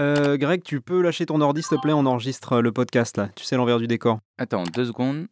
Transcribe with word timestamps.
Euh, 0.00 0.36
Greg, 0.36 0.62
tu 0.62 0.80
peux 0.80 1.00
lâcher 1.02 1.26
ton 1.26 1.40
ordi, 1.40 1.62
s'il 1.62 1.76
te 1.76 1.82
plaît 1.82 1.92
On 1.92 2.06
enregistre 2.06 2.60
le 2.60 2.72
podcast 2.72 3.16
là. 3.16 3.28
Tu 3.36 3.44
sais 3.44 3.56
l'envers 3.56 3.78
du 3.78 3.86
décor. 3.86 4.18
Attends, 4.38 4.64
deux 4.64 4.86
secondes. 4.86 5.26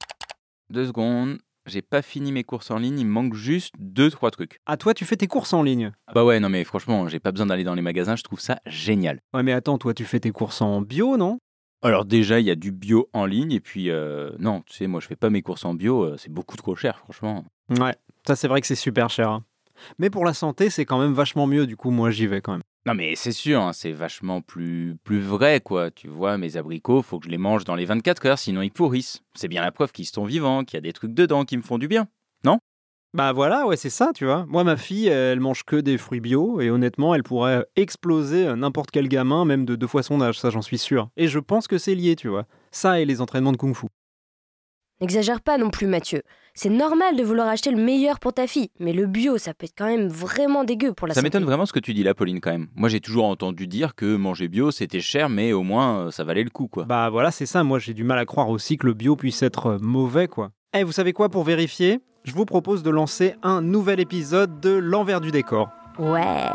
Deux 0.70 0.86
secondes. 0.86 1.38
J'ai 1.66 1.82
pas 1.82 2.02
fini 2.02 2.32
mes 2.32 2.42
courses 2.42 2.72
en 2.72 2.78
ligne, 2.78 2.98
il 2.98 3.06
me 3.06 3.12
manque 3.12 3.34
juste 3.34 3.72
deux, 3.78 4.10
trois 4.10 4.32
trucs. 4.32 4.58
Ah, 4.66 4.76
toi, 4.76 4.94
tu 4.94 5.04
fais 5.04 5.16
tes 5.16 5.28
courses 5.28 5.52
en 5.52 5.62
ligne? 5.62 5.92
Bah 6.12 6.24
ouais, 6.24 6.40
non 6.40 6.48
mais 6.48 6.64
franchement, 6.64 7.06
j'ai 7.06 7.20
pas 7.20 7.30
besoin 7.30 7.46
d'aller 7.46 7.62
dans 7.62 7.76
les 7.76 7.82
magasins, 7.82 8.16
je 8.16 8.24
trouve 8.24 8.40
ça 8.40 8.58
génial. 8.66 9.20
Ouais, 9.32 9.44
mais 9.44 9.52
attends, 9.52 9.78
toi, 9.78 9.94
tu 9.94 10.04
fais 10.04 10.18
tes 10.18 10.32
courses 10.32 10.60
en 10.60 10.80
bio, 10.80 11.16
non? 11.16 11.38
Alors 11.80 12.04
déjà, 12.04 12.40
il 12.40 12.46
y 12.46 12.50
a 12.50 12.56
du 12.56 12.72
bio 12.72 13.08
en 13.12 13.26
ligne, 13.26 13.52
et 13.52 13.60
puis 13.60 13.90
euh, 13.90 14.32
non, 14.40 14.62
tu 14.62 14.74
sais, 14.74 14.88
moi 14.88 14.98
je 15.00 15.06
fais 15.06 15.14
pas 15.16 15.30
mes 15.30 15.42
courses 15.42 15.64
en 15.64 15.74
bio, 15.74 16.02
euh, 16.02 16.16
c'est 16.16 16.32
beaucoup 16.32 16.56
trop 16.56 16.74
cher, 16.74 16.98
franchement. 16.98 17.44
Ouais, 17.70 17.94
ça, 18.26 18.34
c'est 18.34 18.48
vrai 18.48 18.60
que 18.60 18.66
c'est 18.66 18.74
super 18.74 19.08
cher. 19.08 19.28
hein. 19.30 19.44
Mais 19.98 20.10
pour 20.10 20.24
la 20.24 20.34
santé, 20.34 20.68
c'est 20.68 20.84
quand 20.84 20.98
même 20.98 21.12
vachement 21.12 21.46
mieux, 21.46 21.66
du 21.68 21.76
coup, 21.76 21.90
moi, 21.90 22.10
j'y 22.10 22.26
vais 22.26 22.40
quand 22.40 22.52
même. 22.52 22.62
Non 22.84 22.94
mais 22.94 23.14
c'est 23.14 23.32
sûr, 23.32 23.60
hein, 23.60 23.72
c'est 23.72 23.92
vachement 23.92 24.40
plus, 24.40 24.96
plus 25.04 25.20
vrai 25.20 25.60
quoi. 25.60 25.90
Tu 25.90 26.08
vois, 26.08 26.36
mes 26.38 26.56
abricots, 26.56 27.02
faut 27.02 27.18
que 27.20 27.26
je 27.26 27.30
les 27.30 27.38
mange 27.38 27.64
dans 27.64 27.76
les 27.76 27.84
24 27.84 28.26
heures, 28.26 28.38
sinon 28.38 28.62
ils 28.62 28.72
pourrissent. 28.72 29.22
C'est 29.34 29.48
bien 29.48 29.62
la 29.62 29.72
preuve 29.72 29.92
qu'ils 29.92 30.06
sont 30.06 30.24
vivants, 30.24 30.64
qu'il 30.64 30.76
y 30.76 30.78
a 30.78 30.82
des 30.82 30.92
trucs 30.92 31.14
dedans 31.14 31.44
qui 31.44 31.56
me 31.56 31.62
font 31.62 31.78
du 31.78 31.88
bien. 31.88 32.08
Bah 33.14 33.32
voilà, 33.34 33.66
ouais, 33.66 33.76
c'est 33.76 33.90
ça, 33.90 34.12
tu 34.14 34.24
vois. 34.24 34.46
Moi, 34.48 34.64
ma 34.64 34.78
fille, 34.78 35.06
elle 35.06 35.38
mange 35.38 35.64
que 35.64 35.76
des 35.76 35.98
fruits 35.98 36.20
bio, 36.20 36.62
et 36.62 36.70
honnêtement, 36.70 37.14
elle 37.14 37.22
pourrait 37.22 37.66
exploser 37.76 38.46
euh, 38.46 38.56
n'importe 38.56 38.90
quel 38.90 39.06
gamin, 39.06 39.44
même 39.44 39.66
de 39.66 39.76
deux 39.76 39.86
fois 39.86 40.02
son 40.02 40.22
âge, 40.22 40.40
ça, 40.40 40.48
j'en 40.48 40.62
suis 40.62 40.78
sûr. 40.78 41.10
Et 41.18 41.28
je 41.28 41.38
pense 41.38 41.68
que 41.68 41.76
c'est 41.76 41.94
lié, 41.94 42.16
tu 42.16 42.28
vois. 42.28 42.46
Ça 42.70 43.00
et 43.00 43.04
les 43.04 43.20
entraînements 43.20 43.52
de 43.52 43.58
kung-fu. 43.58 43.86
N'exagère 45.02 45.42
pas 45.42 45.58
non 45.58 45.68
plus, 45.68 45.86
Mathieu. 45.86 46.22
C'est 46.54 46.68
normal 46.68 47.16
de 47.16 47.22
vouloir 47.22 47.48
acheter 47.48 47.70
le 47.70 47.82
meilleur 47.82 48.20
pour 48.20 48.34
ta 48.34 48.46
fille, 48.46 48.68
mais 48.78 48.92
le 48.92 49.06
bio, 49.06 49.38
ça 49.38 49.54
peut 49.54 49.64
être 49.64 49.74
quand 49.76 49.86
même 49.86 50.08
vraiment 50.08 50.64
dégueu 50.64 50.92
pour 50.92 51.06
la 51.06 51.14
Ça 51.14 51.20
santé. 51.20 51.26
m'étonne 51.28 51.44
vraiment 51.44 51.64
ce 51.66 51.72
que 51.72 51.80
tu 51.80 51.94
dis 51.94 52.02
là, 52.02 52.12
Pauline, 52.14 52.40
quand 52.40 52.50
même. 52.50 52.68
Moi 52.74 52.88
j'ai 52.90 53.00
toujours 53.00 53.24
entendu 53.24 53.66
dire 53.66 53.94
que 53.94 54.16
manger 54.16 54.48
bio 54.48 54.70
c'était 54.70 55.00
cher, 55.00 55.28
mais 55.30 55.52
au 55.52 55.62
moins 55.62 56.06
euh, 56.06 56.10
ça 56.10 56.24
valait 56.24 56.44
le 56.44 56.50
coup 56.50 56.68
quoi. 56.68 56.84
Bah 56.84 57.08
voilà, 57.10 57.30
c'est 57.30 57.46
ça. 57.46 57.62
Moi, 57.64 57.78
j'ai 57.78 57.94
du 57.94 58.04
mal 58.04 58.18
à 58.18 58.26
croire 58.26 58.50
aussi 58.50 58.76
que 58.76 58.86
le 58.86 58.92
bio 58.94 59.16
puisse 59.16 59.42
être 59.42 59.66
euh, 59.66 59.78
mauvais, 59.80 60.28
quoi. 60.28 60.50
Eh, 60.74 60.84
vous 60.84 60.92
savez 60.92 61.12
quoi, 61.12 61.28
pour 61.30 61.44
vérifier, 61.44 62.00
je 62.24 62.32
vous 62.32 62.44
propose 62.44 62.82
de 62.82 62.90
lancer 62.90 63.34
un 63.42 63.62
nouvel 63.62 64.00
épisode 64.00 64.60
de 64.60 64.70
L'envers 64.70 65.20
du 65.20 65.30
décor. 65.30 65.70
Ouais. 65.98 66.46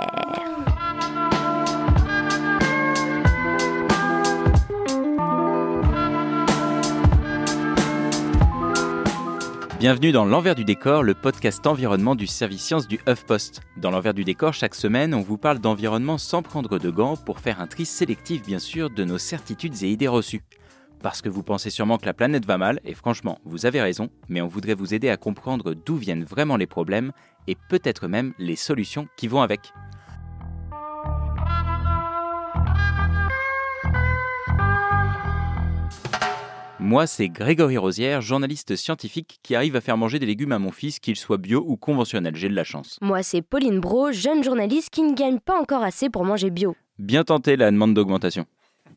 Bienvenue 9.79 10.11
dans 10.11 10.25
L'envers 10.25 10.55
du 10.55 10.65
décor, 10.65 11.03
le 11.03 11.13
podcast 11.13 11.67
environnement 11.67 12.15
du 12.15 12.25
service 12.25 12.63
science 12.63 12.87
du 12.87 12.99
HuffPost. 13.07 13.61
Dans 13.77 13.91
L'envers 13.91 14.15
du 14.15 14.23
décor, 14.23 14.51
chaque 14.51 14.73
semaine, 14.73 15.13
on 15.13 15.21
vous 15.21 15.37
parle 15.37 15.59
d'environnement 15.59 16.17
sans 16.17 16.41
prendre 16.41 16.79
de 16.79 16.89
gants 16.89 17.15
pour 17.15 17.39
faire 17.39 17.61
un 17.61 17.67
tri 17.67 17.85
sélectif, 17.85 18.41
bien 18.41 18.57
sûr, 18.57 18.89
de 18.89 19.03
nos 19.03 19.19
certitudes 19.19 19.83
et 19.83 19.89
idées 19.89 20.07
reçues. 20.07 20.41
Parce 21.03 21.21
que 21.21 21.29
vous 21.29 21.43
pensez 21.43 21.69
sûrement 21.69 21.99
que 21.99 22.07
la 22.07 22.15
planète 22.15 22.47
va 22.47 22.57
mal, 22.57 22.79
et 22.85 22.95
franchement, 22.95 23.37
vous 23.45 23.67
avez 23.67 23.79
raison, 23.79 24.09
mais 24.29 24.41
on 24.41 24.47
voudrait 24.47 24.73
vous 24.73 24.95
aider 24.95 25.09
à 25.09 25.17
comprendre 25.17 25.75
d'où 25.75 25.95
viennent 25.95 26.23
vraiment 26.23 26.57
les 26.57 26.65
problèmes 26.65 27.11
et 27.45 27.55
peut-être 27.69 28.07
même 28.07 28.33
les 28.39 28.55
solutions 28.55 29.07
qui 29.15 29.27
vont 29.27 29.43
avec. 29.43 29.73
Moi, 36.87 37.05
c'est 37.05 37.27
Grégory 37.27 37.77
Rosière, 37.77 38.21
journaliste 38.21 38.77
scientifique 38.77 39.41
qui 39.43 39.55
arrive 39.55 39.75
à 39.75 39.81
faire 39.81 39.97
manger 39.97 40.19
des 40.19 40.25
légumes 40.25 40.53
à 40.53 40.57
mon 40.57 40.71
fils, 40.71 40.99
qu'ils 40.99 41.17
soient 41.17 41.35
bio 41.35 41.61
ou 41.67 41.75
conventionnels, 41.75 42.37
j'ai 42.37 42.47
de 42.47 42.55
la 42.55 42.63
chance. 42.63 42.97
Moi, 43.01 43.23
c'est 43.23 43.41
Pauline 43.41 43.81
Bro, 43.81 44.13
jeune 44.13 44.41
journaliste 44.41 44.89
qui 44.89 45.03
ne 45.03 45.13
gagne 45.13 45.39
pas 45.41 45.59
encore 45.59 45.83
assez 45.83 46.09
pour 46.09 46.23
manger 46.23 46.49
bio. 46.49 46.77
Bien 46.97 47.25
tenté 47.25 47.57
la 47.57 47.71
demande 47.71 47.93
d'augmentation. 47.93 48.45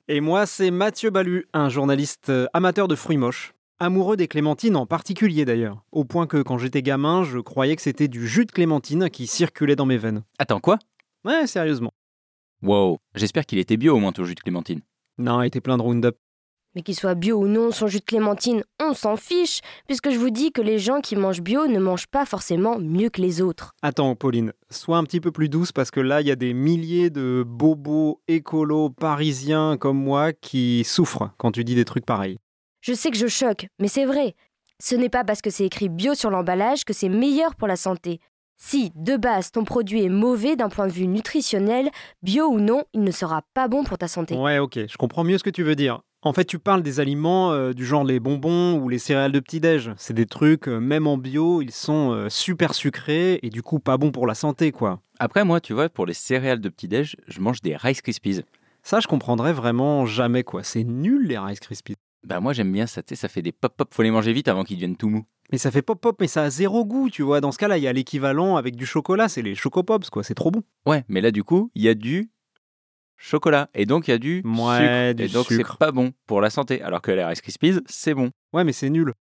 Et 0.07 0.21
moi, 0.21 0.47
c'est 0.47 0.71
Mathieu 0.71 1.11
Balu, 1.11 1.49
un 1.53 1.69
journaliste 1.69 2.29
euh, 2.29 2.47
amateur 2.53 2.87
de 2.87 2.95
fruits 2.95 3.17
moches. 3.17 3.55
Amoureux 3.81 4.17
des 4.17 4.29
clémentines 4.29 4.77
en 4.77 4.87
particulier 4.87 5.45
d'ailleurs. 5.45 5.83
Au 5.91 6.05
point 6.05 6.29
que 6.29 6.43
quand 6.43 6.59
j'étais 6.59 6.83
gamin, 6.83 7.25
je 7.25 7.41
croyais 7.41 7.75
que 7.75 7.83
c'était 7.83 8.07
du 8.07 8.29
jus 8.29 8.47
de 8.47 8.53
clémentine 8.53 9.11
qui 9.11 9.27
circulait 9.27 9.75
dans 9.75 9.87
mes 9.87 9.99
veines. 9.99 10.23
Attends, 10.39 10.61
quoi? 10.61 10.79
Ouais, 11.25 11.49
sérieusement. 11.49 11.91
Wow, 12.63 13.01
j'espère 13.17 13.47
qu'il 13.47 13.59
était 13.59 13.77
bio 13.77 13.97
au 13.97 13.99
moins 13.99 14.13
ton 14.13 14.23
jus 14.23 14.37
de 14.37 14.41
clémentine. 14.41 14.81
Non, 15.19 15.43
il 15.43 15.49
était 15.49 15.61
plein 15.61 15.77
de 15.77 15.83
Roundup. 15.83 16.15
Mais 16.75 16.83
qu'il 16.83 16.95
soit 16.95 17.15
bio 17.15 17.39
ou 17.39 17.47
non, 17.49 17.73
son 17.73 17.89
jus 17.89 17.99
de 17.99 18.05
clémentine, 18.05 18.63
on 18.81 18.95
s'en 18.95 19.17
fiche, 19.17 19.61
puisque 19.89 20.11
je 20.11 20.19
vous 20.19 20.31
dis 20.31 20.53
que 20.53 20.63
les 20.63 20.79
gens 20.79 21.01
qui 21.01 21.17
mangent 21.17 21.41
bio 21.41 21.67
ne 21.67 21.81
mangent 21.81 22.07
pas 22.07 22.25
forcément 22.25 22.79
mieux 22.79 23.11
que 23.11 23.21
les 23.21 23.43
autres. 23.43 23.73
Attends, 23.83 24.15
Pauline, 24.15 24.53
sois 24.71 24.97
un 24.99 25.05
petit 25.05 25.21
peu 25.21 25.33
plus 25.33 25.49
douce 25.49 25.73
parce 25.73 25.91
que 25.91 26.01
là, 26.01 26.21
il 26.21 26.29
y 26.29 26.31
a 26.31 26.37
des 26.37 26.55
milliers 26.55 27.11
de 27.11 27.45
bobos 27.47 28.21
écolos 28.29 28.91
parisiens 28.91 29.77
comme 29.77 29.99
moi 29.99 30.33
qui 30.33 30.85
souffrent 30.85 31.31
quand 31.39 31.53
tu 31.53 31.65
dis 31.65 31.75
des 31.75 31.85
trucs 31.85 32.07
pareils. 32.07 32.39
Je 32.81 32.95
sais 32.95 33.11
que 33.11 33.19
je 33.19 33.27
choque, 33.27 33.67
mais 33.79 33.89
c'est 33.89 34.07
vrai. 34.07 34.35
Ce 34.83 34.95
n'est 34.95 35.11
pas 35.11 35.25
parce 35.25 35.43
que 35.43 35.51
c'est 35.51 35.67
écrit 35.67 35.89
bio 35.89 36.15
sur 36.15 36.31
l'emballage 36.31 36.85
que 36.85 36.93
c'est 36.93 37.11
meilleur 37.11 37.55
pour 37.57 37.69
la 37.69 37.77
santé. 37.77 38.21
Si, 38.63 38.93
de 38.95 39.17
base, 39.17 39.53
ton 39.53 39.65
produit 39.65 40.05
est 40.05 40.11
mauvais 40.11 40.55
d'un 40.55 40.69
point 40.69 40.87
de 40.87 40.93
vue 40.93 41.07
nutritionnel, 41.07 41.91
bio 42.23 42.47
ou 42.47 42.61
non, 42.61 42.85
il 42.93 43.03
ne 43.03 43.11
sera 43.11 43.43
pas 43.55 43.69
bon 43.69 43.85
pour 43.85 43.99
ta 43.99 44.07
santé. 44.07 44.37
Ouais, 44.37 44.59
ok, 44.59 44.81
je 44.87 44.97
comprends 44.99 45.25
mieux 45.25 45.39
ce 45.39 45.45
que 45.45 45.51
tu 45.51 45.63
veux 45.63 45.75
dire. 45.75 46.03
En 46.23 46.35
fait, 46.35 46.45
tu 46.45 46.59
parles 46.59 46.83
des 46.83 47.01
aliments 47.01 47.53
euh, 47.53 47.73
du 47.73 47.87
genre 47.87 48.05
les 48.05 48.21
bonbons 48.21 48.79
ou 48.79 48.91
les 48.91 48.99
céréales 48.99 49.33
de 49.33 49.41
petit-déj. 49.41 49.93
C'est 49.97 50.13
des 50.13 50.27
trucs, 50.27 50.69
euh, 50.69 50.79
même 50.79 51.07
en 51.07 51.17
bio, 51.17 51.63
ils 51.63 51.71
sont 51.71 52.13
euh, 52.13 52.29
super 52.29 52.75
sucrés 52.75 53.41
et 53.43 53.49
du 53.49 53.63
coup 53.63 53.79
pas 53.79 53.97
bons 53.97 54.13
pour 54.13 54.27
la 54.27 54.35
santé, 54.35 54.71
quoi. 54.71 55.01
Après, 55.19 55.45
moi, 55.45 55.63
tu 55.63 55.73
vois, 55.73 55.89
pour 55.89 56.05
les 56.05 56.13
céréales 56.13 56.61
de 56.61 56.69
petit-déj, 56.69 57.17
je 57.27 57.41
mange 57.41 57.63
des 57.63 57.75
Rice 57.75 58.03
Krispies. 58.03 58.43
Ça, 58.83 59.01
je 59.01 59.07
comprendrais 59.07 59.55
vraiment 59.55 60.05
jamais, 60.05 60.45
quoi. 60.45 60.63
C'est 60.63 60.85
nul, 60.85 61.27
les 61.27 61.39
Rice 61.39 61.61
Krispies. 61.61 61.97
Bah, 62.27 62.41
moi, 62.41 62.53
j'aime 62.53 62.71
bien 62.71 62.87
ça, 62.87 63.03
tu 63.03 63.15
sais, 63.15 63.17
ça 63.17 63.29
fait 63.29 63.41
des 63.41 63.53
pop-pop, 63.53 63.89
faut 63.91 64.03
les 64.03 64.11
manger 64.11 64.35
vite 64.35 64.49
avant 64.49 64.63
qu'ils 64.63 64.77
deviennent 64.77 64.97
tout 64.97 65.09
mous. 65.09 65.25
Mais 65.53 65.59
ça 65.59 65.71
fait 65.71 65.81
pop-pop, 65.81 66.17
mais 66.21 66.27
ça 66.29 66.43
a 66.43 66.51
zéro 66.51 66.85
goût, 66.85 67.09
tu 67.09 67.23
vois. 67.23 67.41
Dans 67.41 67.51
ce 67.51 67.57
cas-là, 67.57 67.79
il 67.79 67.85
y 67.85 67.89
a 67.89 67.95
l'équivalent 67.95 68.57
avec 68.57 68.77
du 68.77 68.85
chocolat, 68.85 69.31
c'est 69.31 69.41
les 69.41 69.55
chocopops, 69.55 70.11
quoi. 70.11 70.23
C'est 70.23 70.35
trop 70.35 70.51
bon. 70.51 70.63
Ouais, 70.85 71.03
mais 71.09 71.23
là, 71.23 71.31
du 71.31 71.45
coup, 71.45 71.71
il 71.75 71.83
y 71.83 71.89
a 71.89 71.95
du 71.95 72.31
chocolat. 73.23 73.69
Et 73.75 73.87
donc, 73.87 74.09
il 74.09 74.11
y 74.11 74.15
a 74.15 74.19
du 74.19 74.43
Ouais, 74.45 75.13
sucre. 75.13 75.17
du 75.17 75.23
et 75.23 75.29
donc, 75.29 75.47
sucre. 75.47 75.73
c'est 75.73 75.79
pas 75.79 75.93
bon 75.93 76.13
pour 76.27 76.41
la 76.41 76.51
santé. 76.51 76.83
Alors 76.83 77.03
que 77.03 77.13
les 77.13 77.23
Rice 77.25 77.41
Krispies, 77.43 77.79
c'est 77.87 78.15
bon. 78.15 78.31
Ouais, 78.53 78.65
mais 78.65 78.73
c'est 78.73 78.91
nul. 78.91 79.13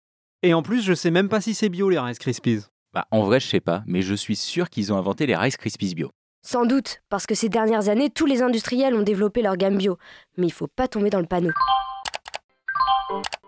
Et 0.42 0.54
en 0.54 0.62
plus, 0.62 0.82
je 0.82 0.94
sais 0.94 1.10
même 1.10 1.28
pas 1.28 1.41
si 1.41 1.53
c'est 1.54 1.69
bio, 1.69 1.91
les 1.91 1.98
Rice 1.98 2.19
Krispies. 2.19 2.60
Bah, 2.94 3.06
en 3.10 3.22
vrai, 3.25 3.41
je 3.41 3.47
sais 3.48 3.60
pas, 3.60 3.82
mais 3.87 4.00
je 4.03 4.14
suis 4.14 4.37
sûr 4.37 4.70
qu'ils 4.70 4.92
ont 4.92 4.97
inventé 4.97 5.26
les 5.26 5.37
Rice 5.37 5.56
Krispies 5.56 5.94
bio. 5.94 6.10
Sans 6.47 6.64
doute, 6.64 7.03
parce 7.10 7.26
que 7.26 7.34
ces 7.34 7.48
dernières 7.48 7.88
années, 7.88 8.08
tous 8.08 8.25
les 8.25 8.41
industriels 8.42 8.94
ont 8.94 9.03
développé 9.03 9.42
leur 9.42 9.56
gamme 9.56 9.76
bio. 9.76 9.98
Mais 10.37 10.47
il 10.47 10.53
faut 10.53 10.69
pas 10.69 10.87
tomber 10.88 11.10
dans 11.10 11.20
le 11.20 11.26
panneau. 11.26 11.50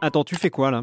Attends, 0.01 0.25
tu 0.25 0.35
fais 0.37 0.51
quoi, 0.51 0.71
là? 0.71 0.83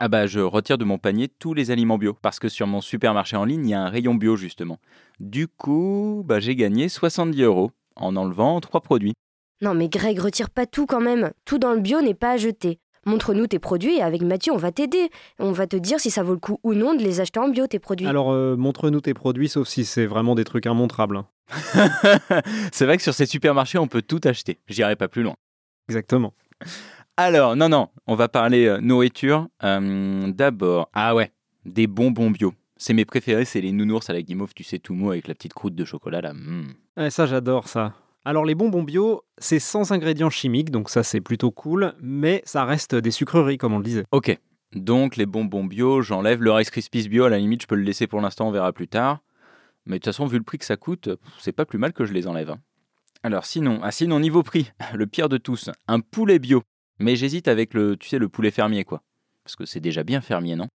Ah 0.00 0.08
bah, 0.08 0.26
je 0.26 0.40
retire 0.40 0.78
de 0.78 0.84
mon 0.84 0.98
panier 0.98 1.28
tous 1.28 1.54
les 1.54 1.70
aliments 1.70 1.98
bio. 1.98 2.14
Parce 2.20 2.38
que 2.38 2.48
sur 2.48 2.66
mon 2.66 2.80
supermarché 2.80 3.36
en 3.36 3.44
ligne, 3.44 3.66
il 3.66 3.70
y 3.70 3.74
a 3.74 3.80
un 3.82 3.88
rayon 3.88 4.14
bio, 4.14 4.36
justement. 4.36 4.78
Du 5.20 5.48
coup, 5.48 6.22
bah, 6.26 6.40
j'ai 6.40 6.54
gagné 6.56 6.88
70 6.88 7.42
euros 7.42 7.72
en 7.98 8.16
enlevant 8.16 8.60
trois 8.60 8.80
produits. 8.80 9.14
Non 9.60 9.74
mais 9.74 9.88
Greg, 9.88 10.18
retire 10.18 10.50
pas 10.50 10.66
tout 10.66 10.86
quand 10.86 11.00
même. 11.00 11.32
Tout 11.44 11.58
dans 11.58 11.72
le 11.72 11.80
bio 11.80 12.00
n'est 12.00 12.14
pas 12.14 12.32
à 12.32 12.36
jeter. 12.36 12.78
Montre-nous 13.06 13.46
tes 13.46 13.58
produits 13.58 13.96
et 13.96 14.02
avec 14.02 14.22
Mathieu, 14.22 14.52
on 14.52 14.58
va 14.58 14.70
t'aider. 14.70 15.10
On 15.38 15.52
va 15.52 15.66
te 15.66 15.76
dire 15.76 15.98
si 15.98 16.10
ça 16.10 16.22
vaut 16.22 16.34
le 16.34 16.38
coup 16.38 16.60
ou 16.62 16.74
non 16.74 16.94
de 16.94 17.02
les 17.02 17.20
acheter 17.20 17.40
en 17.40 17.48
bio, 17.48 17.66
tes 17.66 17.78
produits. 17.78 18.06
Alors, 18.06 18.32
euh, 18.32 18.56
montre-nous 18.56 19.00
tes 19.00 19.14
produits, 19.14 19.48
sauf 19.48 19.66
si 19.66 19.84
c'est 19.84 20.06
vraiment 20.06 20.34
des 20.34 20.44
trucs 20.44 20.66
immontrables. 20.66 21.22
c'est 22.72 22.84
vrai 22.84 22.98
que 22.98 23.02
sur 23.02 23.14
ces 23.14 23.24
supermarchés, 23.24 23.78
on 23.78 23.86
peut 23.86 24.02
tout 24.02 24.20
acheter. 24.24 24.58
J'irai 24.68 24.96
pas 24.96 25.08
plus 25.08 25.22
loin. 25.22 25.34
Exactement. 25.88 26.34
Alors, 27.16 27.56
non, 27.56 27.68
non, 27.68 27.88
on 28.06 28.14
va 28.14 28.28
parler 28.28 28.66
euh, 28.66 28.78
nourriture. 28.80 29.48
Euh, 29.64 30.30
D'abord, 30.30 30.90
ah 30.92 31.14
ouais, 31.14 31.32
des 31.64 31.86
bonbons 31.86 32.30
bio. 32.30 32.52
C'est 32.78 32.94
mes 32.94 33.04
préférés, 33.04 33.44
c'est 33.44 33.60
les 33.60 33.72
nounours 33.72 34.08
à 34.08 34.12
la 34.12 34.22
guimauve, 34.22 34.54
tu 34.54 34.64
sais, 34.64 34.78
tout 34.78 34.94
mou 34.94 35.10
avec 35.10 35.28
la 35.28 35.34
petite 35.34 35.52
croûte 35.54 35.74
de 35.74 35.84
chocolat 35.84 36.20
là. 36.20 36.32
mm. 36.32 36.74
Ouais, 36.96 37.10
ça, 37.10 37.26
j'adore 37.26 37.68
ça. 37.68 37.94
Alors, 38.24 38.44
les 38.44 38.54
bonbons 38.54 38.82
bio, 38.82 39.22
c'est 39.38 39.58
sans 39.58 39.92
ingrédients 39.92 40.30
chimiques, 40.30 40.70
donc 40.70 40.90
ça, 40.90 41.02
c'est 41.02 41.20
plutôt 41.20 41.50
cool, 41.50 41.94
mais 42.00 42.42
ça 42.44 42.64
reste 42.64 42.94
des 42.94 43.10
sucreries, 43.10 43.58
comme 43.58 43.72
on 43.72 43.78
le 43.78 43.84
disait. 43.84 44.04
Ok, 44.12 44.36
donc 44.74 45.16
les 45.16 45.26
bonbons 45.26 45.64
bio, 45.64 46.02
j'enlève 46.02 46.42
le 46.42 46.52
Rice 46.52 46.70
Krispies 46.70 47.08
bio, 47.08 47.24
à 47.24 47.30
la 47.30 47.38
limite, 47.38 47.62
je 47.62 47.66
peux 47.66 47.74
le 47.76 47.82
laisser 47.82 48.06
pour 48.06 48.20
l'instant, 48.20 48.48
on 48.48 48.50
verra 48.50 48.72
plus 48.72 48.88
tard. 48.88 49.20
Mais 49.86 49.94
de 49.94 49.98
toute 49.98 50.06
façon, 50.12 50.26
vu 50.26 50.36
le 50.38 50.44
prix 50.44 50.58
que 50.58 50.64
ça 50.66 50.76
coûte, 50.76 51.08
c'est 51.38 51.52
pas 51.52 51.64
plus 51.64 51.78
mal 51.78 51.92
que 51.92 52.04
je 52.04 52.12
les 52.12 52.26
enlève. 52.26 52.50
hein. 52.50 52.58
Alors 53.22 53.46
sinon, 53.46 53.80
ah 53.82 53.90
sinon 53.90 54.20
niveau 54.20 54.42
prix, 54.42 54.70
le 54.94 55.06
pire 55.06 55.28
de 55.28 55.38
tous, 55.38 55.70
un 55.86 56.00
poulet 56.00 56.38
bio. 56.38 56.62
Mais 56.98 57.16
j'hésite 57.16 57.48
avec 57.48 57.74
le, 57.74 57.96
tu 57.96 58.08
sais, 58.08 58.18
le 58.18 58.28
poulet 58.28 58.50
fermier 58.50 58.84
quoi. 58.84 59.00
Parce 59.44 59.56
que 59.56 59.64
c'est 59.64 59.80
déjà 59.80 60.02
bien 60.04 60.20
fermier, 60.20 60.56
non? 60.56 60.68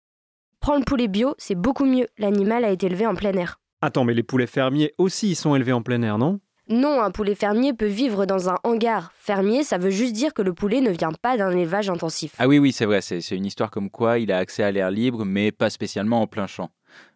Prends 0.64 0.78
le 0.78 0.82
poulet 0.82 1.08
bio, 1.08 1.34
c'est 1.36 1.56
beaucoup 1.56 1.84
mieux. 1.84 2.06
L'animal 2.16 2.64
a 2.64 2.70
été 2.70 2.86
élevé 2.86 3.06
en 3.06 3.14
plein 3.14 3.34
air. 3.34 3.60
Attends, 3.82 4.04
mais 4.04 4.14
les 4.14 4.22
poulets 4.22 4.46
fermiers 4.46 4.94
aussi 4.96 5.28
ils 5.28 5.34
sont 5.34 5.54
élevés 5.54 5.74
en 5.74 5.82
plein 5.82 6.00
air, 6.00 6.16
non? 6.16 6.40
Non, 6.70 7.02
un 7.02 7.10
poulet 7.10 7.34
fermier 7.34 7.74
peut 7.74 7.84
vivre 7.84 8.24
dans 8.24 8.48
un 8.48 8.56
hangar. 8.64 9.12
Fermier, 9.18 9.62
ça 9.62 9.76
veut 9.76 9.90
juste 9.90 10.14
dire 10.14 10.32
que 10.32 10.40
le 10.40 10.54
poulet 10.54 10.80
ne 10.80 10.88
vient 10.88 11.12
pas 11.20 11.36
d'un 11.36 11.50
élevage 11.50 11.90
intensif. 11.90 12.34
Ah 12.38 12.48
oui, 12.48 12.58
oui, 12.58 12.72
c'est 12.72 12.86
vrai, 12.86 13.02
c'est 13.02 13.20
c'est 13.20 13.36
une 13.36 13.44
histoire 13.44 13.70
comme 13.70 13.90
quoi 13.90 14.18
il 14.18 14.32
a 14.32 14.38
accès 14.38 14.62
à 14.62 14.72
l'air 14.72 14.90
libre, 14.90 15.26
mais 15.26 15.52
pas 15.52 15.68
spécialement 15.68 16.22
en 16.22 16.26
plein 16.26 16.46
champ. 16.46 16.70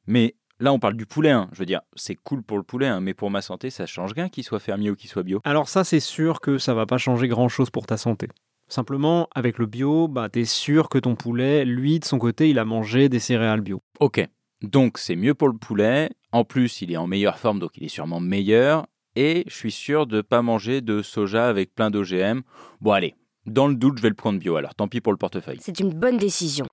Mais 0.07 0.35
là, 0.61 0.71
on 0.75 0.79
parle 0.79 0.99
du 0.99 1.07
poulet, 1.07 1.31
hein. 1.31 1.49
je 1.55 1.61
veux 1.61 1.65
dire, 1.65 1.81
c'est 1.97 2.17
cool 2.17 2.43
pour 2.43 2.59
le 2.59 2.65
poulet, 2.65 2.89
hein, 2.89 3.01
mais 3.01 3.15
pour 3.15 3.31
ma 3.31 3.41
santé, 3.41 3.71
ça 3.71 3.87
change 3.87 4.13
rien 4.13 4.29
qu'il 4.29 4.45
soit 4.45 4.61
fermier 4.61 4.91
ou 4.91 4.95
qu'il 4.95 5.09
soit 5.09 5.23
bio. 5.23 5.41
Alors 5.45 5.71
ça, 5.71 5.85
c'est 5.85 6.01
sûr 6.01 6.43
que 6.43 6.59
ça 6.59 6.75
va 6.75 6.85
pas 6.85 6.99
changer 6.99 7.29
grand-chose 7.29 7.71
pour 7.71 7.87
ta 7.87 7.97
santé. 7.97 8.29
Simplement, 8.69 9.29
avec 9.35 9.59
le 9.59 9.67
bio, 9.67 10.09
bah, 10.09 10.29
t'es 10.29 10.45
sûr 10.45 10.91
que 10.91 10.99
ton 10.99 11.17
poulet, 11.17 11.65
lui, 11.65 12.01
de 12.01 12.05
son 12.05 12.19
côté, 12.19 12.51
il 12.51 12.59
a 12.59 12.67
mangé 12.67 13.09
des 13.09 13.19
céréales 13.19 13.63
bio. 13.63 13.81
Ok, 13.99 14.27
donc 14.63 14.99
c'est 14.99 15.17
mieux 15.17 15.35
pour 15.35 15.49
le 15.49 15.57
poulet, 15.57 16.11
en 16.33 16.45
plus 16.45 16.83
il 16.83 16.93
est 16.93 16.97
en 16.97 17.07
meilleure 17.07 17.39
forme, 17.39 17.61
donc 17.61 17.71
il 17.77 17.85
est 17.85 17.89
sûrement 17.89 18.21
meilleur, 18.21 18.87
et 19.17 19.45
je 19.47 19.55
suis 19.55 19.73
sûr 19.73 20.07
de 20.07 20.21
pas 20.21 20.43
manger 20.43 20.83
de 20.83 21.01
soja 21.01 21.49
avec 21.49 21.75
plein 21.75 21.91
d'OGM. 21.91 22.43
Bon 22.81 22.93
allez, 22.93 23.15
dans 23.47 23.69
le 23.69 23.75
doute, 23.75 23.97
je 23.97 24.03
vais 24.03 24.11
le 24.11 24.15
prendre 24.15 24.39
bio, 24.39 24.57
alors 24.57 24.75
tant 24.75 24.87
pis 24.87 25.01
pour 25.01 25.13
le 25.13 25.19
portefeuille. 25.19 25.59
C'est 25.61 25.81
une 25.81 25.95
bonne 25.95 26.19
décision. 26.19 26.67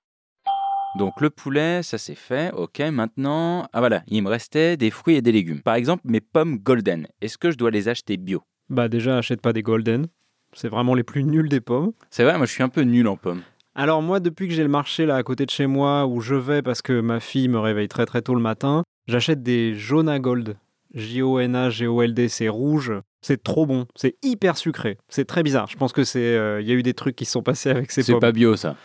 Donc 0.98 1.20
le 1.20 1.30
poulet, 1.30 1.82
ça 1.82 1.96
c'est 1.96 2.14
fait. 2.14 2.52
Ok, 2.52 2.80
maintenant, 2.80 3.68
ah 3.72 3.80
voilà, 3.80 4.02
il 4.06 4.22
me 4.22 4.28
restait 4.28 4.76
des 4.76 4.90
fruits 4.90 5.16
et 5.16 5.22
des 5.22 5.32
légumes. 5.32 5.62
Par 5.62 5.74
exemple, 5.74 6.02
mes 6.06 6.20
pommes 6.20 6.58
golden. 6.58 7.06
Est-ce 7.20 7.38
que 7.38 7.50
je 7.50 7.56
dois 7.56 7.70
les 7.70 7.88
acheter 7.88 8.16
bio? 8.16 8.42
Bah 8.68 8.88
déjà, 8.88 9.18
achète 9.18 9.40
pas 9.40 9.52
des 9.52 9.62
golden. 9.62 10.06
C'est 10.56 10.68
vraiment 10.68 10.94
les 10.94 11.04
plus 11.04 11.22
nuls 11.22 11.48
des 11.48 11.60
pommes. 11.60 11.92
C'est 12.10 12.24
vrai, 12.24 12.36
moi 12.36 12.46
je 12.46 12.52
suis 12.52 12.62
un 12.62 12.68
peu 12.68 12.80
nul 12.82 13.06
en 13.06 13.16
pommes. 13.16 13.42
Alors 13.74 14.00
moi, 14.00 14.20
depuis 14.20 14.48
que 14.48 14.54
j'ai 14.54 14.62
le 14.62 14.70
marché 14.70 15.04
là 15.04 15.16
à 15.16 15.22
côté 15.22 15.44
de 15.44 15.50
chez 15.50 15.66
moi, 15.66 16.06
où 16.06 16.20
je 16.22 16.34
vais 16.34 16.62
parce 16.62 16.80
que 16.80 16.98
ma 17.00 17.20
fille 17.20 17.48
me 17.48 17.58
réveille 17.58 17.88
très 17.88 18.06
très 18.06 18.22
tôt 18.22 18.34
le 18.34 18.40
matin, 18.40 18.82
j'achète 19.06 19.42
des 19.42 19.74
Jona 19.74 20.18
Gold. 20.18 20.56
J-O-N-A-G-O-L-D, 20.94 22.28
c'est 22.28 22.48
rouge. 22.48 22.92
C'est 23.20 23.42
trop 23.42 23.66
bon. 23.66 23.86
C'est 23.96 24.16
hyper 24.22 24.56
sucré. 24.56 24.96
C'est 25.08 25.26
très 25.26 25.42
bizarre. 25.42 25.66
Je 25.68 25.76
pense 25.76 25.92
que 25.92 26.04
c'est, 26.04 26.20
euh, 26.36 26.60
il 26.62 26.66
y 26.68 26.70
a 26.70 26.74
eu 26.74 26.82
des 26.82 26.94
trucs 26.94 27.16
qui 27.16 27.24
se 27.24 27.32
sont 27.32 27.42
passés 27.42 27.68
avec 27.70 27.90
ces 27.90 28.02
C'est 28.02 28.12
pommes. 28.12 28.20
pas 28.20 28.32
bio 28.32 28.56
ça. 28.56 28.76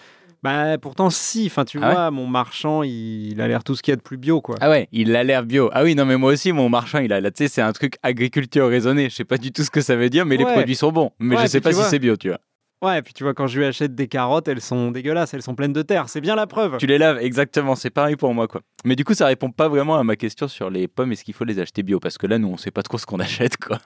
Bah 0.43 0.77
pourtant 0.79 1.09
si. 1.09 1.45
Enfin 1.45 1.65
tu 1.65 1.77
Ah 1.81 1.87
ouais 1.87 1.93
vois, 1.93 2.11
mon 2.11 2.25
marchand, 2.27 2.81
il, 2.83 3.31
il 3.31 3.41
a 3.41 3.47
l'air 3.47 3.63
tout 3.63 3.75
ce 3.75 3.83
qu'il 3.83 3.91
y 3.91 3.93
a 3.93 3.95
de 3.95 4.01
plus 4.01 4.17
bio 4.17 4.41
quoi. 4.41 4.55
Ah 4.59 4.69
ouais, 4.69 4.87
il 4.91 5.15
a 5.15 5.23
l'air 5.23 5.43
bio. 5.43 5.69
Ah 5.73 5.83
oui, 5.83 5.93
non 5.95 6.05
mais 6.05 6.17
moi 6.17 6.33
aussi, 6.33 6.51
mon 6.51 6.67
marchand, 6.69 6.99
il 6.99 7.13
a 7.13 7.21
là, 7.21 7.29
tu 7.31 7.43
sais, 7.43 7.47
c'est 7.47 7.61
un 7.61 7.71
truc 7.73 7.95
agriculture 8.03 8.67
raisonnée. 8.67 9.09
Je 9.09 9.15
sais 9.15 9.25
pas 9.25 9.37
du 9.37 9.51
tout 9.51 9.63
ce 9.63 9.69
que 9.71 9.81
ça 9.81 9.95
veut 9.95 10.09
dire, 10.09 10.25
mais 10.25 10.37
les 10.37 10.45
produits 10.45 10.75
sont 10.75 10.91
bons. 10.91 11.11
Mais 11.19 11.35
Ouais, 11.35 11.43
je 11.43 11.47
sais 11.47 11.61
pas 11.61 11.73
si 11.73 11.83
c'est 11.83 11.99
bio, 11.99 12.15
tu 12.17 12.29
vois. 12.29 12.39
Ouais, 12.83 12.97
et 12.97 13.01
puis 13.03 13.13
tu 13.13 13.23
vois 13.23 13.35
quand 13.35 13.45
je 13.45 13.59
lui 13.59 13.65
achète 13.67 13.93
des 13.93 14.07
carottes, 14.07 14.47
elles 14.47 14.59
sont 14.59 14.89
dégueulasses, 14.89 15.35
elles 15.35 15.43
sont 15.43 15.53
pleines 15.53 15.73
de 15.73 15.83
terre. 15.83 16.09
C'est 16.09 16.19
bien 16.21 16.35
la 16.35 16.47
preuve. 16.47 16.77
Tu 16.77 16.87
les 16.87 16.97
laves, 16.97 17.19
exactement, 17.19 17.75
c'est 17.75 17.91
pareil 17.91 18.15
pour 18.15 18.33
moi, 18.33 18.47
quoi. 18.47 18.61
Mais 18.85 18.95
du 18.95 19.03
coup, 19.05 19.13
ça 19.13 19.27
répond 19.27 19.51
pas 19.51 19.67
vraiment 19.69 19.97
à 19.99 20.03
ma 20.03 20.15
question 20.15 20.47
sur 20.47 20.71
les 20.71 20.87
pommes, 20.87 21.11
est-ce 21.11 21.23
qu'il 21.23 21.35
faut 21.35 21.43
les 21.45 21.59
acheter 21.59 21.83
bio? 21.83 21.99
Parce 21.99 22.17
que 22.17 22.25
là, 22.25 22.39
nous, 22.39 22.47
on 22.47 22.57
sait 22.57 22.71
pas 22.71 22.81
trop 22.81 22.97
ce 22.97 23.05
qu'on 23.05 23.19
achète, 23.19 23.57
quoi. 23.57 23.77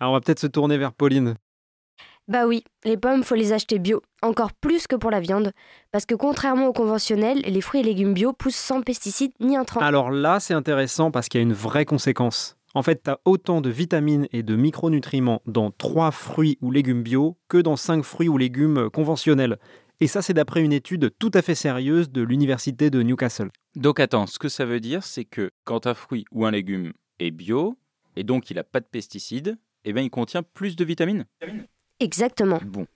Alors 0.00 0.12
on 0.12 0.16
va 0.16 0.20
peut-être 0.20 0.40
se 0.40 0.48
tourner 0.48 0.78
vers 0.78 0.92
Pauline. 0.92 1.34
Bah 2.30 2.46
oui, 2.46 2.62
les 2.84 2.96
pommes, 2.96 3.24
faut 3.24 3.34
les 3.34 3.52
acheter 3.52 3.80
bio, 3.80 4.02
encore 4.22 4.52
plus 4.52 4.86
que 4.86 4.94
pour 4.94 5.10
la 5.10 5.18
viande, 5.18 5.50
parce 5.90 6.06
que 6.06 6.14
contrairement 6.14 6.68
au 6.68 6.72
conventionnel, 6.72 7.40
les 7.40 7.60
fruits 7.60 7.80
et 7.80 7.82
légumes 7.82 8.14
bio 8.14 8.32
poussent 8.32 8.54
sans 8.54 8.82
pesticides 8.82 9.32
ni 9.40 9.56
intrants. 9.56 9.80
Alors 9.80 10.12
là, 10.12 10.38
c'est 10.38 10.54
intéressant 10.54 11.10
parce 11.10 11.28
qu'il 11.28 11.40
y 11.40 11.42
a 11.42 11.44
une 11.44 11.52
vraie 11.52 11.84
conséquence. 11.84 12.56
En 12.72 12.84
fait, 12.84 13.02
tu 13.02 13.10
as 13.10 13.18
autant 13.24 13.60
de 13.60 13.68
vitamines 13.68 14.28
et 14.30 14.44
de 14.44 14.54
micronutriments 14.54 15.42
dans 15.46 15.72
3 15.72 16.12
fruits 16.12 16.56
ou 16.60 16.70
légumes 16.70 17.02
bio 17.02 17.36
que 17.48 17.58
dans 17.58 17.74
5 17.74 18.04
fruits 18.04 18.28
ou 18.28 18.38
légumes 18.38 18.90
conventionnels. 18.90 19.58
Et 19.98 20.06
ça, 20.06 20.22
c'est 20.22 20.32
d'après 20.32 20.62
une 20.62 20.72
étude 20.72 21.10
tout 21.18 21.32
à 21.34 21.42
fait 21.42 21.56
sérieuse 21.56 22.12
de 22.12 22.22
l'université 22.22 22.90
de 22.90 23.02
Newcastle. 23.02 23.50
Donc 23.74 23.98
attends, 23.98 24.28
ce 24.28 24.38
que 24.38 24.48
ça 24.48 24.64
veut 24.64 24.78
dire, 24.78 25.02
c'est 25.02 25.24
que 25.24 25.50
quand 25.64 25.88
un 25.88 25.94
fruit 25.94 26.26
ou 26.30 26.46
un 26.46 26.52
légume 26.52 26.92
est 27.18 27.32
bio, 27.32 27.76
et 28.14 28.22
donc 28.22 28.52
il 28.52 28.58
a 28.60 28.64
pas 28.64 28.78
de 28.78 28.86
pesticides, 28.86 29.58
eh 29.84 29.92
bien 29.92 30.04
il 30.04 30.10
contient 30.10 30.44
plus 30.44 30.76
de 30.76 30.84
vitamines? 30.84 31.24
Exactement. 32.00 32.58
Bon, 32.64 32.86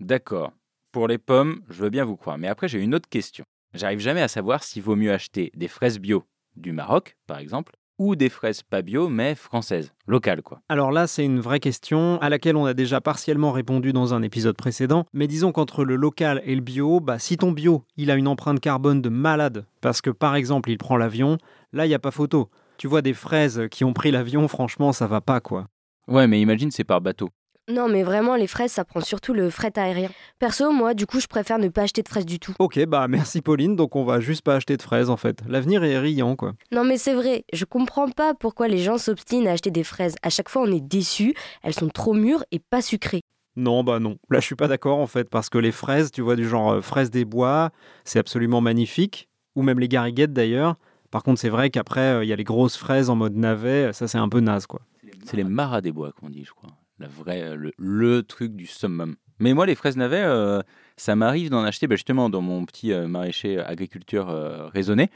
d'accord. 0.00 0.52
Pour 0.90 1.08
les 1.08 1.18
pommes, 1.18 1.62
je 1.70 1.82
veux 1.82 1.90
bien 1.90 2.04
vous 2.04 2.16
croire, 2.16 2.38
mais 2.38 2.48
après 2.48 2.68
j'ai 2.68 2.80
une 2.80 2.94
autre 2.94 3.08
question. 3.08 3.44
J'arrive 3.72 4.00
jamais 4.00 4.20
à 4.20 4.28
savoir 4.28 4.62
s'il 4.62 4.82
vaut 4.82 4.96
mieux 4.96 5.12
acheter 5.12 5.50
des 5.54 5.68
fraises 5.68 5.98
bio 5.98 6.24
du 6.56 6.72
Maroc, 6.72 7.16
par 7.26 7.38
exemple, 7.38 7.72
ou 7.98 8.16
des 8.16 8.28
fraises 8.28 8.62
pas 8.62 8.82
bio 8.82 9.08
mais 9.08 9.34
françaises, 9.34 9.92
locales 10.06 10.42
quoi. 10.42 10.60
Alors 10.68 10.92
là, 10.92 11.06
c'est 11.06 11.24
une 11.24 11.40
vraie 11.40 11.60
question 11.60 12.20
à 12.20 12.28
laquelle 12.28 12.56
on 12.56 12.66
a 12.66 12.74
déjà 12.74 13.00
partiellement 13.00 13.52
répondu 13.52 13.92
dans 13.92 14.12
un 14.12 14.22
épisode 14.22 14.56
précédent. 14.56 15.06
Mais 15.12 15.28
disons 15.28 15.52
qu'entre 15.52 15.84
le 15.84 15.96
local 15.96 16.42
et 16.44 16.54
le 16.54 16.60
bio, 16.60 17.00
bah, 17.00 17.18
si 17.18 17.36
ton 17.36 17.52
bio, 17.52 17.84
il 17.96 18.10
a 18.10 18.16
une 18.16 18.28
empreinte 18.28 18.60
carbone 18.60 19.00
de 19.00 19.08
malade, 19.08 19.64
parce 19.80 20.00
que 20.02 20.10
par 20.10 20.34
exemple, 20.34 20.70
il 20.70 20.78
prend 20.78 20.96
l'avion, 20.96 21.38
là, 21.72 21.86
il 21.86 21.88
n'y 21.88 21.94
a 21.94 21.98
pas 22.00 22.10
photo. 22.10 22.50
Tu 22.76 22.88
vois 22.88 23.02
des 23.02 23.14
fraises 23.14 23.68
qui 23.70 23.84
ont 23.84 23.92
pris 23.92 24.10
l'avion, 24.10 24.48
franchement, 24.48 24.92
ça 24.92 25.06
va 25.06 25.20
pas 25.20 25.40
quoi. 25.40 25.68
Ouais, 26.08 26.26
mais 26.26 26.40
imagine 26.40 26.70
c'est 26.70 26.84
par 26.84 27.00
bateau. 27.00 27.28
Non, 27.68 27.88
mais 27.88 28.02
vraiment, 28.02 28.34
les 28.34 28.48
fraises, 28.48 28.72
ça 28.72 28.84
prend 28.84 29.00
surtout 29.00 29.34
le 29.34 29.48
fret 29.48 29.72
aérien. 29.76 30.10
Perso, 30.40 30.72
moi, 30.72 30.94
du 30.94 31.06
coup, 31.06 31.20
je 31.20 31.28
préfère 31.28 31.58
ne 31.58 31.68
pas 31.68 31.82
acheter 31.82 32.02
de 32.02 32.08
fraises 32.08 32.26
du 32.26 32.40
tout. 32.40 32.54
Ok, 32.58 32.84
bah 32.86 33.06
merci 33.06 33.40
Pauline, 33.40 33.76
donc 33.76 33.94
on 33.94 34.04
va 34.04 34.18
juste 34.18 34.42
pas 34.42 34.56
acheter 34.56 34.76
de 34.76 34.82
fraises 34.82 35.10
en 35.10 35.16
fait. 35.16 35.42
L'avenir 35.46 35.84
est 35.84 35.98
riant 35.98 36.34
quoi. 36.34 36.54
Non, 36.72 36.84
mais 36.84 36.98
c'est 36.98 37.14
vrai, 37.14 37.44
je 37.52 37.64
comprends 37.64 38.08
pas 38.10 38.34
pourquoi 38.34 38.66
les 38.66 38.78
gens 38.78 38.98
s'obstinent 38.98 39.46
à 39.46 39.52
acheter 39.52 39.70
des 39.70 39.84
fraises. 39.84 40.16
À 40.22 40.30
chaque 40.30 40.48
fois, 40.48 40.62
on 40.62 40.72
est 40.72 40.80
déçus, 40.80 41.34
elles 41.62 41.74
sont 41.74 41.88
trop 41.88 42.14
mûres 42.14 42.44
et 42.50 42.58
pas 42.58 42.82
sucrées. 42.82 43.22
Non, 43.54 43.84
bah 43.84 44.00
non. 44.00 44.16
Là, 44.30 44.40
je 44.40 44.46
suis 44.46 44.56
pas 44.56 44.66
d'accord 44.68 44.98
en 44.98 45.06
fait, 45.06 45.30
parce 45.30 45.48
que 45.48 45.58
les 45.58 45.72
fraises, 45.72 46.10
tu 46.10 46.20
vois, 46.20 46.34
du 46.36 46.48
genre 46.48 46.72
euh, 46.72 46.80
fraises 46.80 47.10
des 47.10 47.24
bois, 47.24 47.70
c'est 48.04 48.18
absolument 48.18 48.60
magnifique. 48.60 49.28
Ou 49.54 49.62
même 49.62 49.78
les 49.78 49.88
gariguettes 49.88 50.32
d'ailleurs. 50.32 50.76
Par 51.10 51.22
contre, 51.22 51.38
c'est 51.38 51.50
vrai 51.50 51.68
qu'après, 51.70 52.00
euh, 52.00 52.24
il 52.24 52.28
y 52.28 52.32
a 52.32 52.36
les 52.36 52.44
grosses 52.44 52.76
fraises 52.76 53.10
en 53.10 53.14
mode 53.14 53.36
navet, 53.36 53.92
ça 53.92 54.08
c'est 54.08 54.18
un 54.18 54.30
peu 54.30 54.40
naze 54.40 54.66
quoi. 54.66 54.80
C'est 55.26 55.36
les 55.36 55.44
maras 55.44 55.82
des 55.82 55.92
bois 55.92 56.10
qu'on 56.18 56.30
dit, 56.30 56.44
je 56.44 56.52
crois. 56.52 56.70
La 57.02 57.08
vraie, 57.08 57.56
le, 57.56 57.72
le 57.76 58.22
truc 58.22 58.54
du 58.54 58.66
summum. 58.66 59.16
Mais 59.40 59.54
moi, 59.54 59.66
les 59.66 59.74
fraises 59.74 59.96
navets, 59.96 60.22
euh, 60.22 60.60
ça 60.96 61.16
m'arrive 61.16 61.50
d'en 61.50 61.64
acheter 61.64 61.88
bah, 61.88 61.96
justement 61.96 62.30
dans 62.30 62.40
mon 62.40 62.64
petit 62.64 62.92
euh, 62.92 63.08
maraîcher 63.08 63.58
agriculture 63.58 64.30
euh, 64.30 64.68
raisonné. 64.68 65.10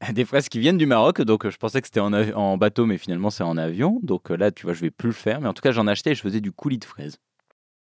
Des 0.12 0.24
fraises 0.24 0.48
qui 0.48 0.58
viennent 0.58 0.78
du 0.78 0.86
Maroc, 0.86 1.22
donc 1.22 1.46
euh, 1.46 1.50
je 1.50 1.56
pensais 1.56 1.80
que 1.80 1.86
c'était 1.86 2.00
en, 2.00 2.56
bateau, 2.58 2.86
mais 2.86 2.98
finalement 2.98 3.30
c'est 3.30 3.44
en 3.44 3.56
avion. 3.56 4.00
Donc 4.02 4.30
euh, 4.30 4.36
là, 4.36 4.50
tu 4.50 4.64
vois, 4.64 4.74
je 4.74 4.80
vais 4.80 4.90
plus 4.90 5.08
le 5.08 5.14
faire. 5.14 5.40
Mais 5.40 5.48
en 5.48 5.54
tout 5.54 5.62
cas, 5.62 5.72
j'en 5.72 5.86
achetais 5.86 6.12
et 6.12 6.14
je 6.14 6.22
faisais 6.22 6.40
du 6.40 6.52
coulis 6.52 6.78
de 6.78 6.84
fraises. 6.84 7.18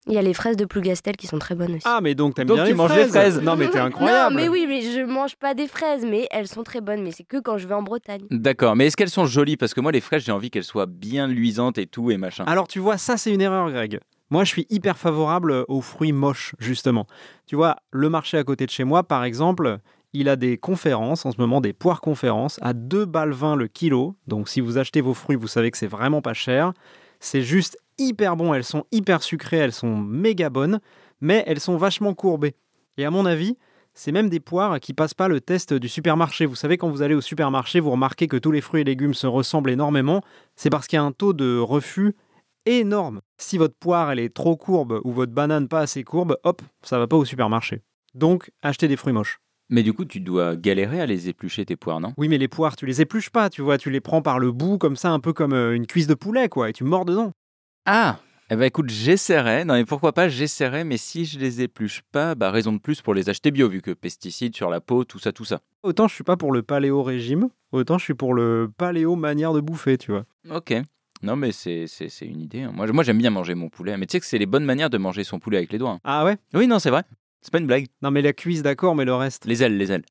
Il 0.07 0.13
y 0.13 0.17
a 0.17 0.21
les 0.21 0.33
fraises 0.33 0.55
de 0.55 0.65
Plougastel 0.65 1.15
qui 1.17 1.25
sont 1.25 1.39
très 1.39 1.55
bonnes 1.55 1.73
aussi. 1.75 1.83
Ah, 1.85 1.99
mais 2.01 2.13
donc 2.13 2.35
t'aimes 2.35 2.47
Donc 2.47 2.57
bien 2.57 2.65
tu 2.65 2.71
les 2.71 2.75
manges 2.75 2.91
les 2.91 3.07
fraises 3.07 3.09
fraises. 3.09 3.41
Non, 3.41 3.55
mais 3.55 3.69
t'es 3.69 3.79
incroyable 3.79 4.35
Non, 4.35 4.41
mais 4.41 4.47
oui, 4.47 4.65
mais 4.67 4.81
je 4.81 5.01
mange 5.01 5.35
pas 5.35 5.53
des 5.55 5.67
fraises, 5.67 6.05
mais 6.05 6.27
elles 6.31 6.47
sont 6.47 6.63
très 6.63 6.81
bonnes. 6.81 7.01
Mais 7.01 7.11
c'est 7.11 7.23
que 7.23 7.37
quand 7.37 7.57
je 7.57 7.67
vais 7.67 7.73
en 7.73 7.81
Bretagne. 7.81 8.21
D'accord, 8.29 8.75
mais 8.75 8.87
est-ce 8.87 8.97
qu'elles 8.97 9.09
sont 9.09 9.25
jolies? 9.25 9.57
Parce 9.57 9.73
que 9.73 9.81
moi, 9.81 9.91
les 9.91 10.01
fraises, 10.01 10.23
j'ai 10.23 10.31
envie 10.31 10.51
qu'elles 10.51 10.63
soient 10.63 10.85
bien 10.85 11.27
luisantes 11.27 11.77
et 11.77 11.87
tout 11.87 12.11
et 12.11 12.17
machin. 12.17 12.43
Alors 12.45 12.67
tu 12.67 12.79
vois, 12.79 12.97
ça 12.97 13.17
c'est 13.17 13.33
une 13.33 13.41
erreur, 13.41 13.71
Greg. 13.71 13.99
Moi, 14.31 14.43
je 14.43 14.49
suis 14.49 14.65
hyper 14.69 14.97
favorable 14.97 15.65
aux 15.67 15.81
fruits 15.81 16.11
moches, 16.11 16.55
justement. 16.59 17.05
Tu 17.45 17.55
vois, 17.55 17.75
le 17.91 18.09
marché 18.09 18.37
à 18.37 18.43
côté 18.43 18.65
de 18.65 18.71
chez 18.71 18.83
moi, 18.83 19.03
par 19.03 19.23
exemple, 19.23 19.77
il 20.13 20.29
a 20.29 20.35
des 20.35 20.57
conférences, 20.57 21.25
en 21.25 21.31
ce 21.31 21.37
moment 21.39 21.61
des 21.61 21.73
poires 21.73 22.01
conférences, 22.01 22.57
à 22.61 22.73
2 22.73 23.05
balles 23.05 23.33
20 23.33 23.55
le 23.55 23.67
kilo. 23.67 24.15
Donc 24.27 24.49
si 24.49 24.61
vous 24.61 24.77
achetez 24.77 25.01
vos 25.01 25.13
fruits, 25.13 25.35
vous 25.35 25.47
savez 25.47 25.69
que 25.71 25.77
c'est 25.77 25.87
vraiment 25.87 26.21
pas 26.21 26.33
cher. 26.33 26.73
C'est 27.25 27.41
juste 27.41 27.79
hyper 27.97 28.35
bon, 28.35 28.53
elles 28.53 28.63
sont 28.63 28.85
hyper 28.91 29.23
sucrées, 29.23 29.57
elles 29.57 29.71
sont 29.71 29.97
méga 29.97 30.51
bonnes, 30.51 30.79
mais 31.21 31.43
elles 31.47 31.59
sont 31.59 31.75
vachement 31.75 32.13
courbées. 32.13 32.53
Et 32.99 33.05
à 33.05 33.09
mon 33.09 33.25
avis, 33.25 33.57
c'est 33.95 34.11
même 34.11 34.29
des 34.29 34.39
poires 34.39 34.79
qui 34.79 34.93
passent 34.93 35.15
pas 35.15 35.27
le 35.27 35.41
test 35.41 35.73
du 35.73 35.89
supermarché. 35.89 36.45
Vous 36.45 36.53
savez, 36.53 36.77
quand 36.77 36.87
vous 36.87 37.01
allez 37.01 37.15
au 37.15 37.21
supermarché, 37.21 37.79
vous 37.79 37.89
remarquez 37.89 38.27
que 38.27 38.37
tous 38.37 38.51
les 38.51 38.61
fruits 38.61 38.81
et 38.81 38.83
légumes 38.83 39.15
se 39.15 39.25
ressemblent 39.25 39.71
énormément. 39.71 40.21
C'est 40.55 40.69
parce 40.69 40.85
qu'il 40.85 40.97
y 40.97 40.99
a 40.99 41.03
un 41.03 41.13
taux 41.13 41.33
de 41.33 41.57
refus 41.57 42.15
énorme. 42.67 43.21
Si 43.39 43.57
votre 43.57 43.75
poire 43.75 44.11
elle 44.11 44.19
est 44.19 44.33
trop 44.33 44.55
courbe 44.55 45.01
ou 45.03 45.11
votre 45.11 45.33
banane 45.33 45.67
pas 45.67 45.79
assez 45.79 46.03
courbe, 46.03 46.37
hop, 46.43 46.61
ça 46.83 46.99
va 46.99 47.07
pas 47.07 47.17
au 47.17 47.25
supermarché. 47.25 47.81
Donc, 48.13 48.51
achetez 48.61 48.87
des 48.87 48.97
fruits 48.97 49.13
moches. 49.13 49.39
Mais 49.69 49.81
du 49.83 49.93
coup, 49.93 50.05
tu 50.05 50.19
dois 50.19 50.55
galérer 50.55 51.01
à 51.01 51.05
les 51.05 51.27
éplucher, 51.29 51.65
tes 51.65 51.75
poires, 51.75 51.99
non? 51.99 52.13
Oui, 52.17 52.27
mais 52.27 52.37
les 52.37 52.47
poires, 52.47 52.75
tu 52.75 52.85
les 52.85 53.01
épluches 53.01 53.29
pas, 53.31 53.49
tu 53.49 53.61
vois, 53.61 53.77
tu 53.77 53.89
les 53.89 53.99
prends 54.01 54.21
par 54.21 54.37
le 54.39 54.51
bout 54.51 54.77
comme 54.77 54.95
ça, 54.95 55.09
un 55.11 55.19
peu 55.19 55.33
comme 55.33 55.53
euh, 55.53 55.75
une 55.75 55.87
cuisse 55.87 56.07
de 56.07 56.13
poulet, 56.13 56.49
quoi, 56.49 56.69
et 56.69 56.73
tu 56.73 56.83
mords 56.83 57.05
dedans. 57.05 57.31
Ah 57.85 58.19
Eh 58.51 58.55
ben 58.55 58.65
écoute, 58.65 58.89
j'essaierai. 58.89 59.65
Non, 59.65 59.73
mais 59.73 59.85
pourquoi 59.85 60.13
pas, 60.13 60.29
j'essaierai. 60.29 60.83
Mais 60.83 60.97
si 60.97 61.25
je 61.25 61.39
les 61.39 61.61
épluche 61.61 62.01
pas, 62.11 62.35
bah 62.35 62.51
raison 62.51 62.73
de 62.73 62.77
plus 62.79 63.01
pour 63.01 63.13
les 63.15 63.29
acheter 63.29 63.49
bio, 63.51 63.67
vu 63.69 63.81
que 63.81 63.91
pesticides 63.91 64.55
sur 64.55 64.69
la 64.69 64.81
peau, 64.81 65.03
tout 65.03 65.19
ça, 65.19 65.31
tout 65.31 65.45
ça. 65.45 65.61
Autant 65.83 66.07
je 66.07 66.13
suis 66.15 66.23
pas 66.23 66.37
pour 66.37 66.51
le 66.51 66.61
paléo 66.63 67.03
régime, 67.03 67.49
autant 67.71 67.97
je 67.97 68.03
suis 68.03 68.13
pour 68.15 68.33
le 68.33 68.71
paléo 68.77 69.15
manière 69.15 69.53
de 69.53 69.61
bouffer, 69.61 69.97
tu 69.97 70.11
vois. 70.11 70.25
Ok. 70.49 70.73
Non, 71.23 71.35
mais 71.35 71.51
c'est 71.51 71.85
c'est- 71.87 72.09
c'est 72.09 72.25
une 72.25 72.41
idée. 72.41 72.61
hein. 72.63 72.71
Moi, 72.73 72.85
moi 72.91 73.03
j'aime 73.03 73.17
bien 73.19 73.29
manger 73.31 73.55
mon 73.55 73.69
poulet. 73.69 73.97
Mais 73.97 74.05
tu 74.05 74.13
sais 74.13 74.19
que 74.19 74.25
c'est 74.25 74.37
les 74.37 74.45
bonnes 74.45 74.65
manières 74.65 74.89
de 74.89 74.97
manger 74.97 75.23
son 75.23 75.39
poulet 75.39 75.57
avec 75.57 75.71
les 75.71 75.77
doigts. 75.79 75.91
hein. 75.91 75.99
Ah 76.03 76.23
ouais? 76.25 76.37
Oui, 76.53 76.67
non, 76.67 76.77
c'est 76.79 76.89
vrai. 76.91 77.03
C'est 77.45 77.51
pas 77.51 77.59
une 77.59 77.67
blague. 77.67 77.85
Non, 78.01 78.09
mais 78.09 78.23
la 78.23 78.33
cuisse, 78.33 78.63
d'accord, 78.63 78.95
mais 78.95 79.05
le 79.05 79.13
reste. 79.13 79.45
Les 79.45 79.61
ailes, 79.61 79.77
les 79.77 79.91
ailes. 79.91 80.01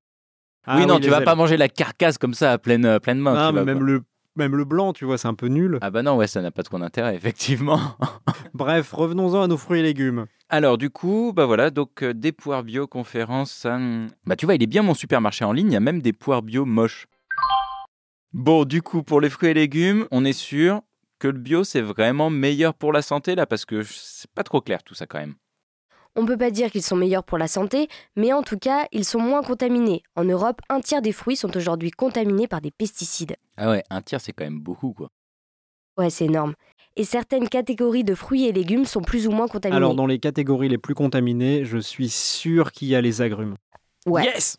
Ah 0.67 0.77
oui, 0.79 0.87
non, 0.87 1.01
tu 1.01 1.11
vas 1.11 1.19
ailes. 1.19 1.25
pas 1.25 1.35
manger 1.35 1.57
la 1.57 1.69
carcasse 1.69 2.17
comme 2.17 2.33
ça 2.33 2.53
à 2.53 2.59
pleine, 2.59 2.85
euh, 2.85 3.01
pleine 3.01 3.19
main. 3.19 3.35
Non, 3.35 3.49
tu 3.49 3.55
mais 3.55 3.61
vas 3.61 3.75
même 3.75 3.83
le 3.85 4.03
même 4.37 4.55
le 4.55 4.65
blanc, 4.65 4.93
tu 4.93 5.05
vois, 5.05 5.19
c'est 5.19 5.27
un 5.27 5.35
peu 5.35 5.49
nul. 5.49 5.79
Ah 5.81 5.91
bah 5.91 6.03
non, 6.03 6.17
ouais, 6.17 6.29
ça 6.29 6.41
n'a 6.41 6.53
pas 6.53 6.63
trop 6.63 6.79
d'intérêt, 6.79 7.17
effectivement. 7.17 7.81
Bref, 8.55 8.93
revenons-en 8.93 9.43
à 9.43 9.47
nos 9.49 9.57
fruits 9.57 9.81
et 9.81 9.83
légumes. 9.83 10.27
Alors 10.49 10.79
du 10.79 10.91
coup, 10.91 11.33
bah 11.35 11.45
voilà, 11.45 11.71
donc 11.71 12.05
euh, 12.05 12.15
des 12.15 12.31
poires 12.31 12.63
bio 12.63 12.87
conférences, 12.87 13.67
hmm, 13.69 14.07
bah 14.27 14.37
tu 14.37 14.47
vois, 14.47 14.55
il 14.55 14.63
est 14.63 14.69
bien 14.69 14.83
mon 14.83 14.95
supermarché 14.95 15.45
en 15.45 15.53
ligne, 15.53 15.71
il 15.71 15.75
y 15.75 15.77
a 15.77 15.81
même 15.81 16.03
des 16.03 16.13
poires 16.13 16.43
bio 16.43 16.65
moches. 16.65 17.09
Bon, 18.33 18.65
du 18.65 18.81
coup, 18.81 19.03
pour 19.03 19.21
les 19.21 19.29
fruits 19.31 19.49
et 19.51 19.55
légumes, 19.55 20.07
on 20.13 20.25
est 20.25 20.33
sûr 20.33 20.83
que 21.19 21.27
le 21.27 21.39
bio 21.39 21.65
c'est 21.65 21.81
vraiment 21.81 22.31
meilleur 22.31 22.75
pour 22.75 22.93
la 22.93 23.03
santé 23.03 23.35
là, 23.35 23.45
parce 23.47 23.65
que 23.65 23.83
c'est 23.83 24.31
pas 24.31 24.45
trop 24.45 24.61
clair 24.61 24.85
tout 24.85 24.95
ça 24.95 25.07
quand 25.07 25.19
même. 25.19 25.35
On 26.17 26.23
ne 26.23 26.29
peut 26.29 26.37
pas 26.37 26.51
dire 26.51 26.71
qu'ils 26.71 26.83
sont 26.83 26.95
meilleurs 26.97 27.25
pour 27.25 27.39
la 27.39 27.49
santé, 27.49 27.89
mais 28.15 28.33
en 28.33 28.43
tout 28.43 28.59
cas, 28.59 28.87
ils 28.93 29.05
sont 29.05 29.19
moins 29.19 29.43
contaminés. 29.43 30.03
En 30.15 30.25
Europe, 30.25 30.61
un 30.69 30.81
tiers 30.81 31.03
des 31.03 31.13
fruits 31.13 31.37
sont 31.37 31.57
aujourd'hui 31.57 31.91
contaminés 31.91 32.47
par 32.47 32.61
des 32.61 32.71
pesticides. 32.71 33.37
Ah 33.57 33.71
ouais, 33.71 33.83
un 33.91 34.01
tiers 34.01 34.21
c'est 34.21 34.33
quand 34.33 34.45
même 34.45 34.61
beaucoup 34.61 34.93
quoi. 34.93 35.09
Ouais, 35.99 36.11
c'est 36.11 36.27
énorme. 36.27 36.55
Et 36.97 37.05
certaines 37.05 37.49
catégories 37.49 38.05
de 38.05 38.15
fruits 38.15 38.47
et 38.47 38.53
légumes 38.53 38.85
sont 38.85 39.03
plus 39.03 39.27
ou 39.27 39.33
moins 39.33 39.49
contaminés. 39.49 39.77
Alors, 39.77 39.95
dans 39.95 40.07
les 40.07 40.21
catégories 40.21 40.69
les 40.69 40.79
plus 40.79 40.95
contaminées, 40.95 41.65
je 41.65 41.79
suis 41.79 42.09
sûr 42.09 42.71
qu'il 42.71 42.89
y 42.89 42.95
a 42.95 43.01
les 43.01 43.21
agrumes. 43.21 43.57
Ouais. 44.07 44.25
Yes 44.25 44.59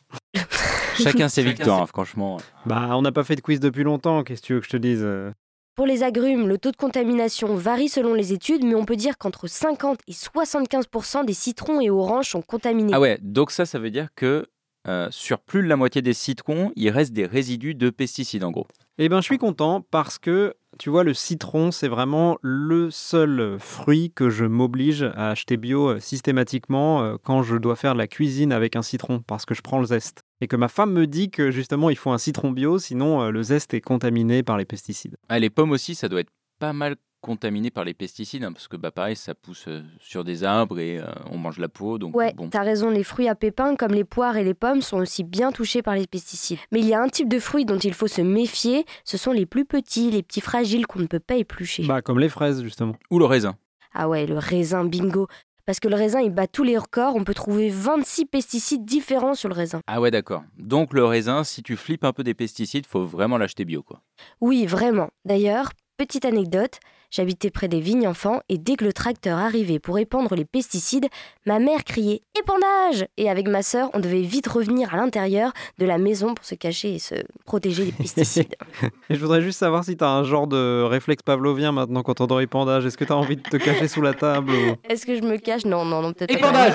Chacun 0.98 1.30
ses 1.30 1.44
victoires, 1.46 1.84
hein, 1.84 1.86
franchement. 1.86 2.38
Bah, 2.66 2.90
on 2.92 3.02
n'a 3.02 3.12
pas 3.12 3.24
fait 3.24 3.36
de 3.36 3.42
quiz 3.42 3.60
depuis 3.60 3.84
longtemps, 3.84 4.24
qu'est-ce 4.24 4.42
que 4.42 4.48
tu 4.48 4.54
veux 4.54 4.60
que 4.60 4.66
je 4.66 4.72
te 4.72 4.78
dise 4.78 5.02
euh? 5.04 5.32
Pour 5.76 5.86
les 5.86 6.04
agrumes, 6.04 6.48
le 6.48 6.58
taux 6.58 6.72
de 6.72 6.78
contamination 6.78 7.54
varie 7.54 7.90
selon 7.90 8.14
les 8.14 8.32
études, 8.32 8.64
mais 8.64 8.76
on 8.76 8.86
peut 8.86 8.96
dire 8.96 9.18
qu'entre 9.18 9.48
50 9.48 10.00
et 10.08 10.14
75% 10.14 11.26
des 11.26 11.34
citrons 11.34 11.82
et 11.82 11.90
oranges 11.90 12.30
sont 12.30 12.42
contaminés. 12.42 12.94
Ah 12.94 13.02
ouais, 13.02 13.20
donc 13.22 13.52
ça, 13.52 13.66
ça 13.66 13.78
veut 13.78 13.92
dire 13.92 14.08
que 14.16 14.46
euh, 14.88 15.08
sur 15.12 15.40
plus 15.40 15.64
de 15.64 15.68
la 15.68 15.76
moitié 15.76 16.02
des 16.02 16.14
citrons, 16.14 16.72
il 16.78 16.90
reste 16.92 17.12
des 17.12 17.26
résidus 17.26 17.76
de 17.76 17.90
pesticides 17.90 18.46
en 18.46 18.52
gros. 18.52 18.68
Eh 19.00 19.10
ben, 19.10 19.20
je 19.20 19.26
suis 19.26 19.38
content 19.38 19.82
parce 19.82 20.18
que, 20.18 20.54
tu 20.80 20.90
vois, 20.90 21.04
le 21.04 21.14
citron, 21.14 21.72
c'est 21.72 21.90
vraiment 21.90 22.38
le 22.42 22.90
seul 22.90 23.58
fruit 23.60 24.14
que 24.16 24.30
je 24.30 24.46
m'oblige 24.46 25.04
à 25.04 25.32
acheter 25.32 25.58
bio 25.58 25.90
euh, 25.90 26.00
systématiquement 26.00 27.04
euh, 27.04 27.16
quand 27.22 27.44
je 27.44 27.58
dois 27.58 27.76
faire 27.76 27.94
de 27.94 27.98
la 27.98 28.08
cuisine 28.08 28.54
avec 28.54 28.78
un 28.78 28.82
citron, 28.82 29.20
parce 29.28 29.46
que 29.46 29.54
je 29.54 29.62
prends 29.62 29.80
le 29.80 29.88
zeste. 29.88 30.24
Et 30.42 30.48
que 30.48 30.56
ma 30.56 30.68
femme 30.68 30.92
me 30.92 31.08
dit 31.08 31.30
que 31.32 31.50
justement, 31.52 31.90
il 31.90 31.96
faut 31.96 32.12
un 32.12 32.18
citron 32.18 32.52
bio, 32.52 32.78
sinon 32.80 33.22
euh, 33.22 33.30
le 33.32 33.42
zeste 33.44 33.74
est 33.74 33.82
contaminé 33.82 34.44
par 34.44 34.58
les 34.58 34.66
pesticides. 34.66 35.16
Ah, 35.30 35.40
les 35.40 35.50
pommes 35.50 35.72
aussi, 35.72 35.96
ça 35.96 36.10
doit 36.10 36.20
être 36.22 36.32
pas 36.60 36.74
mal 36.74 36.96
contaminé 37.22 37.72
par 37.72 37.84
les 37.86 37.96
pesticides, 37.96 38.44
hein, 38.44 38.52
parce 38.54 38.68
que 38.68 38.78
bah 38.78 38.92
pareil, 38.92 39.16
ça 39.16 39.34
pousse 39.34 39.66
euh, 39.68 39.82
sur 40.00 40.24
des 40.24 40.44
arbres 40.44 40.78
et 40.78 41.00
euh, 41.00 41.06
on 41.32 41.38
mange 41.40 41.58
la 41.58 41.68
peau, 41.70 41.98
donc 41.98 42.16
Ouais, 42.16 42.34
bon. 42.36 42.50
t'as 42.50 42.62
raison, 42.62 42.92
les 42.92 43.04
fruits 43.04 43.28
à 43.28 43.34
pépins 43.34 43.76
comme 43.76 43.94
les 43.94 44.04
poires 44.04 44.38
et 44.38 44.44
les 44.44 44.54
pommes 44.54 44.82
sont 44.84 44.98
aussi 44.98 45.24
bien 45.24 45.52
touchés 45.52 45.82
par 45.82 45.96
les 45.96 46.06
pesticides. 46.06 46.60
Mais 46.72 46.82
il 46.82 46.86
y 46.86 46.94
a 46.94 47.02
un 47.02 47.08
type 47.08 47.28
de 47.28 47.40
fruits 47.40 47.66
dont 47.66 47.80
il 47.80 47.96
faut 47.96 48.06
se 48.08 48.22
méfier, 48.22 48.86
ce 49.06 49.18
sont 49.18 49.32
les 49.32 49.48
plus 49.48 49.66
petits, 49.66 50.12
les 50.12 50.22
petits 50.22 50.42
fragiles 50.42 50.86
qu'on 50.86 51.00
ne 51.00 51.08
peut 51.08 51.20
pas 51.20 51.36
éplucher. 51.38 51.84
Bah, 51.88 52.04
comme 52.04 52.20
les 52.20 52.30
fraises, 52.30 52.62
justement. 52.62 52.96
Ou 53.10 53.18
le 53.18 53.26
raisin. 53.26 53.56
Ah 53.96 54.08
ouais, 54.10 54.28
le 54.28 54.38
raisin, 54.38 54.84
bingo. 54.86 55.28
Parce 55.66 55.80
que 55.80 55.88
le 55.88 55.96
raisin, 55.96 56.22
il 56.22 56.30
bat 56.30 56.46
tous 56.46 56.64
les 56.64 56.78
records, 56.78 57.16
on 57.16 57.24
peut 57.24 57.34
trouver 57.34 57.70
26 57.70 58.28
pesticides 58.28 58.86
différents 58.86 59.34
sur 59.34 59.50
le 59.50 59.56
raisin. 59.56 59.82
Ah 59.88 60.00
ouais, 60.00 60.12
d'accord. 60.12 60.44
Donc 60.60 60.94
le 60.94 61.04
raisin, 61.04 61.44
si 61.44 61.64
tu 61.64 61.76
flippes 61.76 62.04
un 62.04 62.14
peu 62.14 62.24
des 62.24 62.36
pesticides, 62.36 62.86
faut 62.86 63.04
vraiment 63.04 63.40
l'acheter 63.40 63.66
bio, 63.66 63.82
quoi. 63.82 64.02
Oui, 64.42 64.68
vraiment. 64.68 65.10
D'ailleurs, 65.26 65.72
petite 65.98 66.26
anecdote, 66.26 66.80
j'habitais 67.12 67.50
près 67.50 67.68
des 67.68 67.80
vignes 67.80 68.08
enfants 68.08 68.42
et 68.50 68.58
dès 68.58 68.76
que 68.76 68.84
le 68.84 68.92
tracteur 68.94 69.38
arrivait 69.38 69.80
pour 69.80 69.98
épandre 70.00 70.36
les 70.36 70.46
pesticides, 70.46 71.08
ma 71.46 71.60
mère 71.60 71.84
criait 71.84 72.22
épandage 72.40 73.06
Et 73.18 73.30
avec 73.30 73.48
ma 73.48 73.64
sœur, 73.64 73.90
on 73.94 74.00
devait 74.00 74.22
vite 74.22 74.48
revenir 74.48 74.94
à 74.94 74.98
l'intérieur 74.98 75.54
de 75.78 75.86
la 75.86 75.98
maison 75.98 76.34
pour 76.34 76.46
se 76.46 76.56
cacher 76.56 76.96
et 76.96 77.00
se 77.00 77.16
protéger 77.46 77.86
des 77.86 77.92
pesticides. 77.92 78.56
Et 79.10 79.16
je 79.16 79.20
voudrais 79.20 79.42
juste 79.42 79.60
savoir 79.60 79.84
si 79.84 79.96
t'as 79.96 80.10
un 80.10 80.24
genre 80.24 80.48
de 80.48 80.84
réflexe 80.84 81.24
pavlovien 81.24 81.72
maintenant 81.72 82.04
quand 82.04 82.20
on 82.22 82.40
épandage. 82.40 82.86
Est-ce 82.86 82.98
que 82.98 83.06
t'as 83.06 83.14
envie 83.16 83.38
de 83.38 83.42
te 83.44 83.58
cacher 83.58 83.88
sous 83.88 84.02
la 84.02 84.14
table 84.14 84.52
ou- 84.52 84.76
Est-ce 84.90 85.06
que 85.06 85.16
je 85.16 85.22
me 85.22 85.38
cache? 85.38 85.66
Non, 85.66 85.86
non, 85.86 86.02
non, 86.02 86.12
peut-être 86.14 86.32
pas. 86.40 86.48
Épandage 86.50 86.74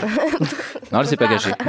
Non, 0.93 1.01
elle 1.01 1.07
s'est 1.07 1.17
pas 1.17 1.29
cachée. 1.29 1.51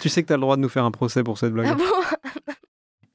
Tu 0.00 0.08
sais 0.08 0.22
que 0.22 0.28
t'as 0.28 0.36
le 0.36 0.40
droit 0.40 0.56
de 0.56 0.60
nous 0.62 0.68
faire 0.68 0.84
un 0.84 0.90
procès 0.92 1.24
pour 1.24 1.38
cette 1.38 1.52
blague. 1.52 1.66
Ah 1.70 1.74
bon? 1.74 2.25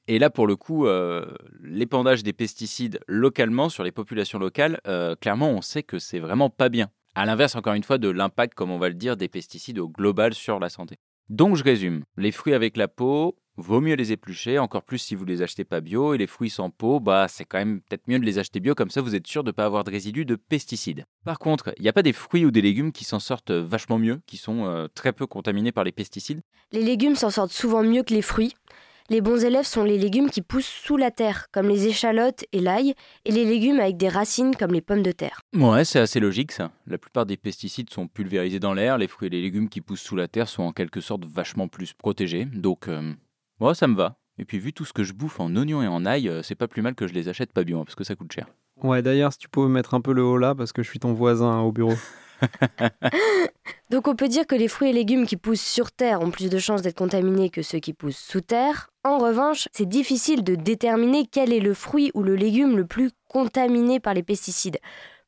Et 0.08 0.20
là, 0.20 0.30
pour 0.30 0.48
le 0.48 0.56
coup, 0.56 0.88
euh, 0.88 1.26
l'épandage 1.62 2.24
des 2.24 2.34
pesticides 2.34 3.00
localement 3.08 3.70
sur 3.70 3.84
les 3.84 3.92
populations 3.92 4.40
locales, 4.40 4.80
euh, 4.88 5.16
clairement, 5.16 5.50
on 5.50 5.62
sait 5.62 5.84
que 5.84 6.00
c'est 6.00 6.20
vraiment 6.20 6.50
pas 6.50 6.70
bien. 6.70 6.90
À 7.16 7.26
l'inverse, 7.26 7.56
encore 7.56 7.74
une 7.74 7.84
fois, 7.84 7.98
de 7.98 8.10
l'impact, 8.10 8.54
comme 8.54 8.72
on 8.72 8.80
va 8.80 8.90
le 8.90 8.96
dire, 8.96 9.18
des 9.18 9.28
pesticides 9.28 9.80
au 9.80 9.90
global 9.90 10.34
sur 10.34 10.60
la 10.60 10.70
santé. 10.70 10.98
Donc, 11.30 11.56
je 11.56 11.64
résume. 11.64 12.04
Les 12.18 12.32
fruits 12.32 12.54
avec 12.54 12.78
la 12.78 12.88
peau, 12.88 13.38
vaut 13.58 13.82
mieux 13.82 13.96
les 13.96 14.12
éplucher, 14.12 14.60
encore 14.60 14.84
plus 14.84 14.98
si 14.98 15.16
vous 15.16 15.26
les 15.26 15.42
achetez 15.42 15.64
pas 15.64 15.82
bio. 15.82 16.14
Et 16.14 16.18
les 16.18 16.28
fruits 16.28 16.50
sans 16.50 16.70
peau, 16.70 17.00
bah, 17.00 17.28
c'est 17.30 17.46
quand 17.46 17.58
même 17.58 17.82
peut-être 17.82 18.08
mieux 18.08 18.20
de 18.20 18.26
les 18.26 18.40
acheter 18.40 18.60
bio, 18.60 18.76
comme 18.76 18.90
ça 18.90 19.02
vous 19.02 19.16
êtes 19.16 19.28
sûr 19.28 19.44
de 19.44 19.50
ne 19.50 19.54
pas 19.54 19.66
avoir 19.66 19.84
de 19.84 19.92
résidus 19.92 20.26
de 20.26 20.36
pesticides. 20.36 21.06
Par 21.24 21.40
contre, 21.40 21.74
il 21.78 21.84
n'y 21.84 21.90
a 21.90 21.94
pas 21.94 22.04
des 22.04 22.14
fruits 22.14 22.46
ou 22.46 22.52
des 22.52 22.62
légumes 22.62 22.92
qui 22.92 23.04
s'en 23.04 23.20
sortent 23.20 23.52
vachement 23.52 24.00
mieux, 24.00 24.20
qui 24.26 24.38
sont 24.38 24.66
euh, 24.66 24.88
très 24.94 25.14
peu 25.14 25.28
contaminés 25.28 25.72
par 25.72 25.84
les 25.84 25.92
pesticides? 25.92 26.42
Les 26.72 26.84
légumes 26.84 27.16
s'en 27.16 27.30
sortent 27.30 27.52
souvent 27.52 27.84
mieux 27.84 28.04
que 28.04 28.14
les 28.14 28.22
fruits. 28.22 28.56
Les 29.12 29.20
bons 29.20 29.44
élèves 29.44 29.66
sont 29.66 29.84
les 29.84 29.98
légumes 29.98 30.30
qui 30.30 30.42
poussent 30.42 30.66
sous 30.66 30.96
la 30.96 31.12
terre, 31.12 31.48
comme 31.52 31.68
les 31.68 31.86
échalotes 31.86 32.46
et 32.54 32.62
l'ail, 32.62 32.94
et 33.26 33.32
les 33.34 33.44
légumes 33.44 33.82
avec 33.82 33.98
des 33.98 34.08
racines 34.08 34.56
comme 34.56 34.72
les 34.72 34.80
pommes 34.80 35.04
de 35.04 35.12
terre. 35.12 35.42
Ouais, 35.54 35.84
c'est 35.84 36.00
assez 36.00 36.22
logique 36.22 36.54
ça. 36.54 36.72
La 36.88 36.98
plupart 36.98 37.26
des 37.26 37.36
pesticides 37.36 37.90
sont 37.90 38.08
pulvérisés 38.08 38.62
dans 38.62 38.74
l'air, 38.74 38.98
les 38.98 39.10
fruits 39.10 39.28
et 39.28 39.32
les 39.32 39.42
légumes 39.42 39.68
qui 39.68 39.82
poussent 39.82 40.00
sous 40.00 40.16
la 40.16 40.30
terre 40.30 40.48
sont 40.48 40.64
en 40.64 40.72
quelque 40.72 41.02
sorte 41.02 41.26
vachement 41.26 41.68
plus 41.68 41.92
protégés. 41.92 42.46
Donc, 42.46 42.88
euh, 42.88 43.12
ouais, 43.60 43.76
ça 43.76 43.88
me 43.88 43.98
va. 43.98 44.16
Et 44.38 44.46
puis, 44.46 44.60
vu 44.60 44.72
tout 44.72 44.86
ce 44.86 44.94
que 44.94 45.04
je 45.04 45.12
bouffe 45.12 45.42
en 45.42 45.54
oignons 45.58 45.84
et 45.84 45.88
en 45.88 46.06
ail, 46.06 46.30
euh, 46.30 46.42
c'est 46.42 46.56
pas 46.56 46.70
plus 46.70 46.82
mal 46.82 46.96
que 46.96 47.06
je 47.06 47.14
les 47.14 47.28
achète 47.28 47.52
pas 47.52 47.66
bio, 47.66 47.82
hein, 47.82 47.84
parce 47.84 47.96
que 47.96 48.06
ça 48.06 48.16
coûte 48.16 48.32
cher. 48.32 48.48
Ouais, 48.82 49.02
d'ailleurs, 49.02 49.34
si 49.34 49.40
tu 49.40 49.50
pouvais 49.50 49.68
mettre 49.68 49.94
un 49.94 50.00
peu 50.00 50.14
le 50.14 50.24
haut 50.24 50.38
là, 50.38 50.56
parce 50.56 50.72
que 50.72 50.84
je 50.84 50.90
suis 50.90 51.00
ton 51.00 51.12
voisin 51.12 51.52
hein, 51.52 51.60
au 51.60 51.74
bureau. 51.74 51.96
Donc 53.90 54.08
on 54.08 54.16
peut 54.16 54.28
dire 54.28 54.48
que 54.48 54.56
les 54.56 54.68
fruits 54.68 54.90
et 54.90 54.94
légumes 54.94 55.26
qui 55.26 55.38
poussent 55.38 55.62
sur 55.62 55.92
terre 55.92 56.22
ont 56.22 56.32
plus 56.32 56.50
de 56.50 56.60
chances 56.60 56.82
d'être 56.82 56.98
contaminés 56.98 57.50
que 57.50 57.62
ceux 57.62 57.80
qui 57.80 57.94
poussent 57.94 58.18
sous 58.18 58.42
terre. 58.42 58.91
En 59.04 59.18
revanche, 59.18 59.68
c'est 59.72 59.90
difficile 59.90 60.44
de 60.44 60.54
déterminer 60.54 61.26
quel 61.26 61.52
est 61.52 61.60
le 61.60 61.74
fruit 61.74 62.12
ou 62.14 62.22
le 62.22 62.36
légume 62.36 62.78
le 62.78 62.86
plus 62.86 63.10
contaminé 63.28 64.00
par 64.00 64.14
les 64.14 64.22
pesticides. 64.22 64.78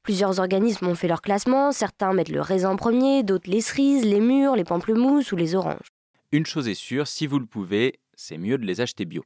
Plusieurs 0.03 0.39
organismes 0.39 0.85
ont 0.87 0.93
fait 0.93 1.07
leur 1.07 1.23
classement, 1.23 1.71
certains 1.71 2.13
mettent 2.13 2.29
le 2.29 2.41
raisin 2.41 2.69
en 2.69 2.75
premier, 2.75 3.23
d'autres 3.23 3.49
les 3.49 3.61
cerises, 3.61 4.05
les 4.05 4.19
mûres, 4.19 4.55
les 4.55 4.63
pamplemousses 4.63 5.31
ou 5.31 5.35
les 5.35 5.55
oranges. 5.55 5.87
Une 6.31 6.45
chose 6.45 6.67
est 6.67 6.75
sûre, 6.75 7.07
si 7.07 7.25
vous 7.25 7.39
le 7.39 7.47
pouvez, 7.47 7.99
c'est 8.15 8.37
mieux 8.37 8.59
de 8.59 8.65
les 8.65 8.79
acheter 8.79 9.05
bio. 9.05 9.23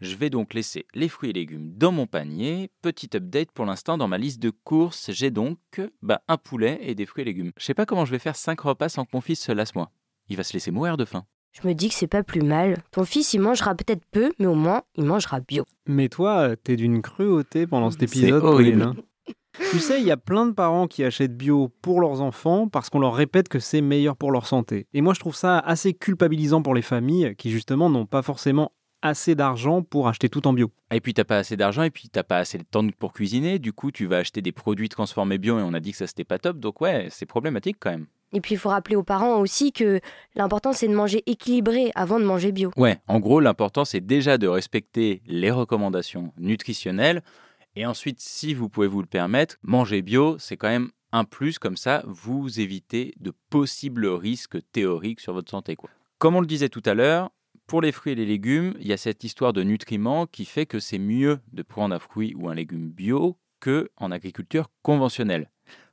Je 0.00 0.14
vais 0.14 0.30
donc 0.30 0.54
laisser 0.54 0.86
les 0.94 1.08
fruits 1.08 1.30
et 1.30 1.32
légumes 1.32 1.72
dans 1.76 1.90
mon 1.90 2.06
panier. 2.06 2.70
Petit 2.82 3.10
update 3.16 3.50
pour 3.50 3.64
l'instant 3.64 3.98
dans 3.98 4.08
ma 4.08 4.18
liste 4.18 4.40
de 4.40 4.50
courses, 4.50 5.10
j'ai 5.10 5.32
donc 5.32 5.58
bah, 6.02 6.22
un 6.28 6.36
poulet 6.36 6.78
et 6.82 6.94
des 6.94 7.06
fruits 7.06 7.22
et 7.22 7.24
légumes. 7.24 7.50
Je 7.56 7.64
sais 7.64 7.74
pas 7.74 7.86
comment 7.86 8.04
je 8.04 8.12
vais 8.12 8.20
faire 8.20 8.36
5 8.36 8.60
repas 8.60 8.88
sans 8.88 9.04
que 9.04 9.10
mon 9.12 9.20
fils 9.20 9.40
se 9.40 9.50
lasse 9.50 9.74
moi. 9.74 9.90
Il 10.28 10.36
va 10.36 10.44
se 10.44 10.52
laisser 10.52 10.70
mourir 10.70 10.96
de 10.96 11.04
faim. 11.04 11.24
Je 11.52 11.68
me 11.68 11.74
dis 11.74 11.88
que 11.88 11.94
c'est 11.94 12.06
pas 12.06 12.22
plus 12.22 12.40
mal. 12.40 12.78
Ton 12.92 13.04
fils, 13.04 13.34
il 13.34 13.40
mangera 13.40 13.74
peut-être 13.74 14.04
peu, 14.10 14.32
mais 14.38 14.46
au 14.46 14.54
moins, 14.54 14.82
il 14.96 15.04
mangera 15.04 15.40
bio. 15.40 15.64
Mais 15.86 16.08
toi, 16.08 16.56
t'es 16.56 16.76
d'une 16.76 17.02
cruauté 17.02 17.66
pendant 17.66 17.90
cet 17.90 18.00
C'est 18.00 18.18
épisode, 18.18 18.42
horrible. 18.42 18.78
Pauline, 18.78 18.82
hein. 18.82 19.34
Tu 19.70 19.80
sais, 19.80 20.00
il 20.00 20.06
y 20.06 20.10
a 20.10 20.16
plein 20.16 20.46
de 20.46 20.52
parents 20.52 20.86
qui 20.86 21.04
achètent 21.04 21.36
bio 21.36 21.68
pour 21.82 22.00
leurs 22.00 22.22
enfants 22.22 22.68
parce 22.68 22.88
qu'on 22.88 23.00
leur 23.00 23.14
répète 23.14 23.50
que 23.50 23.58
c'est 23.58 23.82
meilleur 23.82 24.16
pour 24.16 24.32
leur 24.32 24.46
santé. 24.46 24.86
Et 24.94 25.02
moi, 25.02 25.12
je 25.12 25.20
trouve 25.20 25.36
ça 25.36 25.58
assez 25.58 25.92
culpabilisant 25.92 26.62
pour 26.62 26.74
les 26.74 26.80
familles 26.80 27.34
qui, 27.36 27.50
justement, 27.50 27.90
n'ont 27.90 28.06
pas 28.06 28.22
forcément 28.22 28.72
assez 29.02 29.34
d'argent 29.34 29.82
pour 29.82 30.08
acheter 30.08 30.30
tout 30.30 30.46
en 30.46 30.54
bio. 30.54 30.70
Et 30.90 31.00
puis 31.00 31.12
t'as 31.12 31.24
pas 31.24 31.36
assez 31.36 31.56
d'argent 31.56 31.82
et 31.82 31.90
puis 31.90 32.08
t'as 32.08 32.22
pas 32.22 32.38
assez 32.38 32.56
de 32.56 32.62
temps 32.62 32.86
pour 32.98 33.12
cuisiner. 33.12 33.58
Du 33.58 33.74
coup, 33.74 33.90
tu 33.90 34.06
vas 34.06 34.18
acheter 34.18 34.40
des 34.40 34.52
produits 34.52 34.88
transformés 34.88 35.38
bio 35.38 35.58
et 35.58 35.62
on 35.62 35.74
a 35.74 35.80
dit 35.80 35.90
que 35.90 35.98
ça 35.98 36.06
c'était 36.06 36.24
pas 36.24 36.38
top. 36.38 36.58
Donc 36.58 36.80
ouais, 36.80 37.08
c'est 37.10 37.26
problématique 37.26 37.76
quand 37.80 37.90
même. 37.90 38.06
Et 38.32 38.40
puis 38.40 38.54
il 38.54 38.58
faut 38.58 38.70
rappeler 38.70 38.96
aux 38.96 39.02
parents 39.02 39.38
aussi 39.38 39.72
que 39.72 40.00
l'important 40.34 40.72
c'est 40.72 40.88
de 40.88 40.94
manger 40.94 41.22
équilibré 41.26 41.92
avant 41.94 42.18
de 42.18 42.24
manger 42.24 42.52
bio. 42.52 42.70
Ouais, 42.76 42.98
en 43.08 43.20
gros, 43.20 43.40
l'important 43.40 43.84
c'est 43.84 44.00
déjà 44.00 44.38
de 44.38 44.48
respecter 44.48 45.22
les 45.26 45.50
recommandations 45.50 46.32
nutritionnelles. 46.38 47.22
Et 47.76 47.86
ensuite, 47.86 48.20
si 48.20 48.52
vous 48.52 48.68
pouvez 48.68 48.86
vous 48.86 49.00
le 49.00 49.06
permettre, 49.06 49.56
manger 49.62 50.02
bio, 50.02 50.36
c'est 50.38 50.56
quand 50.56 50.68
même 50.68 50.90
un 51.12 51.24
plus. 51.24 51.58
Comme 51.58 51.76
ça, 51.76 52.02
vous 52.06 52.60
évitez 52.60 53.14
de 53.20 53.32
possibles 53.50 54.06
risques 54.06 54.58
théoriques 54.72 55.20
sur 55.20 55.32
votre 55.32 55.50
santé. 55.50 55.76
Comme 56.18 56.36
on 56.36 56.40
le 56.40 56.46
disait 56.46 56.68
tout 56.68 56.82
à 56.84 56.94
l'heure, 56.94 57.30
pour 57.66 57.80
les 57.80 57.92
fruits 57.92 58.12
et 58.12 58.16
les 58.16 58.26
légumes, 58.26 58.74
il 58.80 58.86
y 58.86 58.92
a 58.92 58.96
cette 58.96 59.24
histoire 59.24 59.52
de 59.52 59.62
nutriments 59.62 60.26
qui 60.26 60.44
fait 60.44 60.66
que 60.66 60.80
c'est 60.80 60.98
mieux 60.98 61.40
de 61.52 61.62
prendre 61.62 61.94
un 61.94 61.98
fruit 61.98 62.34
ou 62.36 62.48
un 62.48 62.54
légume 62.54 62.90
bio 62.90 63.38
que 63.60 63.90
en 63.96 64.10
agriculture 64.10 64.70
conventionnelle. 64.82 65.51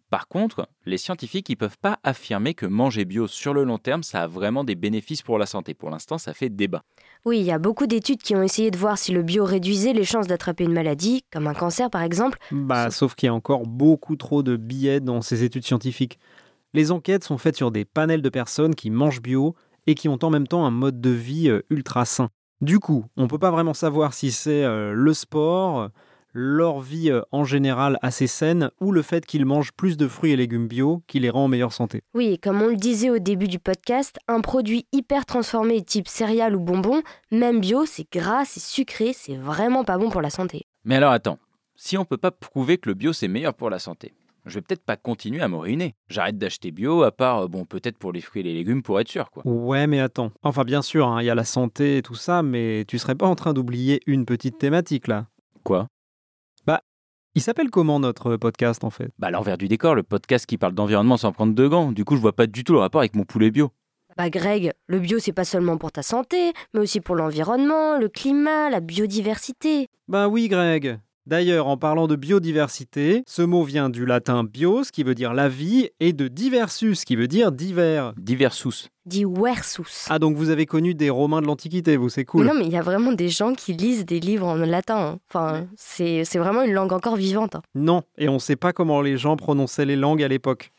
Par 0.10 0.28
contre, 0.28 0.68
les 0.86 0.98
scientifiques 0.98 1.50
ne 1.50 1.56
peuvent 1.56 1.78
pas 1.78 2.00
affirmer 2.04 2.56
que 2.56 2.66
manger 2.66 3.06
bio 3.06 3.28
sur 3.28 3.54
le 3.54 3.64
long 3.64 3.78
terme, 3.78 4.02
ça 4.02 4.24
a 4.24 4.28
vraiment 4.28 4.64
des 4.64 4.76
bénéfices 4.76 5.22
pour 5.22 5.38
la 5.38 5.46
santé. 5.46 5.76
Pour 5.76 5.92
l'instant, 5.92 6.18
ça 6.18 6.34
fait 6.34 6.50
débat. 6.50 6.84
Oui, 7.26 7.40
il 7.40 7.46
y 7.46 7.52
a 7.52 7.60
beaucoup 7.60 7.86
d'études 7.86 8.22
qui 8.22 8.36
ont 8.36 8.42
essayé 8.42 8.72
de 8.72 8.78
voir 8.78 8.98
si 8.98 9.12
le 9.12 9.22
bio 9.22 9.46
réduisait 9.46 9.94
les 9.94 10.06
chances 10.06 10.26
d'attraper 10.26 10.64
une 10.64 10.74
maladie, 10.74 11.24
comme 11.32 11.48
un 11.48 11.54
cancer 11.54 11.90
par 11.92 12.02
exemple. 12.02 12.40
Bah, 12.52 12.90
sauf 12.90 13.14
qu'il 13.14 13.28
y 13.28 13.30
a 13.30 13.34
encore 13.34 13.68
beaucoup 13.68 14.16
trop 14.16 14.42
de 14.42 14.56
biais 14.56 15.00
dans 15.00 15.22
ces 15.22 15.44
études 15.44 15.66
scientifiques. 15.66 16.18
Les 16.74 16.92
enquêtes 16.92 17.24
sont 17.24 17.38
faites 17.38 17.56
sur 17.56 17.72
des 17.72 17.86
panels 17.86 18.22
de 18.22 18.30
personnes 18.30 18.74
qui 18.74 18.90
mangent 18.90 19.22
bio 19.22 19.56
et 19.86 19.96
qui 19.96 20.10
ont 20.10 20.20
en 20.24 20.30
même 20.30 20.48
temps 20.48 20.66
un 20.66 20.72
mode 20.72 21.02
de 21.02 21.10
vie 21.10 21.50
euh, 21.50 21.62
ultra 21.70 22.06
sain. 22.06 22.30
Du 22.62 22.80
coup, 22.80 23.06
on 23.16 23.28
peut 23.28 23.40
pas 23.40 23.52
vraiment 23.52 23.74
savoir 23.74 24.14
si 24.14 24.32
c'est 24.32 24.64
euh, 24.64 24.92
le 24.94 25.14
sport, 25.14 25.90
leur 26.34 26.80
vie 26.80 27.10
euh, 27.10 27.22
en 27.32 27.44
général 27.44 27.98
assez 28.02 28.28
saine 28.28 28.72
ou 28.80 28.92
le 28.92 29.02
fait 29.02 29.26
qu'ils 29.26 29.46
mangent 29.46 29.72
plus 29.74 29.98
de 29.98 30.08
fruits 30.08 30.32
et 30.32 30.36
légumes 30.36 30.68
bio 30.68 31.04
qui 31.08 31.20
les 31.20 31.30
rend 31.30 31.46
en 31.46 31.48
meilleure 31.48 31.74
santé. 31.74 32.02
Oui, 32.14 32.28
et 32.34 32.38
comme 32.38 32.62
on 32.62 32.68
le 32.68 32.76
disait 32.76 33.10
au 33.10 33.20
début 33.20 33.48
du 33.48 33.60
podcast, 33.60 34.18
un 34.28 34.42
produit 34.42 34.86
hyper 34.92 35.26
transformé 35.26 35.82
type 35.82 36.08
céréales 36.08 36.56
ou 36.56 36.60
bonbons, 36.60 37.02
même 37.32 37.60
bio, 37.60 37.86
c'est 37.86 38.12
gras, 38.12 38.46
c'est 38.46 38.62
sucré, 38.62 39.14
c'est 39.14 39.36
vraiment 39.36 39.84
pas 39.84 39.98
bon 39.98 40.10
pour 40.10 40.22
la 40.22 40.30
santé. 40.30 40.66
Mais 40.84 40.96
alors 40.96 41.12
attends, 41.12 41.40
si 41.76 41.98
on 41.98 42.06
peut 42.06 42.18
pas 42.18 42.32
prouver 42.32 42.78
que 42.78 42.90
le 42.90 42.96
bio 42.96 43.14
c'est 43.14 43.28
meilleur 43.28 43.54
pour 43.54 43.70
la 43.70 43.80
santé, 43.80 44.14
je 44.46 44.56
vais 44.56 44.62
peut-être 44.62 44.84
pas 44.84 44.98
continuer 44.98 45.42
à 45.42 45.48
me 45.48 45.58
ruiner. 45.58 45.96
J'arrête 46.10 46.38
d'acheter 46.38 46.72
bio, 46.72 47.04
à 47.04 47.12
part, 47.12 47.44
euh, 47.44 47.48
bon, 47.48 47.66
peut-être 47.66 47.98
pour 47.98 48.12
les 48.12 48.22
fruits 48.22 48.42
et 48.42 48.44
les 48.44 48.54
légumes 48.54 48.82
pour 48.82 49.00
être 49.00 49.08
sûr, 49.08 49.30
quoi. 49.30 49.44
Ouais, 49.46 49.86
mais 49.86 50.00
attends. 50.00 50.32
Enfin, 50.44 50.64
bien 50.64 50.82
sûr, 50.82 51.08
hein, 51.08 51.22
il 51.22 51.26
y 51.26 51.30
a 51.30 51.36
la 51.36 51.44
santé 51.44 51.98
et 51.98 52.02
tout 52.02 52.16
ça, 52.16 52.42
mais 52.42 52.86
tu 52.88 52.98
serais 52.98 53.16
pas 53.16 53.28
en 53.28 53.36
train 53.36 53.54
d'oublier 53.54 54.02
une 54.08 54.26
petite 54.26 54.58
thématique 54.58 55.08
là? 55.08 55.28
Quoi? 55.64 55.88
Il 57.36 57.42
s'appelle 57.44 57.70
comment 57.70 58.00
notre 58.00 58.38
podcast 58.38 58.84
en 58.84 58.90
fait? 58.90 59.12
Bah, 59.20 59.30
l'envers 59.30 59.58
du 59.58 59.68
décor, 59.68 59.94
le 59.94 60.02
podcast 60.02 60.48
qui 60.48 60.58
parle 60.58 60.74
d'environnement 60.74 61.16
sans 61.16 61.32
prendre 61.32 61.54
de 61.54 61.68
gants. 61.68 61.92
Du 61.92 62.04
coup, 62.04 62.16
je 62.16 62.22
vois 62.22 62.36
pas 62.36 62.48
du 62.48 62.64
tout 62.64 62.74
le 62.74 62.80
rapport 62.80 63.02
avec 63.02 63.16
mon 63.16 63.24
poulet 63.24 63.52
bio. 63.52 63.70
Bah 64.18 64.32
Greg, 64.32 64.74
le 64.88 65.00
bio 65.00 65.20
c'est 65.20 65.32
pas 65.32 65.46
seulement 65.46 65.78
pour 65.78 65.92
ta 65.92 66.02
santé, 66.02 66.54
mais 66.74 66.80
aussi 66.82 67.00
pour 67.00 67.16
l'environnement, 67.16 67.98
le 67.98 68.10
climat, 68.10 68.70
la 68.70 68.80
biodiversité. 68.80 69.88
Bah 70.08 70.28
oui, 70.28 70.48
Greg. 70.48 71.00
D'ailleurs, 71.30 71.68
en 71.68 71.78
parlant 71.78 72.08
de 72.08 72.16
biodiversité, 72.16 73.22
ce 73.28 73.44
mot 73.44 73.64
vient 73.64 73.90
du 73.92 74.04
latin 74.08 74.44
bios, 74.44 74.86
qui 74.92 75.04
veut 75.04 75.14
dire 75.14 75.36
la 75.36 75.48
vie, 75.48 75.90
et 76.00 76.12
de 76.12 76.28
diversus, 76.28 77.06
qui 77.06 77.16
veut 77.16 77.28
dire 77.28 77.52
divers. 77.52 78.14
Diversus. 78.18 78.90
Dit 79.06 79.26
versus. 79.26 80.08
Ah, 80.10 80.18
donc 80.18 80.36
vous 80.38 80.50
avez 80.50 80.66
connu 80.66 80.96
des 80.96 81.12
Romains 81.12 81.42
de 81.42 81.46
l'Antiquité, 81.46 81.98
vous, 81.98 82.10
c'est 82.10 82.26
cool. 82.26 82.46
Mais 82.46 82.52
non, 82.52 82.58
mais 82.60 82.66
il 82.66 82.72
y 82.72 82.78
a 82.78 82.82
vraiment 82.82 83.12
des 83.12 83.30
gens 83.30 83.54
qui 83.54 83.74
lisent 83.74 84.08
des 84.08 84.20
livres 84.20 84.48
en 84.48 84.56
latin. 84.56 84.98
hein. 84.98 85.20
Enfin, 85.30 85.68
c'est 85.78 86.26
c'est 86.26 86.40
vraiment 86.40 86.64
une 86.64 86.74
langue 86.74 86.94
encore 86.94 87.16
vivante. 87.16 87.54
hein. 87.56 87.62
Non, 87.76 88.02
et 88.18 88.28
on 88.28 88.40
sait 88.40 88.56
pas 88.56 88.74
comment 88.74 89.00
les 89.02 89.18
gens 89.18 89.36
prononçaient 89.36 89.86
les 89.86 89.96
langues 89.96 90.24
à 90.24 90.28
l'époque. 90.28 90.72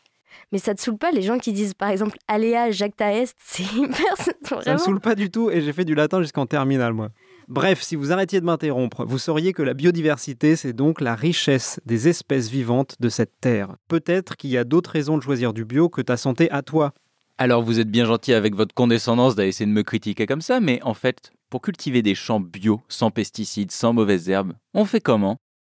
Mais 0.51 0.59
ça 0.59 0.75
te 0.75 0.81
saoule 0.81 0.97
pas 0.97 1.11
les 1.11 1.21
gens 1.21 1.37
qui 1.39 1.53
disent 1.53 1.73
par 1.73 1.89
exemple 1.89 2.17
Aléa 2.27 2.71
Jacta 2.71 3.13
Est 3.13 3.33
C'est 3.41 3.63
hyper. 3.75 4.17
Ça 4.17 4.31
me 4.51 4.55
Vraiment. 4.61 4.77
saoule 4.77 4.99
pas 4.99 5.15
du 5.15 5.29
tout, 5.31 5.49
et 5.49 5.61
j'ai 5.61 5.71
fait 5.73 5.85
du 5.85 5.95
latin 5.95 6.21
jusqu'en 6.21 6.45
terminale, 6.45 6.93
moi. 6.93 7.09
Bref, 7.47 7.81
si 7.81 7.95
vous 7.95 8.11
arrêtiez 8.11 8.39
de 8.39 8.45
m'interrompre, 8.45 9.05
vous 9.05 9.17
sauriez 9.17 9.53
que 9.53 9.63
la 9.63 9.73
biodiversité, 9.73 10.55
c'est 10.55 10.73
donc 10.73 11.01
la 11.01 11.15
richesse 11.15 11.79
des 11.85 12.07
espèces 12.07 12.49
vivantes 12.49 12.95
de 12.99 13.09
cette 13.09 13.39
terre. 13.41 13.75
Peut-être 13.87 14.37
qu'il 14.37 14.51
y 14.51 14.57
a 14.57 14.63
d'autres 14.63 14.91
raisons 14.91 15.17
de 15.17 15.23
choisir 15.23 15.53
du 15.53 15.65
bio 15.65 15.89
que 15.89 16.01
ta 16.01 16.17
santé 16.17 16.49
à 16.51 16.61
toi. 16.61 16.93
Alors, 17.37 17.63
vous 17.63 17.79
êtes 17.79 17.89
bien 17.89 18.05
gentil 18.05 18.33
avec 18.33 18.55
votre 18.55 18.75
condescendance 18.75 19.35
d'essayer 19.35 19.65
de 19.65 19.71
me 19.71 19.83
critiquer 19.83 20.25
comme 20.27 20.41
ça, 20.41 20.59
mais 20.59 20.79
en 20.83 20.93
fait, 20.93 21.31
pour 21.49 21.61
cultiver 21.61 22.01
des 22.01 22.15
champs 22.15 22.39
bio, 22.39 22.81
sans 22.87 23.09
pesticides, 23.09 23.71
sans 23.71 23.93
mauvaises 23.93 24.29
herbes, 24.29 24.53
on 24.73 24.85
fait 24.85 25.01
comment? 25.01 25.37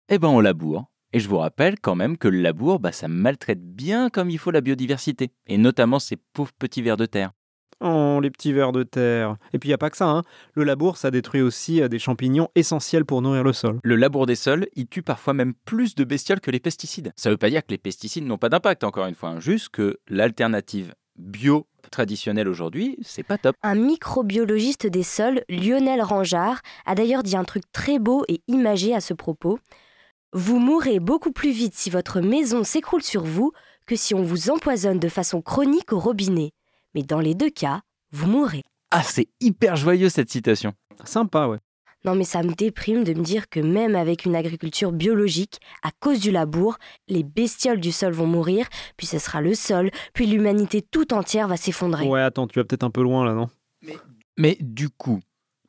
Eh 0.09 0.19
ben, 0.19 0.27
on 0.27 0.41
laboure. 0.41 0.85
Et 1.13 1.19
je 1.19 1.29
vous 1.29 1.37
rappelle 1.37 1.79
quand 1.79 1.95
même 1.95 2.17
que 2.17 2.27
le 2.27 2.41
labour, 2.41 2.79
bah, 2.79 2.91
ça 2.91 3.07
maltraite 3.07 3.63
bien 3.63 4.09
comme 4.09 4.29
il 4.29 4.39
faut 4.39 4.51
la 4.51 4.61
biodiversité, 4.61 5.31
et 5.47 5.57
notamment 5.57 5.99
ces 5.99 6.17
pauvres 6.17 6.51
petits 6.59 6.81
vers 6.81 6.97
de 6.97 7.05
terre. 7.05 7.31
Oh, 7.85 8.21
les 8.21 8.31
petits 8.31 8.53
vers 8.53 8.71
de 8.71 8.83
terre. 8.83 9.35
Et 9.51 9.59
puis 9.59 9.67
il 9.67 9.71
n'y 9.71 9.75
a 9.75 9.77
pas 9.77 9.89
que 9.89 9.97
ça, 9.97 10.07
hein. 10.07 10.23
le 10.53 10.63
labour, 10.63 10.95
ça 10.95 11.11
détruit 11.11 11.41
aussi 11.41 11.81
euh, 11.81 11.89
des 11.89 11.99
champignons 11.99 12.47
essentiels 12.55 13.03
pour 13.03 13.21
nourrir 13.21 13.43
le 13.43 13.51
sol. 13.51 13.79
Le 13.83 13.97
labour 13.97 14.25
des 14.25 14.35
sols, 14.35 14.67
il 14.75 14.87
tue 14.87 15.01
parfois 15.01 15.33
même 15.33 15.53
plus 15.65 15.93
de 15.93 16.05
bestioles 16.05 16.39
que 16.39 16.49
les 16.49 16.61
pesticides. 16.61 17.11
Ça 17.17 17.29
veut 17.29 17.35
pas 17.35 17.49
dire 17.49 17.61
que 17.61 17.71
les 17.71 17.77
pesticides 17.77 18.25
n'ont 18.25 18.37
pas 18.37 18.47
d'impact, 18.47 18.85
encore 18.85 19.05
une 19.05 19.15
fois, 19.15 19.29
hein, 19.29 19.41
juste 19.41 19.67
que 19.67 19.99
l'alternative 20.07 20.93
bio 21.17 21.67
traditionnelle 21.91 22.47
aujourd'hui, 22.47 22.97
c'est 23.01 23.23
pas 23.23 23.37
top. 23.37 23.57
Un 23.63 23.75
microbiologiste 23.75 24.87
des 24.87 25.03
sols, 25.03 25.43
Lionel 25.49 26.01
Rangeard, 26.01 26.61
a 26.85 26.95
d'ailleurs 26.95 27.21
dit 27.21 27.35
un 27.35 27.43
truc 27.43 27.63
très 27.73 27.99
beau 27.99 28.23
et 28.29 28.41
imagé 28.47 28.95
à 28.95 29.01
ce 29.01 29.13
propos. 29.13 29.59
Vous 30.31 30.57
mourrez 30.57 30.99
beaucoup 30.99 31.33
plus 31.33 31.51
vite 31.51 31.75
si 31.75 31.89
votre 31.89 32.21
maison 32.21 32.63
s'écroule 32.63 33.03
sur 33.03 33.23
vous 33.23 33.51
que 33.85 33.97
si 33.97 34.15
on 34.15 34.23
vous 34.23 34.49
empoisonne 34.49 34.99
de 34.99 35.09
façon 35.09 35.41
chronique 35.41 35.91
au 35.91 35.99
robinet. 35.99 36.53
Mais 36.95 37.03
dans 37.03 37.19
les 37.19 37.35
deux 37.35 37.49
cas, 37.49 37.81
vous 38.11 38.27
mourrez. 38.27 38.63
Ah, 38.91 39.03
c'est 39.03 39.27
hyper 39.39 39.75
joyeux 39.75 40.09
cette 40.09 40.29
citation. 40.29 40.73
Sympa, 41.03 41.47
ouais. 41.47 41.57
Non 42.05 42.15
mais 42.15 42.25
ça 42.25 42.43
me 42.43 42.53
déprime 42.53 43.05
de 43.05 43.13
me 43.13 43.23
dire 43.23 43.47
que 43.49 43.61
même 43.61 43.95
avec 43.95 44.25
une 44.25 44.35
agriculture 44.35 44.91
biologique, 44.91 45.59
à 45.83 45.91
cause 46.01 46.19
du 46.19 46.31
labour, 46.31 46.77
les 47.07 47.23
bestioles 47.23 47.79
du 47.79 47.93
sol 47.93 48.11
vont 48.11 48.27
mourir, 48.27 48.67
puis 48.97 49.07
ce 49.07 49.19
sera 49.19 49.39
le 49.39 49.55
sol, 49.55 49.89
puis 50.13 50.25
l'humanité 50.25 50.81
tout 50.81 51.13
entière 51.13 51.47
va 51.47 51.55
s'effondrer. 51.55 52.05
Ouais, 52.05 52.21
attends, 52.21 52.45
tu 52.47 52.59
vas 52.59 52.65
peut-être 52.65 52.83
un 52.83 52.89
peu 52.89 53.01
loin 53.01 53.25
là, 53.25 53.33
non? 53.33 53.49
Mais 54.37 54.57
du 54.59 54.89
coup, 54.89 55.21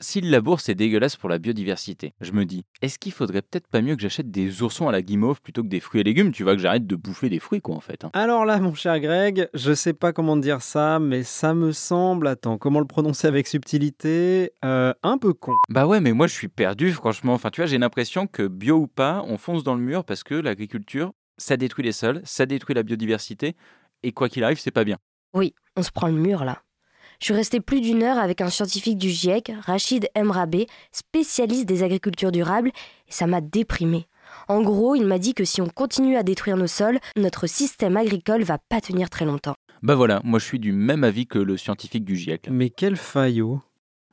si 0.05 0.21
le 0.21 0.31
labour 0.31 0.61
c'est 0.61 0.75
dégueulasse 0.75 1.17
pour 1.17 1.29
la 1.29 1.39
biodiversité, 1.39 2.15
je 2.21 2.33
me 2.33 2.45
dis, 2.45 2.65
est-ce 2.83 2.99
qu'il 2.99 3.13
faudrait 3.13 3.43
peut-être 3.43 3.67
pas 3.69 3.81
mieux 3.83 3.97
que 3.97 4.03
j'achète 4.03 4.31
des 4.31 4.63
oursons 4.63 4.89
à 4.89 4.93
la 4.93 5.03
guimauve 5.03 5.41
plutôt 5.43 5.63
que 5.63 5.69
des 5.69 5.81
fruits 5.81 6.03
et 6.03 6.05
légumes 6.05 6.31
Tu 6.33 6.43
vois 6.45 6.55
que 6.55 6.61
j'arrête 6.61 6.87
de 6.87 6.95
bouffer 6.97 7.29
des 7.29 7.39
fruits 7.41 7.61
quoi 7.61 7.75
en 7.75 7.81
fait. 7.81 8.05
hein. 8.05 8.11
Alors 8.13 8.45
là, 8.45 8.59
mon 8.61 8.75
cher 8.75 9.01
Greg, 9.01 9.49
je 9.55 9.73
sais 9.75 9.93
pas 9.95 10.13
comment 10.13 10.37
dire 10.37 10.63
ça, 10.63 10.99
mais 11.01 11.23
ça 11.23 11.55
me 11.55 11.73
semble, 11.73 12.29
attends, 12.29 12.59
comment 12.59 12.81
le 12.81 12.87
prononcer 12.87 13.27
avec 13.27 13.47
subtilité 13.47 14.53
Euh, 14.65 14.93
Un 15.03 15.19
peu 15.19 15.33
con. 15.33 15.57
Bah 15.69 15.87
ouais, 15.87 16.01
mais 16.01 16.13
moi 16.13 16.27
je 16.27 16.35
suis 16.35 16.49
perdu 16.49 16.93
franchement. 16.93 17.35
Enfin 17.35 17.51
tu 17.51 17.61
vois, 17.61 17.67
j'ai 17.67 17.79
l'impression 17.79 18.27
que 18.27 18.47
bio 18.47 18.77
ou 18.77 18.87
pas, 18.87 19.25
on 19.27 19.39
fonce 19.39 19.65
dans 19.65 19.75
le 19.75 19.81
mur 19.81 20.05
parce 20.05 20.23
que 20.23 20.35
l'agriculture, 20.35 21.13
ça 21.39 21.57
détruit 21.57 21.85
les 21.85 21.93
sols, 21.93 22.21
ça 22.25 22.47
détruit 22.47 22.75
la 22.75 22.83
biodiversité, 22.83 23.57
et 24.03 24.13
quoi 24.13 24.29
qu'il 24.29 24.45
arrive, 24.45 24.59
c'est 24.61 24.71
pas 24.71 24.85
bien. 24.85 24.99
Oui, 25.35 25.55
on 25.77 25.83
se 25.83 25.91
prend 25.91 26.07
le 26.09 26.13
mur 26.15 26.45
là. 26.45 26.63
Je 27.25 27.29
suis 27.29 27.39
restée 27.39 27.61
plus 27.61 27.81
d'une 27.81 28.03
heure 28.03 28.19
avec 28.19 28.43
un 28.43 28.51
scientifique 28.51 28.99
du 28.99 29.09
GIEC, 29.09 29.51
Rachid 29.63 30.11
Emrabé, 30.15 30.67
spécialiste 30.93 31.65
des 31.65 31.83
agricultures 31.83 32.33
durables, 32.33 32.69
et 32.69 33.13
ça 33.13 33.27
m'a 33.27 33.41
déprimée. 33.41 34.09
En 34.47 34.61
gros, 34.61 34.95
il 34.95 35.07
m'a 35.07 35.19
dit 35.19 35.33
que 35.33 35.47
si 35.47 35.63
on 35.63 35.71
continue 35.71 36.19
à 36.19 36.23
détruire 36.23 36.59
nos 36.59 36.67
sols, 36.67 36.99
notre 37.17 37.47
système 37.47 37.97
agricole 37.97 38.43
va 38.43 38.59
pas 38.59 38.83
tenir 38.83 39.09
très 39.09 39.25
longtemps. 39.25 39.55
Bah 39.83 39.95
voilà, 39.95 40.21
moi 40.23 40.39
je 40.39 40.45
suis 40.45 40.59
du 40.59 40.73
même 40.73 41.03
avis 41.03 41.27
que 41.27 41.39
le 41.39 41.57
scientifique 41.57 42.05
du 42.05 42.15
GIEC. 42.15 42.49
Mais 42.51 42.69
quel 42.69 42.99
faillot. 42.99 43.63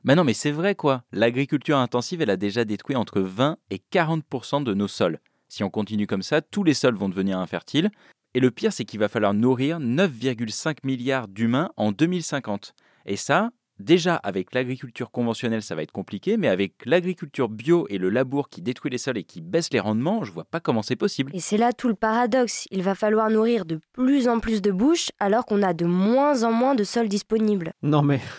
Bah 0.04 0.14
non, 0.14 0.24
mais 0.24 0.32
c'est 0.32 0.50
vrai 0.50 0.74
quoi. 0.74 1.02
L'agriculture 1.12 1.76
intensive, 1.76 2.22
elle 2.22 2.30
a 2.30 2.38
déjà 2.38 2.64
détruit 2.64 2.96
entre 2.96 3.20
20 3.20 3.58
et 3.68 3.82
40% 3.92 4.64
de 4.64 4.72
nos 4.72 4.88
sols. 4.88 5.20
Si 5.50 5.62
on 5.62 5.68
continue 5.68 6.06
comme 6.06 6.22
ça, 6.22 6.40
tous 6.40 6.64
les 6.64 6.72
sols 6.72 6.96
vont 6.96 7.10
devenir 7.10 7.38
infertiles. 7.38 7.90
Et 8.32 8.40
le 8.40 8.50
pire, 8.50 8.72
c'est 8.72 8.86
qu'il 8.86 9.00
va 9.00 9.10
falloir 9.10 9.34
nourrir 9.34 9.80
9,5 9.80 10.78
milliards 10.84 11.28
d'humains 11.28 11.70
en 11.76 11.92
2050. 11.92 12.72
Et 13.06 13.16
ça, 13.16 13.50
déjà 13.78 14.16
avec 14.16 14.54
l'agriculture 14.54 15.10
conventionnelle, 15.10 15.62
ça 15.62 15.74
va 15.74 15.82
être 15.82 15.92
compliqué, 15.92 16.36
mais 16.36 16.48
avec 16.48 16.74
l'agriculture 16.84 17.48
bio 17.48 17.86
et 17.90 17.98
le 17.98 18.10
labour 18.10 18.48
qui 18.48 18.62
détruit 18.62 18.90
les 18.90 18.98
sols 18.98 19.18
et 19.18 19.24
qui 19.24 19.40
baisse 19.40 19.72
les 19.72 19.80
rendements, 19.80 20.24
je 20.24 20.32
vois 20.32 20.44
pas 20.44 20.60
comment 20.60 20.82
c'est 20.82 20.96
possible. 20.96 21.32
Et 21.34 21.40
c'est 21.40 21.56
là 21.56 21.72
tout 21.72 21.88
le 21.88 21.94
paradoxe. 21.94 22.66
Il 22.70 22.82
va 22.82 22.94
falloir 22.94 23.30
nourrir 23.30 23.64
de 23.64 23.80
plus 23.92 24.28
en 24.28 24.40
plus 24.40 24.62
de 24.62 24.70
bouches 24.70 25.10
alors 25.18 25.44
qu'on 25.44 25.62
a 25.62 25.74
de 25.74 25.84
moins 25.84 26.44
en 26.44 26.52
moins 26.52 26.74
de 26.74 26.84
sols 26.84 27.08
disponibles. 27.08 27.72
Non 27.82 28.02
mais... 28.02 28.20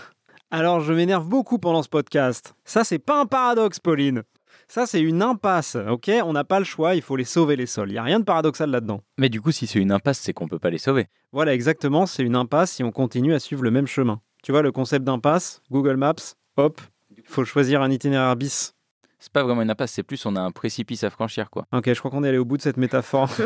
Alors 0.52 0.82
je 0.82 0.94
m'énerve 0.94 1.28
beaucoup 1.28 1.58
pendant 1.58 1.82
ce 1.82 1.90
podcast. 1.90 2.54
Ça, 2.64 2.84
c'est 2.84 3.00
pas 3.00 3.20
un 3.20 3.26
paradoxe, 3.26 3.80
Pauline. 3.80 4.22
Ça, 4.68 4.86
c'est 4.86 5.02
une 5.02 5.24
impasse, 5.24 5.76
ok? 5.76 6.12
On 6.24 6.34
n'a 6.34 6.44
pas 6.44 6.60
le 6.60 6.66
choix, 6.66 6.96
il 6.96 7.02
faut 7.02 7.16
les 7.16 7.24
sauver 7.24 7.56
les 7.56 7.66
sols. 7.66 7.90
Il 7.90 7.94
n'y 7.94 7.98
a 7.98 8.04
rien 8.04 8.20
de 8.20 8.24
paradoxal 8.24 8.70
là-dedans. 8.70 9.02
Mais 9.18 9.30
du 9.30 9.42
coup, 9.42 9.52
si 9.52 9.66
c'est 9.66 9.80
une 9.80 9.92
impasse, 9.92 10.20
c'est 10.20 10.34
qu'on 10.34 10.48
peut 10.48 10.60
pas 10.60 10.70
les 10.70 10.78
sauver. 10.78 11.08
Voilà, 11.32 11.56
exactement, 11.56 12.06
c'est 12.06 12.24
une 12.24 12.36
impasse 12.36 12.74
si 12.74 12.84
on 12.84 12.92
continue 12.92 13.34
à 13.34 13.40
suivre 13.40 13.64
le 13.64 13.72
même 13.72 13.88
chemin. 13.88 14.22
Tu 14.44 14.52
vois, 14.52 14.62
le 14.62 14.72
concept 14.72 15.06
d'impasse, 15.06 15.62
Google 15.72 15.96
Maps, 15.96 16.36
hop, 16.58 16.80
il 17.18 17.24
faut 17.26 17.46
choisir 17.46 17.82
un 17.82 17.90
itinéraire 17.90 18.36
bis. 18.36 18.76
C'est 19.18 19.32
pas 19.32 19.44
vraiment 19.44 19.62
une 19.62 19.70
impasse, 19.70 19.94
c'est 19.94 20.04
plus 20.04 20.24
on 20.26 20.36
a 20.36 20.42
un 20.42 20.52
précipice 20.52 21.06
à 21.06 21.10
franchir 21.10 21.50
quoi. 21.50 21.66
Ok, 21.72 21.92
je 21.92 21.98
crois 21.98 22.12
qu'on 22.12 22.26
est 22.26 22.28
allé 22.30 22.38
au 22.38 22.46
bout 22.46 22.58
de 22.58 22.62
cette 22.62 22.78
métaphore. 22.78 23.30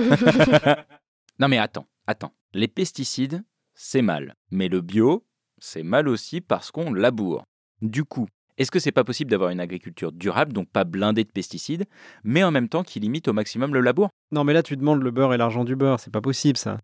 Non 1.40 1.48
mais 1.48 1.60
attends, 1.60 1.86
attends. 2.08 2.34
Les 2.54 2.68
pesticides, 2.68 3.44
c'est 3.76 4.02
mal. 4.02 4.34
Mais 4.50 4.70
le 4.70 4.82
bio, 4.82 5.24
c'est 5.60 5.84
mal 5.84 6.08
aussi 6.08 6.42
parce 6.42 6.72
qu'on 6.72 6.92
laboure. 6.92 7.44
Du 7.84 8.04
coup, 8.04 8.28
est-ce 8.58 8.72
que 8.72 8.80
c'est 8.80 8.92
pas 8.92 9.04
possible 9.04 9.30
d'avoir 9.30 9.52
une 9.52 9.60
agriculture 9.60 10.12
durable, 10.12 10.52
donc 10.52 10.68
pas 10.68 10.84
blindée 10.84 11.24
de 11.24 11.32
pesticides, 11.32 11.86
mais 12.24 12.44
en 12.44 12.50
même 12.50 12.70
temps 12.70 12.82
qui 12.82 13.00
limite 13.00 13.28
au 13.28 13.34
maximum 13.34 13.72
le 13.72 13.82
labour? 13.82 14.10
Non 14.32 14.44
mais 14.44 14.54
là, 14.54 14.64
tu 14.64 14.76
demandes 14.78 15.04
le 15.04 15.12
beurre 15.12 15.36
et 15.36 15.38
l'argent 15.38 15.64
du 15.64 15.76
beurre, 15.76 16.00
c'est 16.00 16.12
pas 16.12 16.22
possible 16.22 16.58
ça. 16.58 16.80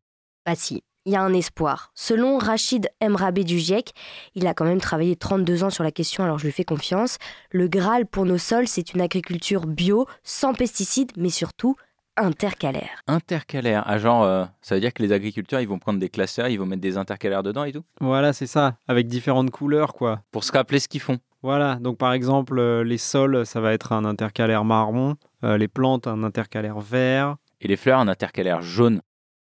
Bah 0.45 0.53
si, 0.53 0.83
il 1.05 1.13
y 1.13 1.15
a 1.15 1.21
un 1.21 1.33
espoir. 1.33 1.91
Selon 1.95 2.37
Rachid 2.37 2.89
Emrabé 3.01 3.43
du 3.43 3.59
GIEC, 3.59 3.93
il 4.35 4.47
a 4.47 4.53
quand 4.53 4.65
même 4.65 4.79
travaillé 4.79 5.15
32 5.15 5.63
ans 5.63 5.69
sur 5.69 5.83
la 5.83 5.91
question, 5.91 6.23
alors 6.23 6.39
je 6.39 6.45
lui 6.45 6.51
fais 6.51 6.63
confiance. 6.63 7.17
Le 7.51 7.67
Graal 7.67 8.05
pour 8.05 8.25
nos 8.25 8.37
sols, 8.37 8.67
c'est 8.67 8.93
une 8.93 9.01
agriculture 9.01 9.65
bio, 9.65 10.07
sans 10.23 10.53
pesticides, 10.53 11.11
mais 11.17 11.29
surtout 11.29 11.75
intercalaire. 12.15 13.01
Intercalaire, 13.07 13.83
ah 13.87 13.97
genre, 13.97 14.23
euh, 14.23 14.45
ça 14.61 14.75
veut 14.75 14.81
dire 14.81 14.93
que 14.93 15.01
les 15.01 15.11
agriculteurs, 15.11 15.61
ils 15.61 15.67
vont 15.67 15.79
prendre 15.79 15.99
des 15.99 16.09
classeurs, 16.09 16.47
ils 16.47 16.57
vont 16.57 16.65
mettre 16.65 16.81
des 16.81 16.97
intercalaires 16.97 17.43
dedans 17.43 17.63
et 17.63 17.71
tout? 17.71 17.83
Voilà, 18.01 18.33
c'est 18.33 18.47
ça, 18.47 18.77
avec 18.87 19.07
différentes 19.07 19.49
couleurs 19.49 19.93
quoi. 19.93 20.21
Pour 20.31 20.43
se 20.43 20.51
rappeler 20.51 20.79
ce 20.79 20.87
qu'ils 20.87 21.01
font. 21.01 21.17
Voilà, 21.41 21.75
donc 21.75 21.97
par 21.97 22.13
exemple, 22.13 22.57
euh, 22.59 22.83
les 22.83 22.97
sols, 22.97 23.45
ça 23.45 23.59
va 23.59 23.73
être 23.73 23.91
un 23.91 24.05
intercalaire 24.05 24.63
marron, 24.63 25.15
euh, 25.43 25.57
les 25.57 25.67
plantes, 25.67 26.07
un 26.07 26.23
intercalaire 26.23 26.79
vert. 26.79 27.35
Et 27.59 27.67
les 27.67 27.77
fleurs, 27.77 27.99
un 27.99 28.09
intercalaire 28.09 28.61
jaune. 28.61 29.01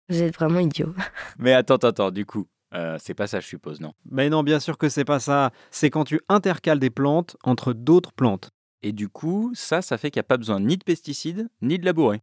Vous 0.09 0.23
êtes 0.23 0.35
vraiment 0.35 0.61
idiot. 0.61 0.95
Mais 1.38 1.53
attends, 1.53 1.75
attends, 1.77 1.88
attends, 1.88 2.11
du 2.11 2.27
coup. 2.27 2.47
Euh, 2.75 2.99
c'est 3.01 3.14
pas 3.14 3.27
ça, 3.27 3.40
je 3.40 3.47
suppose, 3.47 3.81
non? 3.81 3.93
Mais 4.11 4.29
non, 4.29 4.43
bien 4.43 4.59
sûr 4.59 4.77
que 4.77 4.88
c'est 4.88 5.05
pas 5.05 5.21
ça. 5.21 5.53
C'est 5.71 5.90
quand 5.90 6.05
tu 6.05 6.21
intercales 6.29 6.81
des 6.81 6.90
plantes 6.90 7.37
entre 7.45 7.73
d'autres 7.73 8.12
plantes. 8.12 8.51
Et 8.83 8.93
du 8.93 9.09
coup, 9.09 9.53
ça, 9.55 9.81
ça 9.81 9.97
fait 9.97 10.11
qu'il 10.11 10.19
n'y 10.19 10.25
a 10.25 10.29
pas 10.29 10.37
besoin 10.37 10.61
ni 10.61 10.77
de 10.77 10.85
pesticides, 10.85 11.49
ni 11.62 11.79
de 11.79 11.85
labourer. 11.85 12.21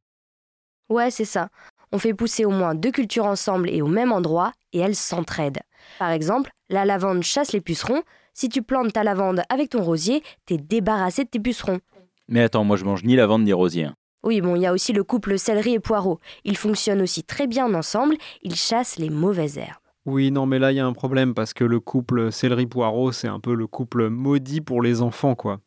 Ouais, 0.89 1.10
c'est 1.10 1.26
ça. 1.26 1.50
On 1.94 2.00
fait 2.00 2.13
pousser 2.13 2.46
au 2.46 2.52
moins 2.52 2.76
deux 2.76 2.91
cultures 2.91 3.26
ensemble 3.26 3.70
et 3.70 3.82
au 3.82 3.88
même 3.88 4.12
endroit, 4.12 4.52
et 4.74 4.80
elles 4.80 4.96
s'entraident. 4.96 5.62
Par 6.00 6.12
exemple, 6.12 6.52
la 6.70 6.86
lavande 6.86 7.24
chasse 7.24 7.54
les 7.54 7.62
pucerons. 7.62 8.04
Si 8.34 8.50
tu 8.50 8.62
plantes 8.62 8.94
ta 8.94 9.04
lavande 9.04 9.41
avec 9.50 9.70
ton 9.70 9.84
rosier, 9.84 10.22
t'es 10.46 10.58
débarrassé 10.58 11.24
de 11.24 11.30
tes 11.30 11.39
pucerons. 11.39 11.80
Mais 12.28 12.41
attends, 12.41 12.63
moi 12.63 12.78
je 12.78 12.86
mange 12.86 13.04
ni 13.04 13.15
lavande 13.15 13.44
ni 13.44 13.54
rosier. 13.54 13.89
Oui, 14.24 14.42
bon, 14.42 14.56
il 14.56 14.62
y 14.62 14.66
a 14.66 14.74
aussi 14.74 14.94
le 14.94 15.04
couple 15.04 15.40
céleri 15.40 15.74
et 15.74 15.80
poireau. 15.80 16.20
Ils 16.44 16.58
fonctionnent 16.58 17.02
aussi 17.02 17.24
très 17.24 17.48
bien 17.48 17.74
ensemble, 17.74 18.16
ils 18.44 18.56
chassent 18.56 18.98
les 18.98 19.10
mauvaises 19.10 19.58
herbes. 19.58 19.78
Oui, 20.06 20.32
non, 20.32 20.46
mais 20.46 20.60
là, 20.60 20.72
il 20.72 20.76
y 20.76 20.80
a 20.80 20.86
un 20.86 20.94
problème 20.94 21.34
parce 21.34 21.54
que 21.54 21.64
le 21.64 21.80
couple 21.80 22.32
céleri-poireau, 22.32 23.12
c'est 23.12 23.28
un 23.28 23.40
peu 23.40 23.54
le 23.54 23.68
couple 23.68 24.10
maudit 24.10 24.62
pour 24.62 24.82
les 24.82 25.02
enfants, 25.02 25.36
quoi. 25.36 25.60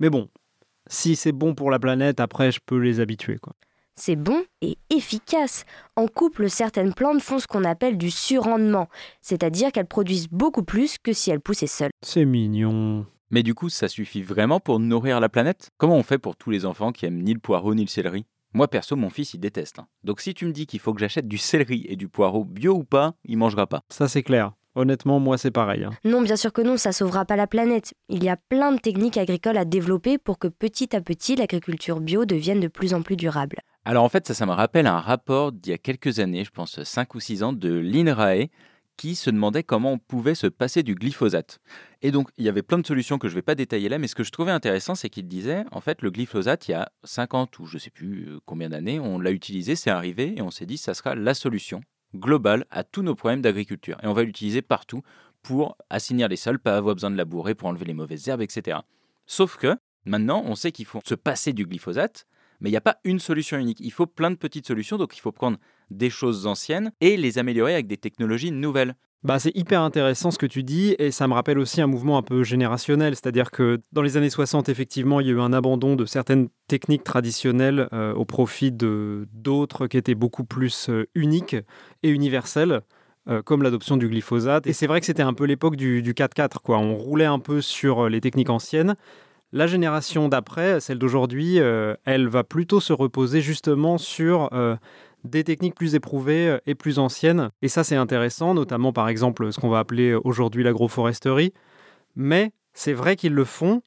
Mais 0.00 0.10
bon, 0.10 0.28
si 0.86 1.16
c'est 1.16 1.32
bon 1.32 1.54
pour 1.54 1.70
la 1.70 1.78
planète, 1.78 2.20
après, 2.20 2.50
je 2.50 2.60
peux 2.64 2.78
les 2.78 3.00
habituer, 3.00 3.38
quoi. 3.38 3.54
C'est 3.96 4.16
bon 4.16 4.42
et 4.60 4.76
efficace. 4.90 5.64
En 5.96 6.08
couple, 6.08 6.50
certaines 6.50 6.94
plantes 6.94 7.22
font 7.22 7.38
ce 7.38 7.46
qu'on 7.46 7.62
appelle 7.62 7.96
du 7.96 8.10
surrendement, 8.10 8.88
c'est-à-dire 9.20 9.70
qu'elles 9.70 9.86
produisent 9.86 10.28
beaucoup 10.28 10.64
plus 10.64 10.98
que 10.98 11.12
si 11.12 11.30
elles 11.30 11.40
poussaient 11.40 11.68
seules. 11.68 11.92
C'est 12.02 12.24
mignon. 12.24 13.06
Mais 13.30 13.42
du 13.42 13.54
coup, 13.54 13.68
ça 13.68 13.88
suffit 13.88 14.22
vraiment 14.22 14.60
pour 14.60 14.78
nourrir 14.80 15.18
la 15.20 15.28
planète? 15.28 15.70
Comment 15.78 15.96
on 15.96 16.02
fait 16.02 16.18
pour 16.18 16.36
tous 16.36 16.50
les 16.50 16.66
enfants 16.66 16.92
qui 16.92 17.06
aiment 17.06 17.22
ni 17.22 17.32
le 17.32 17.40
poireau 17.40 17.74
ni 17.74 17.82
le 17.82 17.88
céleri? 17.88 18.26
Moi 18.52 18.68
perso, 18.68 18.94
mon 18.96 19.10
fils, 19.10 19.34
il 19.34 19.40
déteste. 19.40 19.80
hein. 19.80 19.86
Donc 20.04 20.20
si 20.20 20.34
tu 20.34 20.46
me 20.46 20.52
dis 20.52 20.66
qu'il 20.66 20.78
faut 20.78 20.92
que 20.94 21.00
j'achète 21.00 21.26
du 21.26 21.38
céleri 21.38 21.84
et 21.88 21.96
du 21.96 22.08
poireau 22.08 22.44
bio 22.44 22.74
ou 22.74 22.84
pas, 22.84 23.14
il 23.24 23.36
mangera 23.38 23.66
pas. 23.66 23.82
Ça, 23.88 24.06
c'est 24.08 24.22
clair. 24.22 24.52
Honnêtement, 24.76 25.20
moi, 25.20 25.38
c'est 25.38 25.50
pareil. 25.52 25.84
hein. 25.84 25.90
Non, 26.04 26.20
bien 26.20 26.36
sûr 26.36 26.52
que 26.52 26.60
non, 26.60 26.76
ça 26.76 26.92
sauvera 26.92 27.24
pas 27.24 27.36
la 27.36 27.46
planète. 27.46 27.94
Il 28.08 28.22
y 28.22 28.28
a 28.28 28.36
plein 28.36 28.72
de 28.72 28.78
techniques 28.78 29.16
agricoles 29.16 29.56
à 29.56 29.64
développer 29.64 30.18
pour 30.18 30.38
que 30.38 30.48
petit 30.48 30.94
à 30.94 31.00
petit 31.00 31.36
l'agriculture 31.36 32.00
bio 32.00 32.24
devienne 32.24 32.60
de 32.60 32.68
plus 32.68 32.92
en 32.92 33.02
plus 33.02 33.16
durable. 33.16 33.60
Alors 33.84 34.04
en 34.04 34.08
fait, 34.08 34.26
ça, 34.26 34.34
ça 34.34 34.46
me 34.46 34.52
rappelle 34.52 34.86
un 34.86 34.98
rapport 35.00 35.52
d'il 35.52 35.70
y 35.70 35.74
a 35.74 35.78
quelques 35.78 36.18
années, 36.18 36.44
je 36.44 36.50
pense 36.50 36.82
5 36.82 37.14
ou 37.14 37.20
6 37.20 37.42
ans, 37.42 37.52
de 37.52 37.72
l'INRAE, 37.72 38.48
qui 38.96 39.14
se 39.14 39.30
demandait 39.30 39.62
comment 39.62 39.92
on 39.92 39.98
pouvait 39.98 40.34
se 40.34 40.46
passer 40.46 40.82
du 40.82 40.94
glyphosate. 40.94 41.58
Et 42.02 42.10
donc, 42.10 42.28
il 42.36 42.44
y 42.44 42.48
avait 42.48 42.62
plein 42.62 42.78
de 42.78 42.86
solutions 42.86 43.18
que 43.18 43.28
je 43.28 43.34
ne 43.34 43.38
vais 43.38 43.42
pas 43.42 43.54
détailler 43.54 43.88
là, 43.88 43.98
mais 43.98 44.08
ce 44.08 44.14
que 44.14 44.24
je 44.24 44.30
trouvais 44.30 44.52
intéressant, 44.52 44.94
c'est 44.94 45.10
qu'il 45.10 45.26
disait, 45.26 45.64
en 45.72 45.80
fait, 45.80 46.02
le 46.02 46.10
glyphosate, 46.10 46.68
il 46.68 46.72
y 46.72 46.74
a 46.74 46.90
50 47.04 47.58
ou 47.58 47.66
je 47.66 47.76
ne 47.76 47.80
sais 47.80 47.90
plus 47.90 48.28
euh, 48.28 48.38
combien 48.44 48.68
d'années, 48.68 49.00
on 49.00 49.18
l'a 49.18 49.30
utilisé, 49.30 49.76
c'est 49.76 49.90
arrivé, 49.90 50.34
et 50.36 50.42
on 50.42 50.50
s'est 50.50 50.66
dit, 50.66 50.78
ça 50.78 50.94
sera 50.94 51.14
la 51.14 51.34
solution 51.34 51.80
globale 52.14 52.64
à 52.70 52.84
tous 52.84 53.02
nos 53.02 53.14
problèmes 53.14 53.42
d'agriculture. 53.42 53.98
Et 54.02 54.06
on 54.06 54.12
va 54.12 54.22
l'utiliser 54.22 54.62
partout 54.62 55.02
pour 55.42 55.76
assainir 55.90 56.28
les 56.28 56.36
sols, 56.36 56.58
pas 56.58 56.76
avoir 56.76 56.94
besoin 56.94 57.10
de 57.10 57.16
labourer, 57.16 57.54
pour 57.54 57.68
enlever 57.68 57.84
les 57.84 57.94
mauvaises 57.94 58.28
herbes, 58.28 58.42
etc. 58.42 58.78
Sauf 59.26 59.56
que, 59.56 59.76
maintenant, 60.04 60.42
on 60.46 60.54
sait 60.54 60.72
qu'il 60.72 60.86
faut 60.86 61.00
se 61.04 61.14
passer 61.14 61.52
du 61.52 61.66
glyphosate, 61.66 62.26
mais 62.64 62.70
il 62.70 62.72
n'y 62.72 62.78
a 62.78 62.80
pas 62.80 62.96
une 63.04 63.18
solution 63.18 63.58
unique. 63.58 63.78
Il 63.80 63.92
faut 63.92 64.06
plein 64.06 64.30
de 64.30 64.36
petites 64.36 64.66
solutions, 64.66 64.96
donc 64.96 65.14
il 65.14 65.20
faut 65.20 65.32
prendre 65.32 65.58
des 65.90 66.08
choses 66.08 66.46
anciennes 66.46 66.92
et 67.02 67.18
les 67.18 67.36
améliorer 67.36 67.74
avec 67.74 67.86
des 67.86 67.98
technologies 67.98 68.52
nouvelles. 68.52 68.94
Bah, 69.22 69.38
c'est 69.38 69.54
hyper 69.54 69.82
intéressant 69.82 70.30
ce 70.30 70.38
que 70.38 70.46
tu 70.46 70.62
dis 70.62 70.96
et 70.98 71.10
ça 71.10 71.28
me 71.28 71.34
rappelle 71.34 71.58
aussi 71.58 71.82
un 71.82 71.86
mouvement 71.86 72.16
un 72.16 72.22
peu 72.22 72.42
générationnel, 72.42 73.14
c'est-à-dire 73.16 73.50
que 73.50 73.82
dans 73.92 74.00
les 74.00 74.16
années 74.16 74.30
60, 74.30 74.70
effectivement, 74.70 75.20
il 75.20 75.26
y 75.26 75.30
a 75.30 75.34
eu 75.34 75.40
un 75.40 75.52
abandon 75.52 75.94
de 75.94 76.06
certaines 76.06 76.48
techniques 76.66 77.04
traditionnelles 77.04 77.86
euh, 77.92 78.14
au 78.14 78.24
profit 78.24 78.72
de 78.72 79.28
d'autres 79.34 79.86
qui 79.86 79.98
étaient 79.98 80.14
beaucoup 80.14 80.44
plus 80.44 80.88
euh, 80.88 81.06
uniques 81.14 81.56
et 82.02 82.08
universelles. 82.08 82.80
euh, 83.26 83.40
comme 83.40 83.62
l'adoption 83.62 83.96
du 83.96 84.06
glyphosate. 84.06 84.66
Et 84.66 84.74
c'est 84.74 84.86
vrai 84.86 85.00
que 85.00 85.06
c'était 85.06 85.22
un 85.22 85.32
peu 85.32 85.44
l'époque 85.44 85.76
du, 85.76 86.02
du 86.02 86.12
4-4, 86.12 86.58
quoi. 86.62 86.76
On 86.76 86.94
roulait 86.94 87.24
un 87.24 87.38
peu 87.38 87.62
sur 87.62 88.10
les 88.10 88.20
techniques 88.20 88.50
anciennes. 88.50 88.96
La 89.54 89.68
génération 89.68 90.28
d'après, 90.28 90.80
celle 90.80 90.98
d'aujourd'hui, 90.98 91.60
euh, 91.60 91.94
elle 92.04 92.26
va 92.26 92.42
plutôt 92.42 92.80
se 92.80 92.92
reposer 92.92 93.40
justement 93.40 93.98
sur 93.98 94.48
euh, 94.52 94.74
des 95.22 95.44
techniques 95.44 95.76
plus 95.76 95.94
éprouvées 95.94 96.48
euh, 96.48 96.58
et 96.66 96.74
plus 96.74 96.98
anciennes. 96.98 97.50
Et 97.62 97.68
ça, 97.68 97.84
c'est 97.84 97.94
intéressant, 97.94 98.54
notamment 98.54 98.92
par 98.92 99.08
exemple 99.08 99.52
ce 99.52 99.60
qu'on 99.60 99.68
va 99.68 99.78
appeler 99.78 100.12
aujourd'hui 100.12 100.64
l'agroforesterie. 100.64 101.52
Mais 102.16 102.50
c'est 102.72 102.94
vrai 102.94 103.14
qu'ils 103.14 103.32
le 103.32 103.44
font 103.44 103.82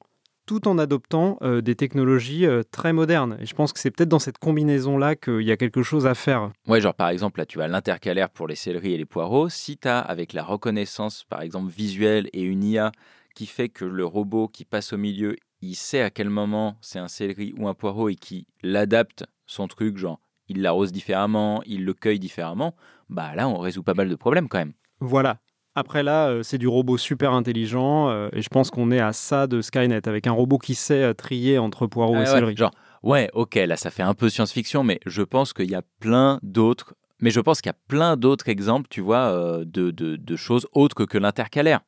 tout 0.46 0.70
en 0.70 0.78
adoptant 0.78 1.38
des 1.42 1.76
technologies 1.76 2.46
très 2.72 2.94
modernes. 2.94 3.38
Et 3.42 3.46
je 3.46 3.54
pense 3.54 3.74
que 3.74 3.80
c'est 3.82 3.92
peut-être 3.92 4.08
dans 4.08 4.20
cette 4.20 4.38
combinaison-là 4.38 5.18
qu'il 5.18 5.42
y 5.42 5.52
a 5.52 5.58
quelque 5.58 5.84
chose 5.84 6.08
à 6.08 6.16
faire. 6.16 6.52
Ouais, 6.70 6.80
genre 6.80 6.94
par 6.94 7.10
exemple, 7.10 7.42
là 7.42 7.46
tu 7.46 7.62
as 7.62 7.68
l'intercalaire 7.68 8.30
pour 8.30 8.48
les 8.48 8.56
céleris 8.56 8.94
et 8.94 8.98
les 8.98 9.04
poireaux. 9.04 9.50
Si 9.50 9.78
tu 9.78 9.90
as 9.90 10.00
avec 10.00 10.32
la 10.32 10.46
reconnaissance, 10.46 11.26
par 11.26 11.42
exemple, 11.42 11.70
visuelle 11.70 12.30
et 12.32 12.44
une 12.44 12.64
IA 12.64 12.94
qui 13.36 13.46
fait 13.46 13.68
que 13.68 13.84
le 13.84 14.06
robot 14.06 14.48
qui 14.48 14.64
passe 14.64 14.94
au 14.94 14.98
milieu, 14.98 15.36
il 15.62 15.76
sait 15.76 16.02
à 16.02 16.10
quel 16.10 16.30
moment 16.30 16.78
c'est 16.82 17.00
un 17.00 17.08
céleri 17.08 17.54
ou 17.58 17.67
un 17.67 17.74
poireau 17.74 18.10
et 18.10 18.15
qui 18.15 18.48
l'adapte 18.63 19.26
son 19.46 19.67
truc, 19.67 19.98
genre 19.98 20.20
il 20.50 20.62
l'arrose 20.62 20.91
différemment, 20.91 21.62
il 21.65 21.84
le 21.86 21.93
cueille 21.93 22.20
différemment, 22.20 22.76
bah 23.10 23.36
là 23.36 23.48
on 23.50 23.58
résout 23.58 23.84
pas 23.84 23.93
mal 23.93 24.10
de 24.10 24.15
problèmes 24.15 24.48
quand 24.48 24.60
même. 24.60 24.74
Voilà. 25.00 25.39
Après 25.76 26.02
là, 26.04 26.30
euh, 26.30 26.43
c'est 26.43 26.58
du 26.58 26.67
robot 26.67 26.98
super 26.98 27.34
intelligent 27.34 28.10
euh, 28.10 28.30
et 28.34 28.41
je 28.41 28.50
pense 28.50 28.72
qu'on 28.72 28.89
est 28.91 29.00
à 29.00 29.13
ça 29.13 29.46
de 29.46 29.62
Skynet 29.62 30.08
avec 30.08 30.26
un 30.26 30.32
robot 30.32 30.58
qui 30.58 30.74
sait 30.74 31.04
euh, 31.04 31.13
trier 31.13 31.60
entre 31.60 31.86
poireaux 31.86 32.15
Ah 32.15 32.20
et 32.22 32.22
ouais, 32.22 32.34
céleri. 32.34 32.56
genre, 32.58 32.72
ouais, 33.04 33.30
ok, 33.34 33.56
là 33.56 33.76
ça 33.78 33.91
fait 33.91 34.04
un 34.04 34.13
peu 34.15 34.30
science-fiction, 34.30 34.84
mais 34.84 35.00
je 35.06 35.22
pense 35.22 35.54
qu'il 35.54 35.70
y 35.70 35.76
a 35.76 35.84
plein 36.00 36.39
d'autres. 36.41 36.96
Mais 37.20 37.30
je 37.32 37.39
pense 37.39 37.62
qu'il 37.62 37.70
y 37.70 37.76
a 37.76 37.78
plein 37.88 38.15
d'autres 38.15 38.48
exemples, 38.50 38.88
tu 38.89 39.02
vois, 39.02 39.32
euh, 39.32 39.65
de, 39.65 39.91
de, 39.91 40.15
de 40.15 40.36
choses 40.36 40.67
autres 40.74 40.96
que, 40.96 41.04
que 41.04 41.17
l'intercalaire. 41.17 41.82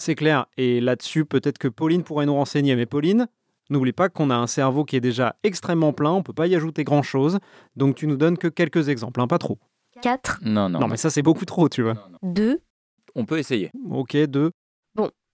C'est 0.00 0.14
clair. 0.14 0.46
Et 0.56 0.80
là-dessus, 0.80 1.26
peut-être 1.26 1.58
que 1.58 1.68
Pauline 1.68 2.02
pourrait 2.04 2.24
nous 2.24 2.34
renseigner. 2.34 2.74
Mais 2.74 2.86
Pauline, 2.86 3.28
n'oublie 3.68 3.92
pas 3.92 4.08
qu'on 4.08 4.30
a 4.30 4.34
un 4.34 4.46
cerveau 4.46 4.84
qui 4.84 4.96
est 4.96 5.00
déjà 5.00 5.36
extrêmement 5.42 5.92
plein, 5.92 6.10
on 6.10 6.22
peut 6.22 6.32
pas 6.32 6.46
y 6.46 6.54
ajouter 6.54 6.84
grand-chose. 6.84 7.38
Donc 7.76 7.96
tu 7.96 8.06
nous 8.06 8.16
donnes 8.16 8.38
que 8.38 8.48
quelques 8.48 8.88
exemples, 8.88 9.20
hein, 9.20 9.26
pas 9.26 9.36
trop. 9.38 9.58
4, 10.00 10.40
Non, 10.42 10.70
non. 10.70 10.80
Non, 10.80 10.88
mais 10.88 10.96
ça 10.96 11.10
c'est 11.10 11.20
beaucoup 11.20 11.44
trop, 11.44 11.68
tu 11.68 11.82
vois. 11.82 12.08
2. 12.22 12.60
On 13.14 13.26
peut 13.26 13.38
essayer. 13.38 13.70
Ok, 13.90 14.16
deux. 14.16 14.52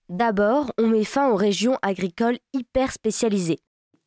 D'abord, 0.08 0.72
on 0.78 0.86
met 0.86 1.02
fin 1.02 1.30
aux 1.30 1.36
régions 1.36 1.78
agricoles 1.82 2.38
hyper 2.52 2.92
spécialisées. 2.92 3.58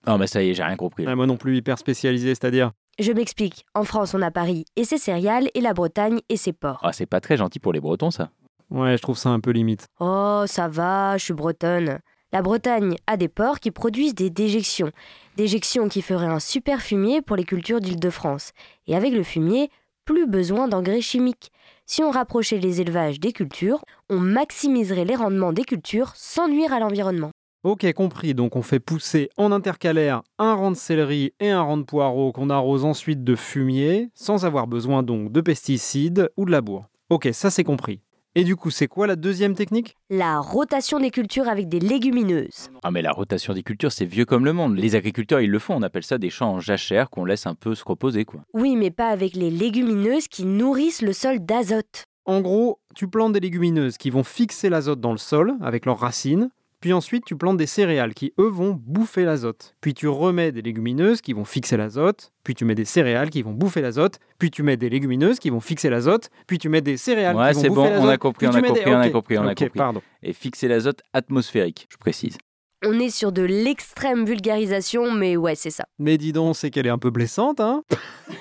Ah, 0.06 0.18
mais 0.18 0.28
ça 0.28 0.42
y 0.42 0.50
est, 0.50 0.54
j'ai 0.54 0.64
rien 0.64 0.78
compris. 0.78 1.06
Ah, 1.06 1.14
moi 1.16 1.26
non 1.26 1.36
plus 1.36 1.58
hyper 1.58 1.78
spécialisé, 1.78 2.30
c'est-à-dire. 2.30 2.72
Je 3.00 3.12
m'explique. 3.12 3.66
En 3.76 3.84
France, 3.84 4.14
on 4.14 4.22
a 4.22 4.32
Paris 4.32 4.64
et 4.78 4.86
ses 4.86 4.98
céréales 4.98 5.50
et 5.54 5.62
la 5.62 5.74
Bretagne 5.74 6.20
et 6.30 6.38
ses 6.38 6.54
ports. 6.54 6.80
Ah, 6.84 6.94
c'est 6.94 7.06
pas 7.06 7.20
très 7.20 7.36
gentil 7.36 7.60
pour 7.60 7.74
les 7.74 7.82
Bretons, 7.82 8.12
ça. 8.12 8.32
Ouais, 8.72 8.98
je 8.98 9.02
trouve 9.02 9.18
ça 9.18 9.30
un 9.30 9.40
peu 9.40 9.52
limite. 9.52 9.88
Oh, 10.00 10.44
ça 10.46 10.68
va, 10.68 11.18
je 11.18 11.26
suis 11.26 11.34
bretonne. 11.34 12.00
La 12.32 12.44
Bretagne 12.44 12.96
a 13.08 13.18
des 13.18 13.28
ports 13.28 13.60
qui 13.60 13.72
produisent 13.72 14.14
des 14.14 14.30
déjections. 14.30 14.92
Déjections 15.36 15.90
qui 15.90 16.04
feraient 16.04 16.28
un 16.28 16.40
super 16.40 16.82
fumier 16.82 17.24
pour 17.24 17.36
les 17.36 17.44
cultures 17.44 17.80
d'Île-de-France. 17.80 18.52
Et 18.86 18.96
avec 18.96 19.14
le 19.14 19.24
fumier, 19.24 19.72
plus 20.06 20.28
besoin 20.28 20.68
d'engrais 20.68 21.02
chimiques. 21.02 21.52
Si 21.88 22.04
on 22.04 22.12
rapprochait 22.12 22.60
les 22.60 22.82
élevages 22.82 23.20
des 23.20 23.32
cultures, 23.32 23.84
on 24.12 24.20
maximiserait 24.20 25.06
les 25.06 25.16
rendements 25.16 25.54
des 25.54 25.64
cultures 25.64 26.12
sans 26.16 26.48
nuire 26.48 26.72
à 26.72 26.80
l'environnement. 26.80 27.32
Ok, 27.64 27.92
compris. 27.94 28.36
Donc 28.36 28.56
on 28.56 28.62
fait 28.62 28.80
pousser 28.80 29.30
en 29.36 29.52
intercalaire 29.52 30.22
un 30.38 30.54
rang 30.54 30.70
de 30.70 30.78
céleri 30.78 31.34
et 31.40 31.50
un 31.50 31.62
rang 31.62 31.78
de 31.78 31.84
poireaux 31.84 32.32
qu'on 32.32 32.52
arrose 32.52 32.86
ensuite 32.86 33.24
de 33.24 33.36
fumier, 33.36 34.10
sans 34.14 34.46
avoir 34.46 34.68
besoin 34.68 35.02
donc 35.02 35.32
de 35.32 35.42
pesticides 35.42 36.30
ou 36.38 36.46
de 36.46 36.52
labour. 36.52 36.86
Ok, 37.10 37.28
ça 37.34 37.50
c'est 37.50 37.64
compris. 37.64 38.02
Et 38.40 38.46
du 38.46 38.56
coup, 38.56 38.70
c'est 38.70 38.88
quoi 38.88 39.06
la 39.06 39.18
deuxième 39.18 39.54
technique? 39.54 39.98
La 40.10 40.40
rotation 40.40 40.98
des 40.98 41.12
cultures 41.12 41.50
avec 41.50 41.68
des 41.68 41.82
légumineuses. 41.82 42.70
Ah, 42.84 42.90
mais 42.90 43.02
la 43.02 43.12
rotation 43.12 43.54
des 43.54 43.64
cultures, 43.64 43.92
c'est 43.92 44.06
vieux 44.06 44.24
comme 44.24 44.46
le 44.46 44.54
monde. 44.54 44.78
Les 44.78 44.96
agriculteurs, 44.96 45.42
ils 45.42 45.52
le 45.52 45.60
font. 45.60 45.76
On 45.76 45.82
appelle 45.82 46.04
ça 46.04 46.18
des 46.18 46.30
champs 46.30 46.54
en 46.54 46.60
jachère 46.62 47.10
qu'on 47.10 47.26
laisse 47.26 47.48
un 47.48 47.54
peu 47.54 47.76
se 47.76 47.84
reposer, 47.84 48.24
quoi. 48.24 48.40
Oui, 48.54 48.78
mais 48.78 48.92
pas 48.92 49.10
avec 49.10 49.34
les 49.34 49.50
légumineuses 49.50 50.30
qui 50.30 50.46
nourrissent 50.46 51.02
le 51.02 51.12
sol 51.12 51.46
d'azote. 51.46 52.06
En 52.24 52.40
gros, 52.40 52.80
tu 52.96 53.10
plantes 53.10 53.34
des 53.34 53.42
légumineuses 53.42 53.98
qui 53.98 54.10
vont 54.10 54.24
fixer 54.24 54.70
l'azote 54.70 55.02
dans 55.02 55.12
le 55.12 55.18
sol 55.18 55.56
avec 55.60 55.86
leurs 55.86 56.00
racines, 56.00 56.50
puis 56.80 56.94
ensuite 56.94 57.26
tu 57.26 57.36
plantes 57.36 57.58
des 57.58 57.66
céréales 57.68 58.14
qui, 58.14 58.34
eux, 58.40 58.48
vont 58.50 58.72
bouffer 58.82 59.26
l'azote. 59.26 59.76
Puis 59.82 59.94
tu 59.94 60.08
remets 60.08 60.52
des 60.52 60.62
légumineuses 60.62 61.22
qui 61.22 61.34
vont 61.34 61.46
fixer 61.46 61.78
l'azote, 61.78 62.32
puis 62.44 62.56
tu 62.56 62.66
mets 62.66 62.76
des 62.76 62.86
céréales 62.86 63.30
qui 63.30 63.42
vont 63.42 63.52
bouffer 63.54 63.82
l'azote, 63.82 64.20
puis 64.38 64.50
tu 64.52 64.64
mets 64.64 64.78
des 64.78 64.90
légumineuses 64.90 65.40
qui 65.40 65.50
vont 65.50 65.60
fixer 65.60 65.90
l'azote, 65.90 66.30
puis 66.48 66.58
tu 66.58 66.70
mets 66.70 66.82
des 66.82 66.98
céréales 66.98 67.36
Ouais, 67.36 67.50
qui 67.50 67.56
vont 67.56 67.62
c'est 67.62 67.70
bouffer 67.70 67.82
bon, 67.82 67.90
l'azote. 67.90 68.06
on 68.06 68.10
a 68.10 68.18
compris, 68.18 68.48
on 68.48 68.52
a 68.52 68.62
des- 68.62 68.68
compris, 68.68 68.84
on 68.94 69.00
a 69.00 69.10
compris, 69.10 69.38
on 69.38 69.44
a 69.48 69.52
ok, 69.52 69.58
compris. 69.60 69.78
pardon. 69.78 70.02
Et 70.24 70.34
fixer 70.34 70.68
l'azote 70.68 71.02
atmosphérique, 71.14 71.88
je 71.92 71.98
précise. 71.98 72.38
On 72.86 72.98
est 73.00 73.10
sur 73.10 73.32
de 73.34 73.42
l'extrême 73.42 74.26
vulgarisation, 74.26 75.12
mais 75.12 75.36
ouais, 75.36 75.56
c'est 75.56 75.70
ça. 75.70 75.84
Mais 76.00 76.18
dis 76.18 76.32
donc, 76.32 76.56
c'est 76.56 76.70
qu'elle 76.70 76.88
est 76.88 76.92
un 76.92 76.98
peu 76.98 77.10
blessante, 77.10 77.60
hein 77.60 77.84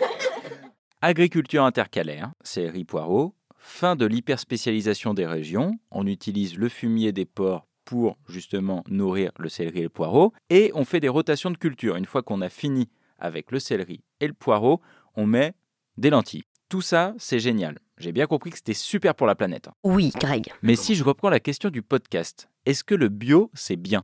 Agriculture 1.00 1.62
intercalaire, 1.64 2.32
céleri 2.42 2.84
poireaux. 2.84 3.34
Fin 3.60 3.94
de 3.96 4.06
l'hyperspécialisation 4.06 5.14
des 5.14 5.26
régions. 5.26 5.72
On 5.90 6.06
utilise 6.06 6.56
le 6.56 6.68
fumier 6.68 7.12
des 7.12 7.24
porcs 7.24 7.66
pour 7.88 8.18
justement 8.28 8.84
nourrir 8.90 9.32
le 9.38 9.48
céleri 9.48 9.78
et 9.78 9.82
le 9.84 9.88
poireau. 9.88 10.34
Et 10.50 10.70
on 10.74 10.84
fait 10.84 11.00
des 11.00 11.08
rotations 11.08 11.50
de 11.50 11.56
culture. 11.56 11.96
Une 11.96 12.04
fois 12.04 12.22
qu'on 12.22 12.42
a 12.42 12.50
fini 12.50 12.90
avec 13.18 13.50
le 13.50 13.58
céleri 13.58 14.02
et 14.20 14.26
le 14.26 14.34
poireau, 14.34 14.82
on 15.16 15.24
met 15.24 15.54
des 15.96 16.10
lentilles. 16.10 16.42
Tout 16.68 16.82
ça, 16.82 17.14
c'est 17.16 17.40
génial. 17.40 17.78
J'ai 17.96 18.12
bien 18.12 18.26
compris 18.26 18.50
que 18.50 18.58
c'était 18.58 18.74
super 18.74 19.14
pour 19.14 19.26
la 19.26 19.34
planète. 19.34 19.70
Oui, 19.84 20.12
Greg. 20.20 20.52
Mais 20.60 20.76
si 20.76 20.96
je 20.96 21.02
reprends 21.02 21.30
la 21.30 21.40
question 21.40 21.70
du 21.70 21.80
podcast, 21.80 22.50
est-ce 22.66 22.84
que 22.84 22.94
le 22.94 23.08
bio, 23.08 23.50
c'est 23.54 23.76
bien? 23.76 24.02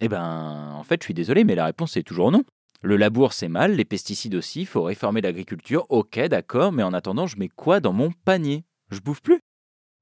Eh 0.00 0.08
ben, 0.08 0.72
en 0.74 0.82
fait, 0.82 1.02
je 1.02 1.04
suis 1.04 1.14
désolé, 1.14 1.44
mais 1.44 1.54
la 1.54 1.66
réponse 1.66 1.98
est 1.98 2.04
toujours 2.04 2.30
non. 2.30 2.42
Le 2.80 2.96
labour, 2.96 3.34
c'est 3.34 3.48
mal, 3.48 3.72
les 3.72 3.84
pesticides 3.84 4.34
aussi, 4.34 4.62
il 4.62 4.66
faut 4.66 4.82
réformer 4.82 5.20
l'agriculture, 5.20 5.84
ok, 5.90 6.20
d'accord, 6.28 6.72
mais 6.72 6.82
en 6.82 6.94
attendant, 6.94 7.26
je 7.26 7.38
mets 7.38 7.50
quoi 7.50 7.80
dans 7.80 7.92
mon 7.92 8.12
panier? 8.24 8.64
Je 8.90 9.00
bouffe 9.00 9.20
plus? 9.20 9.40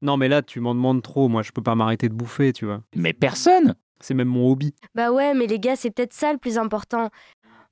Non, 0.03 0.17
mais 0.17 0.29
là, 0.29 0.43
tu 0.43 0.61
m'en 0.61 0.75
demandes 0.75 1.03
trop. 1.03 1.29
Moi, 1.29 1.43
je 1.43 1.53
peux 1.53 1.63
pas 1.63 1.75
m'arrêter 1.75 2.09
de 2.09 2.15
bouffer, 2.15 2.53
tu 2.53 2.67
vois. 2.67 2.83
Mais 2.95 3.13
personne 3.13 3.75
C'est 4.01 4.15
même 4.15 4.29
mon 4.29 4.51
hobby. 4.51 4.75
Bah 4.95 5.13
ouais, 5.13 5.35
mais 5.35 5.47
les 5.47 5.59
gars, 5.59 5.77
c'est 5.77 5.91
peut-être 5.91 6.13
ça 6.13 6.33
le 6.33 6.39
plus 6.39 6.59
important. 6.59 7.11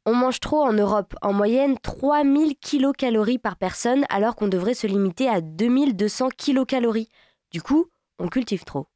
On 0.07 0.15
mange 0.15 0.41
trop 0.41 0.63
en 0.63 0.73
Europe, 0.73 1.15
en 1.23 1.33
moyenne 1.33 1.77
3000 1.81 2.57
kilocalories 2.57 3.39
par 3.39 3.57
personne, 3.57 4.05
alors 4.09 4.35
qu'on 4.35 4.49
devrait 4.49 4.75
se 4.75 4.87
limiter 4.87 5.29
à 5.29 5.41
2200 5.41 6.31
kilocalories. 6.37 7.09
Du 7.53 7.63
coup, 7.63 7.87
on 8.19 8.29
cultive 8.29 8.65
trop. 8.65 8.87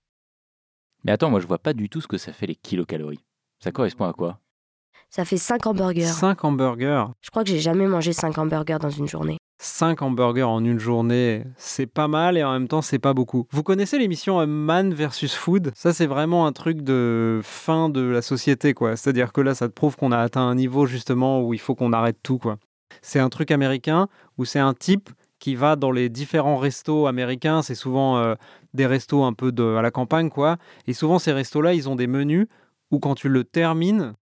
Mais 1.04 1.12
attends, 1.12 1.30
moi 1.30 1.38
je 1.38 1.46
vois 1.46 1.58
pas 1.58 1.74
du 1.74 1.88
tout 1.88 2.00
ce 2.00 2.08
que 2.08 2.18
ça 2.18 2.32
fait 2.32 2.46
les 2.46 2.56
kilocalories. 2.56 3.24
Ça 3.60 3.70
correspond 3.70 4.06
à 4.06 4.12
quoi? 4.12 4.40
Ça 5.08 5.24
fait 5.24 5.36
5 5.36 5.66
hamburgers. 5.66 6.06
5 6.06 6.44
hamburgers. 6.44 7.04
Je 7.20 7.30
crois 7.30 7.44
que 7.44 7.50
j'ai 7.50 7.60
jamais 7.60 7.86
mangé 7.86 8.12
5 8.12 8.36
hamburgers 8.38 8.78
dans 8.80 8.90
une 8.90 9.06
journée. 9.06 9.38
5 9.58 10.02
hamburgers 10.02 10.42
en 10.42 10.64
une 10.64 10.78
journée, 10.78 11.44
c'est 11.56 11.86
pas 11.86 12.08
mal 12.08 12.36
et 12.36 12.44
en 12.44 12.52
même 12.52 12.68
temps 12.68 12.82
c'est 12.82 12.98
pas 12.98 13.14
beaucoup. 13.14 13.46
Vous 13.50 13.62
connaissez 13.62 13.98
l'émission 13.98 14.40
euh, 14.40 14.46
Man 14.46 14.92
versus 14.92 15.34
Food? 15.34 15.72
Ça 15.74 15.92
c'est 15.92 16.06
vraiment 16.06 16.46
un 16.46 16.52
truc 16.52 16.82
de 16.82 17.40
fin 17.42 17.88
de 17.88 18.02
la 18.02 18.20
société 18.22 18.74
quoi. 18.74 18.96
C'est-à-dire 18.96 19.32
que 19.32 19.40
là 19.40 19.54
ça 19.54 19.68
te 19.68 19.72
prouve 19.72 19.96
qu'on 19.96 20.12
a 20.12 20.18
atteint 20.18 20.46
un 20.46 20.54
niveau 20.54 20.86
justement 20.86 21.42
où 21.42 21.54
il 21.54 21.60
faut 21.60 21.74
qu'on 21.74 21.92
arrête 21.92 22.18
tout 22.22 22.38
quoi. 22.38 22.58
C'est 23.00 23.18
un 23.18 23.30
truc 23.30 23.50
américain 23.50 24.08
où 24.36 24.44
c'est 24.44 24.58
un 24.58 24.74
type 24.74 25.10
qui 25.38 25.54
va 25.54 25.76
dans 25.76 25.90
les 25.90 26.08
différents 26.08 26.56
restos 26.56 27.06
américains, 27.06 27.62
c'est 27.62 27.74
souvent 27.74 28.18
euh, 28.18 28.34
des 28.74 28.86
restos 28.86 29.24
un 29.24 29.32
peu 29.32 29.52
de, 29.52 29.76
à 29.76 29.82
la 29.82 29.90
campagne 29.90 30.28
quoi. 30.28 30.58
Et 30.86 30.92
souvent 30.92 31.18
ces 31.18 31.32
restos 31.32 31.62
là 31.62 31.72
ils 31.72 31.88
ont 31.88 31.96
des 31.96 32.06
menus 32.06 32.46
où 32.90 32.98
quand 32.98 33.14
tu 33.14 33.30
le 33.30 33.44
termines, 33.44 34.12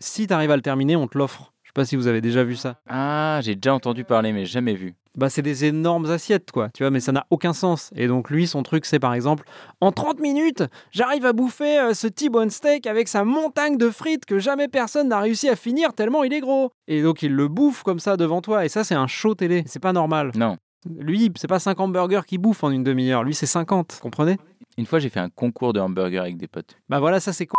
si 0.00 0.26
tu 0.26 0.32
arrives 0.32 0.50
à 0.50 0.56
le 0.56 0.62
terminer 0.62 0.96
on 0.96 1.08
te 1.08 1.18
l'offre. 1.18 1.51
Je 1.72 1.80
sais 1.80 1.84
pas 1.84 1.88
si 1.88 1.96
vous 1.96 2.06
avez 2.06 2.20
déjà 2.20 2.44
vu 2.44 2.54
ça. 2.54 2.76
Ah, 2.86 3.40
j'ai 3.42 3.54
déjà 3.54 3.72
entendu 3.72 4.04
parler, 4.04 4.34
mais 4.34 4.44
jamais 4.44 4.74
vu. 4.74 4.94
Bah, 5.16 5.30
c'est 5.30 5.40
des 5.40 5.64
énormes 5.64 6.04
assiettes, 6.10 6.50
quoi, 6.50 6.68
tu 6.68 6.82
vois, 6.82 6.90
mais 6.90 7.00
ça 7.00 7.12
n'a 7.12 7.26
aucun 7.30 7.54
sens. 7.54 7.90
Et 7.96 8.08
donc, 8.08 8.28
lui, 8.28 8.46
son 8.46 8.62
truc, 8.62 8.84
c'est 8.84 8.98
par 8.98 9.14
exemple, 9.14 9.44
en 9.80 9.90
30 9.90 10.20
minutes, 10.20 10.64
j'arrive 10.90 11.24
à 11.24 11.32
bouffer 11.32 11.78
euh, 11.78 11.94
ce 11.94 12.06
T-bone 12.08 12.50
steak 12.50 12.86
avec 12.86 13.08
sa 13.08 13.24
montagne 13.24 13.78
de 13.78 13.88
frites 13.88 14.26
que 14.26 14.38
jamais 14.38 14.68
personne 14.68 15.08
n'a 15.08 15.20
réussi 15.20 15.48
à 15.48 15.56
finir 15.56 15.94
tellement 15.94 16.24
il 16.24 16.34
est 16.34 16.40
gros. 16.40 16.72
Et 16.88 17.02
donc, 17.02 17.22
il 17.22 17.32
le 17.32 17.48
bouffe 17.48 17.84
comme 17.84 18.00
ça 18.00 18.18
devant 18.18 18.42
toi. 18.42 18.66
Et 18.66 18.68
ça, 18.68 18.84
c'est 18.84 18.94
un 18.94 19.06
show 19.06 19.34
télé. 19.34 19.64
C'est 19.66 19.80
pas 19.80 19.94
normal. 19.94 20.32
Non. 20.34 20.58
Lui, 20.86 21.32
c'est 21.36 21.48
pas 21.48 21.58
5 21.58 21.80
hamburgers 21.80 22.26
qu'il 22.26 22.38
bouffe 22.38 22.64
en 22.64 22.70
une 22.70 22.84
demi-heure. 22.84 23.24
Lui, 23.24 23.34
c'est 23.34 23.46
50. 23.46 23.98
Comprenez? 24.02 24.36
Une 24.76 24.84
fois, 24.84 24.98
j'ai 24.98 25.08
fait 25.08 25.20
un 25.20 25.30
concours 25.30 25.72
de 25.72 25.80
hamburgers 25.80 26.18
avec 26.18 26.36
des 26.36 26.48
potes. 26.48 26.76
Bah 26.90 27.00
voilà, 27.00 27.18
ça, 27.18 27.32
c'est 27.32 27.46
con. 27.46 27.56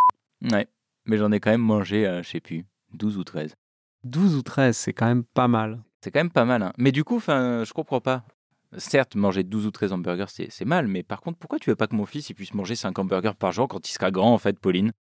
Ouais. 0.52 0.68
Mais 1.08 1.18
j'en 1.18 1.32
ai 1.32 1.40
quand 1.40 1.50
même 1.50 1.62
mangé, 1.62 2.06
euh, 2.06 2.22
je 2.22 2.30
sais 2.30 2.42
plus, 2.42 2.64
12 2.94 3.18
ou 3.18 3.24
13. 3.24 3.56
12 4.04 4.36
ou 4.36 4.42
13, 4.42 4.76
c'est 4.76 4.94
quand 4.94 5.06
même 5.06 5.24
pas 5.24 5.48
mal. 5.48 5.82
C'est 6.02 6.12
quand 6.12 6.20
même 6.20 6.32
pas 6.32 6.46
mal. 6.46 6.62
hein. 6.64 6.74
Mais 6.78 6.92
du 6.92 7.04
coup, 7.04 7.20
je 7.20 7.72
comprends 7.74 8.02
pas. 8.02 8.24
Certes, 8.78 9.16
manger 9.16 9.44
12 9.44 9.68
ou 9.68 9.72
13 9.72 9.94
hamburgers, 9.94 10.26
c'est 10.30 10.48
c'est 10.52 10.66
mal, 10.66 10.88
mais 10.88 11.04
par 11.04 11.22
contre, 11.22 11.38
pourquoi 11.38 11.60
tu 11.60 11.70
veux 11.70 11.76
pas 11.76 11.86
que 11.88 11.96
mon 11.96 12.08
fils 12.08 12.30
il 12.30 12.34
puisse 12.34 12.56
manger 12.56 12.76
5 12.76 12.98
hamburgers 12.98 13.36
par 13.38 13.52
jour 13.52 13.68
quand 13.68 13.88
il 13.88 13.92
sera 13.94 14.10
grand, 14.10 14.34
en 14.34 14.40
fait, 14.40 14.58
Pauline? 14.60 14.92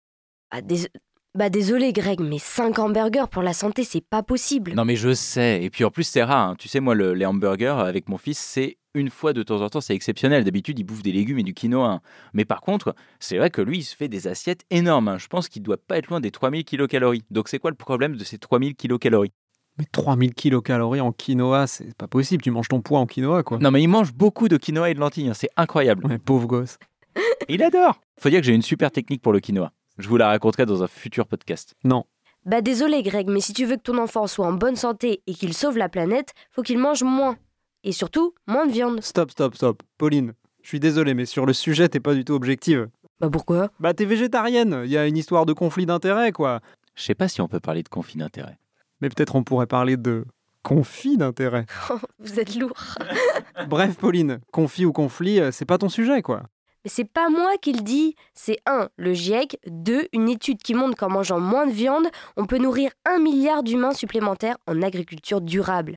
Ah, 0.51 0.61
dés- 0.61 0.91
Bah 1.35 1.49
désolé 1.49 1.95
Greg, 1.95 2.21
mais 2.21 2.39
5 2.39 2.79
hamburgers 2.79 3.25
pour 3.31 3.43
la 3.43 3.55
santé, 3.55 3.85
c'est 3.85 4.03
pas 4.07 4.23
possible. 4.23 4.75
Non, 4.75 4.85
mais 4.85 4.97
je 4.97 5.15
sais. 5.15 5.63
Et 5.65 5.71
puis 5.71 5.85
en 5.85 5.91
plus, 5.91 6.05
c'est 6.05 6.23
rare. 6.23 6.51
hein. 6.51 6.57
Tu 6.59 6.69
sais, 6.69 6.81
moi, 6.81 6.95
le- 6.95 7.15
les 7.15 7.25
hamburgers 7.25 7.77
avec 7.79 8.11
mon 8.11 8.19
fils, 8.19 8.39
c'est 8.39 8.77
une 8.95 9.11
fois 9.11 9.33
de 9.33 9.43
temps 9.43 9.61
en 9.63 9.69
temps, 9.69 9.81
c'est 9.81 9.95
exceptionnel. 9.95 10.45
D'habitude, 10.45 10.79
il 10.79 10.85
bouffe 10.85 11.03
des 11.03 11.13
légumes 11.13 11.39
et 11.39 11.43
du 11.43 11.55
quinoa. 11.55 11.87
hein. 11.89 12.01
Mais 12.35 12.45
par 12.45 12.61
contre, 12.61 12.95
c'est 13.21 13.39
vrai 13.39 13.51
que 13.51 13.63
lui, 13.63 13.79
il 13.79 13.83
se 13.85 13.97
fait 13.97 14.09
des 14.09 14.29
assiettes 14.29 14.65
énormes. 14.71 15.09
hein. 15.09 15.19
Je 15.19 15.29
pense 15.29 15.49
qu'il 15.49 15.63
doit 15.63 15.77
pas 15.79 15.99
être 15.99 16.09
loin 16.09 16.21
des 16.21 16.31
3000 16.31 16.65
kilocalories. 16.65 17.25
Donc, 17.31 17.49
c'est 17.49 17.59
quoi 17.59 17.71
le 17.71 17.77
problème 17.77 18.17
de 18.17 18.25
ces 18.25 18.39
3000 18.39 18.75
kilocalories? 18.75 19.33
Mais 19.79 19.87
3000 19.91 20.35
kilocalories 20.35 21.01
en 21.01 21.13
quinoa, 21.13 21.67
c'est 21.67 21.95
pas 21.97 22.07
possible. 22.09 22.43
Tu 22.43 22.51
manges 22.51 22.69
ton 22.69 22.83
poids 22.83 22.99
en 22.99 23.07
quinoa, 23.07 23.43
quoi. 23.43 23.59
Non, 23.59 23.71
mais 23.71 23.83
il 23.83 23.89
mange 23.89 24.13
beaucoup 24.13 24.49
de 24.49 24.59
quinoa 24.59 24.91
et 24.91 24.95
de 24.95 25.01
lentilles. 25.01 25.29
hein. 25.31 25.35
C'est 25.35 25.49
incroyable. 25.57 26.05
Ouais, 26.07 26.19
pauvre 26.19 26.47
gosse. 26.47 26.79
Il 27.49 27.63
adore. 27.63 28.01
Faut 28.21 28.29
dire 28.29 28.41
que 28.41 28.47
j'ai 28.47 28.55
une 28.55 28.63
super 28.63 28.91
technique 28.91 29.23
pour 29.23 29.33
le 29.33 29.41
quinoa. 29.41 29.73
Je 29.99 30.09
vous 30.09 30.17
la 30.17 30.29
raconterai 30.29 30.67
dans 30.67 30.83
un 30.83 30.87
futur 30.87 31.27
podcast. 31.27 31.75
Non. 31.85 32.05
Bah 32.45 32.61
désolé 32.61 33.03
Greg, 33.03 33.29
mais 33.29 33.41
si 33.41 33.53
tu 33.53 33.67
veux 33.67 33.77
que 33.77 33.83
ton 33.83 33.99
enfant 33.99 34.27
soit 34.27 34.47
en 34.47 34.53
bonne 34.53 34.75
santé 34.77 35.23
et 35.27 35.35
qu'il 35.35 35.53
sauve 35.55 35.77
la 35.79 35.89
planète, 35.89 36.33
faut 36.51 36.63
qu'il 36.63 36.79
mange 36.79 37.03
moins. 37.05 37.37
Et 37.85 37.93
surtout, 37.93 38.35
moins 38.47 38.67
de 38.67 38.73
viande. 38.73 39.03
Stop, 39.03 39.31
stop, 39.31 39.55
stop. 39.55 39.83
Pauline, 39.99 40.35
je 40.63 40.69
suis 40.69 40.81
désolé, 40.81 41.15
mais 41.15 41.27
sur 41.27 41.47
le 41.47 41.53
sujet, 41.53 41.89
t'es 41.89 42.01
pas 42.01 42.15
du 42.15 42.25
tout 42.25 42.35
objective. 42.35 42.89
Bah 43.21 43.29
pourquoi? 43.31 43.71
Bah, 43.81 43.95
t'es 43.95 44.05
végétarienne. 44.05 44.83
Il 44.85 44.91
y 44.91 44.97
a 44.97 45.07
une 45.07 45.17
histoire 45.17 45.47
de 45.47 45.53
conflit 45.53 45.87
d'intérêts, 45.87 46.33
quoi. 46.33 46.61
Je 46.95 47.03
sais 47.03 47.15
pas 47.15 47.29
si 47.29 47.41
on 47.41 47.49
peut 47.49 47.61
parler 47.61 47.83
de 47.83 47.89
conflit 47.89 48.19
d'intérêt. 48.19 48.59
Mais 49.01 49.09
peut-être 49.09 49.35
on 49.35 49.43
pourrait 49.43 49.67
parler 49.67 49.97
de 49.97 50.25
conflit 50.63 51.17
d'intérêts. 51.17 51.67
Vous 52.21 52.39
êtes 52.39 52.55
lourd. 52.55 52.97
Bref, 53.69 53.97
Pauline, 53.97 54.41
conflit 54.53 54.85
ou 54.85 54.93
conflit, 54.93 55.41
euh, 55.41 55.51
c'est 55.51 55.65
pas 55.65 55.79
ton 55.79 55.89
sujet, 55.89 56.23
quoi. 56.23 56.45
Mais 56.85 56.91
c'est 56.91 57.05
pas 57.05 57.29
moi 57.29 57.53
qui 57.61 57.73
le 57.73 57.83
dis, 57.83 58.17
c'est 58.35 58.59
1. 58.67 58.89
Le 58.97 59.13
GIEC, 59.13 59.59
2. 59.69 60.09
Une 60.13 60.29
étude 60.29 60.59
qui 60.59 60.75
montre 60.75 60.97
qu'en 60.97 61.09
mangeant 61.09 61.39
moins 61.39 61.67
de 61.67 61.73
viande, 61.73 62.09
on 62.37 62.47
peut 62.47 62.59
nourrir 62.59 62.91
un 63.05 63.19
milliard 63.19 63.63
d'humains 63.63 63.93
supplémentaires 63.93 64.57
en 64.67 64.83
agriculture 64.83 65.41
durable. 65.41 65.95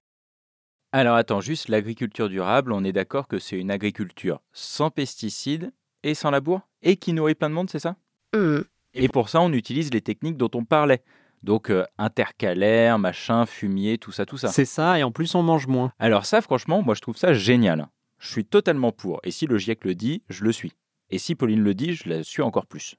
Alors 0.97 1.17
attends, 1.17 1.41
juste 1.41 1.67
l'agriculture 1.67 2.29
durable, 2.29 2.71
on 2.71 2.85
est 2.85 2.93
d'accord 2.93 3.27
que 3.27 3.37
c'est 3.37 3.59
une 3.59 3.69
agriculture 3.69 4.39
sans 4.53 4.91
pesticides 4.91 5.73
et 6.03 6.13
sans 6.13 6.31
labour 6.31 6.61
et 6.83 6.95
qui 6.95 7.11
nourrit 7.11 7.35
plein 7.35 7.49
de 7.49 7.53
monde, 7.53 7.69
c'est 7.69 7.79
ça? 7.79 7.97
Hmm. 8.33 8.61
Et 8.93 9.09
pour 9.09 9.27
ça, 9.27 9.41
on 9.41 9.51
utilise 9.51 9.93
les 9.93 9.99
techniques 9.99 10.37
dont 10.37 10.51
on 10.53 10.63
parlait. 10.63 11.03
Donc 11.43 11.69
euh, 11.69 11.83
intercalaire, 11.97 12.97
machin, 12.97 13.45
fumier, 13.45 13.97
tout 13.97 14.13
ça, 14.13 14.25
tout 14.25 14.37
ça. 14.37 14.47
C'est 14.47 14.63
ça, 14.63 14.97
et 14.97 15.03
en 15.03 15.11
plus, 15.11 15.35
on 15.35 15.43
mange 15.43 15.67
moins. 15.67 15.91
Alors 15.99 16.25
ça, 16.25 16.39
franchement, 16.39 16.81
moi 16.81 16.95
je 16.95 17.01
trouve 17.01 17.17
ça 17.17 17.33
génial. 17.33 17.89
Je 18.17 18.29
suis 18.29 18.45
totalement 18.45 18.93
pour. 18.93 19.19
Et 19.25 19.31
si 19.31 19.47
le 19.47 19.57
GIEC 19.57 19.83
le 19.83 19.95
dit, 19.95 20.23
je 20.29 20.45
le 20.45 20.53
suis. 20.53 20.71
Et 21.09 21.17
si 21.17 21.35
Pauline 21.35 21.61
le 21.61 21.73
dit, 21.73 21.93
je 21.95 22.07
la 22.07 22.23
suis 22.23 22.41
encore 22.41 22.67
plus. 22.67 22.95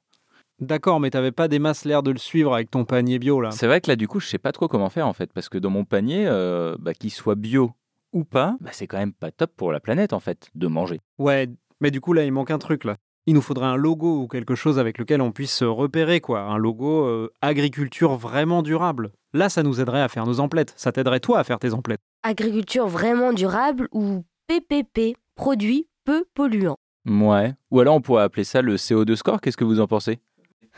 D'accord, 0.61 1.01
mais 1.01 1.09
t'avais 1.09 1.33
pas 1.33 1.49
des 1.49 1.59
masses 1.59 1.87
l'air 1.87 2.03
de 2.03 2.11
le 2.11 2.19
suivre 2.19 2.53
avec 2.53 2.71
ton 2.71 2.85
panier 2.85 3.19
bio, 3.19 3.41
là? 3.41 3.53
C'est 3.53 3.67
vrai 3.67 3.81
que 3.81 3.91
là, 3.91 3.97
du 3.97 4.07
coup, 4.07 4.21
je 4.21 4.27
sais 4.27 4.37
pas 4.37 4.53
trop 4.53 4.69
comment 4.69 4.91
faire 4.91 5.07
en 5.07 5.15
fait, 5.15 5.33
parce 5.33 5.49
que 5.49 5.57
dans 5.57 5.71
mon 5.71 5.87
panier, 5.87 6.27
euh, 6.27 6.77
bah, 6.79 6.93
qu'il 6.93 7.11
soit 7.11 7.37
bio 7.37 7.73
ou 8.13 8.25
pas, 8.25 8.57
bah, 8.61 8.71
c'est 8.73 8.87
quand 8.87 8.99
même 8.99 9.13
pas 9.13 9.31
top 9.31 9.53
pour 9.57 9.73
la 9.73 9.81
planète 9.81 10.13
en 10.13 10.21
fait, 10.21 10.51
de 10.55 10.67
manger. 10.67 11.01
Ouais, 11.19 11.49
mais 11.81 11.91
du 11.91 12.01
coup, 12.01 12.13
là, 12.13 12.25
il 12.25 12.33
manque 12.33 12.51
un 12.51 12.59
truc, 12.59 12.85
là. 12.85 12.97
Il 13.27 13.35
nous 13.35 13.43
faudrait 13.43 13.67
un 13.67 13.77
logo 13.77 14.23
ou 14.23 14.29
quelque 14.29 14.55
chose 14.55 14.79
avec 14.79 14.99
lequel 14.99 15.21
on 15.21 15.33
puisse 15.33 15.53
se 15.53 15.65
repérer, 15.65 16.21
quoi. 16.21 16.43
Un 16.43 16.59
logo 16.59 17.07
euh, 17.07 17.33
agriculture 17.43 18.17
vraiment 18.17 18.63
durable. 18.63 19.11
Là, 19.33 19.49
ça 19.49 19.65
nous 19.65 19.81
aiderait 19.81 20.01
à 20.01 20.09
faire 20.09 20.27
nos 20.27 20.39
emplettes. 20.39 20.73
Ça 20.77 20.93
t'aiderait, 20.93 21.19
toi, 21.19 21.41
à 21.41 21.45
faire 21.45 21.59
tes 21.59 21.75
emplettes. 21.75 22.01
Agriculture 22.23 22.87
vraiment 22.87 23.33
durable 23.33 23.89
ou 23.93 24.25
PPP, 24.47 25.17
produit 25.35 25.89
peu 26.05 26.25
polluant. 26.35 26.77
Ouais. 27.09 27.55
Ou 27.71 27.81
alors 27.81 27.97
on 27.97 28.01
pourrait 28.01 28.23
appeler 28.23 28.45
ça 28.45 28.63
le 28.63 28.77
CO2 28.77 29.17
score, 29.17 29.41
qu'est-ce 29.41 29.57
que 29.57 29.65
vous 29.65 29.81
en 29.81 29.87
pensez? 29.87 30.21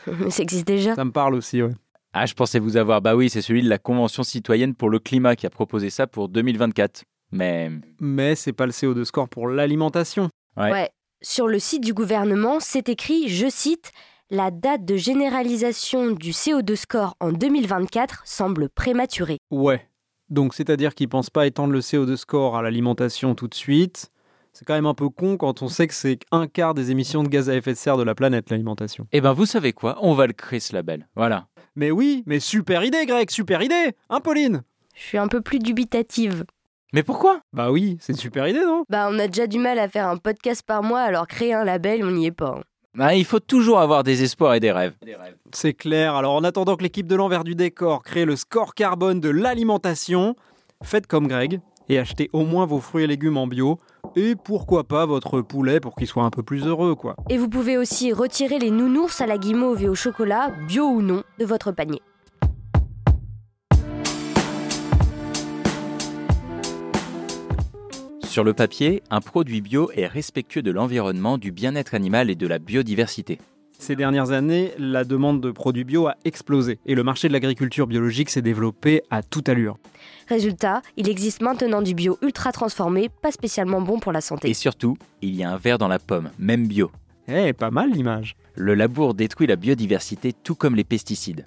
Ça 0.29 0.43
existe 0.43 0.65
déjà. 0.65 0.95
Ça 0.95 1.05
me 1.05 1.11
parle 1.11 1.35
aussi, 1.35 1.61
ouais. 1.61 1.73
Ah, 2.13 2.25
je 2.25 2.33
pensais 2.33 2.57
vous 2.57 2.77
avoir. 2.77 3.01
Bah 3.01 3.15
oui, 3.15 3.29
c'est 3.29 3.41
celui 3.41 3.61
de 3.61 3.69
la 3.69 3.77
Convention 3.77 4.23
citoyenne 4.23 4.73
pour 4.73 4.89
le 4.89 4.97
climat 4.97 5.35
qui 5.35 5.45
a 5.45 5.51
proposé 5.51 5.91
ça 5.91 6.07
pour 6.07 6.27
2024. 6.29 7.03
Mais. 7.31 7.71
Mais 7.99 8.35
c'est 8.35 8.53
pas 8.53 8.65
le 8.65 8.71
CO2 8.71 9.03
score 9.03 9.29
pour 9.29 9.47
l'alimentation. 9.47 10.29
Ouais. 10.57 10.71
Ouais. 10.71 10.89
Sur 11.21 11.47
le 11.47 11.59
site 11.59 11.83
du 11.83 11.93
gouvernement, 11.93 12.59
c'est 12.59 12.89
écrit, 12.89 13.27
je 13.27 13.49
cite, 13.49 13.91
La 14.31 14.51
date 14.51 14.85
de 14.85 14.95
généralisation 14.95 16.11
du 16.11 16.31
CO2 16.31 16.75
score 16.75 17.15
en 17.19 17.31
2024 17.31 18.21
semble 18.25 18.69
prématurée. 18.69 19.39
Ouais. 19.51 19.87
Donc, 20.29 20.53
c'est-à-dire 20.53 20.93
qu'ils 20.93 21.09
pensent 21.09 21.31
pas 21.31 21.47
étendre 21.47 21.73
le 21.73 21.79
CO2 21.79 22.15
score 22.15 22.55
à 22.55 22.61
l'alimentation 22.61 23.33
tout 23.35 23.47
de 23.47 23.55
suite. 23.55 24.11
C'est 24.53 24.65
quand 24.65 24.73
même 24.73 24.85
un 24.85 24.93
peu 24.93 25.09
con 25.09 25.37
quand 25.37 25.61
on 25.61 25.67
sait 25.67 25.87
que 25.87 25.93
c'est 25.93 26.19
un 26.31 26.47
quart 26.47 26.73
des 26.73 26.91
émissions 26.91 27.23
de 27.23 27.29
gaz 27.29 27.49
à 27.49 27.55
effet 27.55 27.71
de 27.71 27.77
serre 27.77 27.97
de 27.97 28.03
la 28.03 28.15
planète, 28.15 28.49
l'alimentation. 28.49 29.07
Eh 29.11 29.21
ben, 29.21 29.33
vous 29.33 29.45
savez 29.45 29.73
quoi? 29.73 29.97
On 30.01 30.13
va 30.13 30.27
le 30.27 30.33
créer 30.33 30.59
ce 30.59 30.73
label. 30.73 31.07
Voilà. 31.15 31.47
Mais 31.75 31.91
oui, 31.91 32.23
mais 32.25 32.39
super 32.39 32.83
idée, 32.83 33.05
Greg, 33.05 33.29
super 33.29 33.61
idée 33.61 33.95
Hein, 34.09 34.19
Pauline? 34.19 34.63
Je 34.95 35.01
suis 35.01 35.17
un 35.17 35.27
peu 35.27 35.41
plus 35.41 35.59
dubitative. 35.59 36.45
Mais 36.93 37.03
pourquoi? 37.03 37.41
Bah 37.53 37.71
oui, 37.71 37.97
c'est 38.01 38.13
une 38.13 38.19
super 38.19 38.47
idée, 38.47 38.61
non? 38.61 38.83
Bah, 38.89 39.07
on 39.11 39.19
a 39.19 39.27
déjà 39.27 39.45
du 39.45 39.59
mal 39.59 39.77
à 39.77 39.87
faire 39.87 40.07
un 40.07 40.17
podcast 40.17 40.63
par 40.65 40.81
mois, 40.81 41.01
alors 41.01 41.27
créer 41.27 41.53
un 41.53 41.63
label, 41.63 42.03
on 42.03 42.11
n'y 42.11 42.25
est 42.25 42.31
pas. 42.31 42.55
hein. 42.57 42.63
Bah, 42.95 43.13
il 43.13 43.25
faut 43.25 43.39
toujours 43.39 43.79
avoir 43.79 44.03
des 44.03 44.23
espoirs 44.23 44.55
et 44.55 44.59
des 44.59 44.71
rêves. 44.71 44.93
C'est 45.53 45.73
clair. 45.75 46.15
Alors, 46.15 46.33
en 46.33 46.43
attendant 46.43 46.75
que 46.75 46.81
l'équipe 46.83 47.05
de 47.05 47.15
l'envers 47.15 47.43
du 47.43 47.53
décor 47.53 48.01
crée 48.01 48.25
le 48.25 48.35
score 48.35 48.73
carbone 48.73 49.19
de 49.19 49.29
l'alimentation, 49.29 50.35
faites 50.83 51.05
comme 51.05 51.27
Greg 51.27 51.61
et 51.87 51.99
achetez 51.99 52.29
au 52.33 52.43
moins 52.43 52.65
vos 52.65 52.79
fruits 52.79 53.03
et 53.03 53.07
légumes 53.07 53.37
en 53.37 53.45
bio. 53.45 53.77
Et 54.15 54.35
pourquoi 54.35 54.83
pas 54.85 55.05
votre 55.05 55.41
poulet 55.41 55.79
pour 55.79 55.95
qu'il 55.95 56.07
soit 56.07 56.23
un 56.23 56.31
peu 56.31 56.41
plus 56.41 56.65
heureux, 56.65 56.95
quoi. 56.95 57.15
Et 57.29 57.37
vous 57.37 57.47
pouvez 57.49 57.77
aussi 57.77 58.11
retirer 58.11 58.57
les 58.57 58.71
nounours 58.71 59.21
à 59.21 59.27
la 59.27 59.37
guimauve 59.37 59.83
et 59.83 59.89
au 59.89 59.95
chocolat, 59.95 60.51
bio 60.67 60.85
ou 60.85 61.01
non, 61.03 61.23
de 61.37 61.45
votre 61.45 61.71
panier. 61.71 62.01
Sur 68.39 68.45
le 68.45 68.53
papier, 68.53 69.03
un 69.09 69.19
produit 69.19 69.59
bio 69.59 69.91
est 69.97 70.07
respectueux 70.07 70.61
de 70.61 70.71
l'environnement, 70.71 71.37
du 71.37 71.51
bien-être 71.51 71.93
animal 71.93 72.29
et 72.29 72.35
de 72.35 72.47
la 72.47 72.57
biodiversité. 72.57 73.37
Ces 73.77 73.97
dernières 73.97 74.31
années, 74.31 74.71
la 74.77 75.03
demande 75.03 75.41
de 75.41 75.51
produits 75.51 75.83
bio 75.83 76.07
a 76.07 76.15
explosé 76.23 76.79
et 76.85 76.95
le 76.95 77.03
marché 77.03 77.27
de 77.27 77.33
l'agriculture 77.33 77.85
biologique 77.85 78.29
s'est 78.29 78.41
développé 78.41 79.01
à 79.11 79.23
toute 79.23 79.49
allure. 79.49 79.77
Résultat, 80.29 80.81
il 80.95 81.09
existe 81.09 81.41
maintenant 81.41 81.81
du 81.81 81.93
bio 81.93 82.17
ultra 82.21 82.53
transformé, 82.53 83.09
pas 83.09 83.33
spécialement 83.33 83.81
bon 83.81 83.99
pour 83.99 84.13
la 84.13 84.21
santé. 84.21 84.49
Et 84.49 84.53
surtout, 84.53 84.95
il 85.21 85.35
y 85.35 85.43
a 85.43 85.51
un 85.51 85.57
verre 85.57 85.77
dans 85.77 85.89
la 85.89 85.99
pomme, 85.99 86.29
même 86.39 86.65
bio. 86.65 86.91
Eh, 87.27 87.51
pas 87.51 87.71
mal 87.71 87.91
l'image. 87.91 88.37
Le 88.55 88.73
labour 88.73 89.15
détruit 89.15 89.47
la 89.47 89.57
biodiversité 89.57 90.31
tout 90.31 90.55
comme 90.55 90.77
les 90.77 90.85
pesticides. 90.85 91.43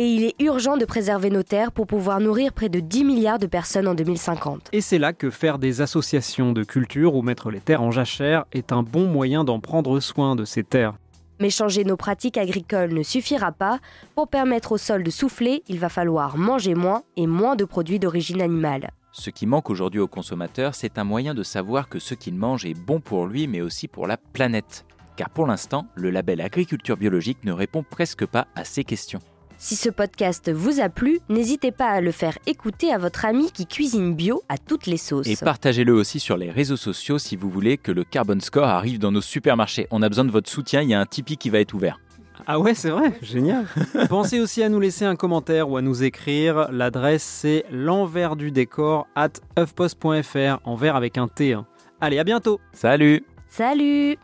Et 0.00 0.14
il 0.14 0.24
est 0.24 0.34
urgent 0.40 0.78
de 0.78 0.86
préserver 0.86 1.28
nos 1.28 1.42
terres 1.42 1.72
pour 1.72 1.86
pouvoir 1.86 2.20
nourrir 2.20 2.54
près 2.54 2.70
de 2.70 2.80
10 2.80 3.04
milliards 3.04 3.38
de 3.38 3.46
personnes 3.46 3.86
en 3.86 3.94
2050. 3.94 4.70
Et 4.72 4.80
c'est 4.80 4.98
là 4.98 5.12
que 5.12 5.28
faire 5.28 5.58
des 5.58 5.82
associations 5.82 6.52
de 6.52 6.64
culture 6.64 7.14
ou 7.16 7.20
mettre 7.20 7.50
les 7.50 7.60
terres 7.60 7.82
en 7.82 7.90
jachère 7.90 8.46
est 8.52 8.72
un 8.72 8.82
bon 8.82 9.06
moyen 9.06 9.44
d'en 9.44 9.60
prendre 9.60 10.00
soin 10.00 10.36
de 10.36 10.46
ces 10.46 10.64
terres. 10.64 10.94
Mais 11.38 11.50
changer 11.50 11.84
nos 11.84 11.98
pratiques 11.98 12.38
agricoles 12.38 12.94
ne 12.94 13.02
suffira 13.02 13.52
pas. 13.52 13.78
Pour 14.14 14.28
permettre 14.28 14.72
au 14.72 14.78
sol 14.78 15.02
de 15.02 15.10
souffler, 15.10 15.64
il 15.68 15.78
va 15.78 15.90
falloir 15.90 16.38
manger 16.38 16.74
moins 16.74 17.02
et 17.18 17.26
moins 17.26 17.54
de 17.54 17.66
produits 17.66 17.98
d'origine 17.98 18.40
animale. 18.40 18.92
Ce 19.12 19.28
qui 19.28 19.44
manque 19.44 19.68
aujourd'hui 19.68 20.00
aux 20.00 20.08
consommateurs, 20.08 20.74
c'est 20.74 20.96
un 20.96 21.04
moyen 21.04 21.34
de 21.34 21.42
savoir 21.42 21.90
que 21.90 21.98
ce 21.98 22.14
qu'il 22.14 22.36
mange 22.36 22.64
est 22.64 22.72
bon 22.72 23.00
pour 23.00 23.26
lui, 23.26 23.46
mais 23.46 23.60
aussi 23.60 23.86
pour 23.86 24.06
la 24.06 24.16
planète. 24.16 24.86
Car 25.16 25.28
pour 25.28 25.46
l'instant, 25.46 25.84
le 25.94 26.08
label 26.08 26.40
agriculture 26.40 26.96
biologique 26.96 27.44
ne 27.44 27.52
répond 27.52 27.82
presque 27.82 28.24
pas 28.24 28.46
à 28.56 28.64
ces 28.64 28.84
questions. 28.84 29.20
Si 29.62 29.76
ce 29.76 29.90
podcast 29.90 30.50
vous 30.50 30.80
a 30.80 30.88
plu, 30.88 31.20
n'hésitez 31.28 31.70
pas 31.70 31.88
à 31.90 32.00
le 32.00 32.12
faire 32.12 32.38
écouter 32.46 32.94
à 32.94 32.96
votre 32.96 33.26
ami 33.26 33.52
qui 33.52 33.66
cuisine 33.66 34.14
bio 34.14 34.42
à 34.48 34.56
toutes 34.56 34.86
les 34.86 34.96
sauces. 34.96 35.26
Et 35.26 35.36
partagez-le 35.36 35.92
aussi 35.92 36.18
sur 36.18 36.38
les 36.38 36.50
réseaux 36.50 36.78
sociaux 36.78 37.18
si 37.18 37.36
vous 37.36 37.50
voulez 37.50 37.76
que 37.76 37.92
le 37.92 38.02
Carbon 38.04 38.40
Score 38.40 38.64
arrive 38.68 38.98
dans 38.98 39.12
nos 39.12 39.20
supermarchés. 39.20 39.86
On 39.90 40.00
a 40.00 40.08
besoin 40.08 40.24
de 40.24 40.30
votre 40.30 40.48
soutien, 40.48 40.80
il 40.80 40.88
y 40.88 40.94
a 40.94 41.00
un 41.00 41.04
Tipeee 41.04 41.36
qui 41.36 41.50
va 41.50 41.60
être 41.60 41.74
ouvert. 41.74 42.00
Ah 42.46 42.58
ouais, 42.58 42.72
c'est 42.72 42.88
vrai, 42.88 43.12
génial. 43.20 43.66
Pensez 44.08 44.40
aussi 44.40 44.62
à 44.62 44.70
nous 44.70 44.80
laisser 44.80 45.04
un 45.04 45.14
commentaire 45.14 45.68
ou 45.68 45.76
à 45.76 45.82
nous 45.82 46.02
écrire. 46.04 46.68
L'adresse 46.72 47.22
c'est 47.22 47.66
l'envers 47.70 48.36
du 48.36 48.52
décor 48.52 49.08
at 49.14 49.28
ufpost.fr, 49.58 50.58
envers 50.64 50.96
avec 50.96 51.18
un 51.18 51.28
T. 51.28 51.52
hein. 51.52 51.66
Allez, 52.00 52.18
à 52.18 52.24
bientôt 52.24 52.60
Salut 52.72 53.26
Salut 53.46 54.16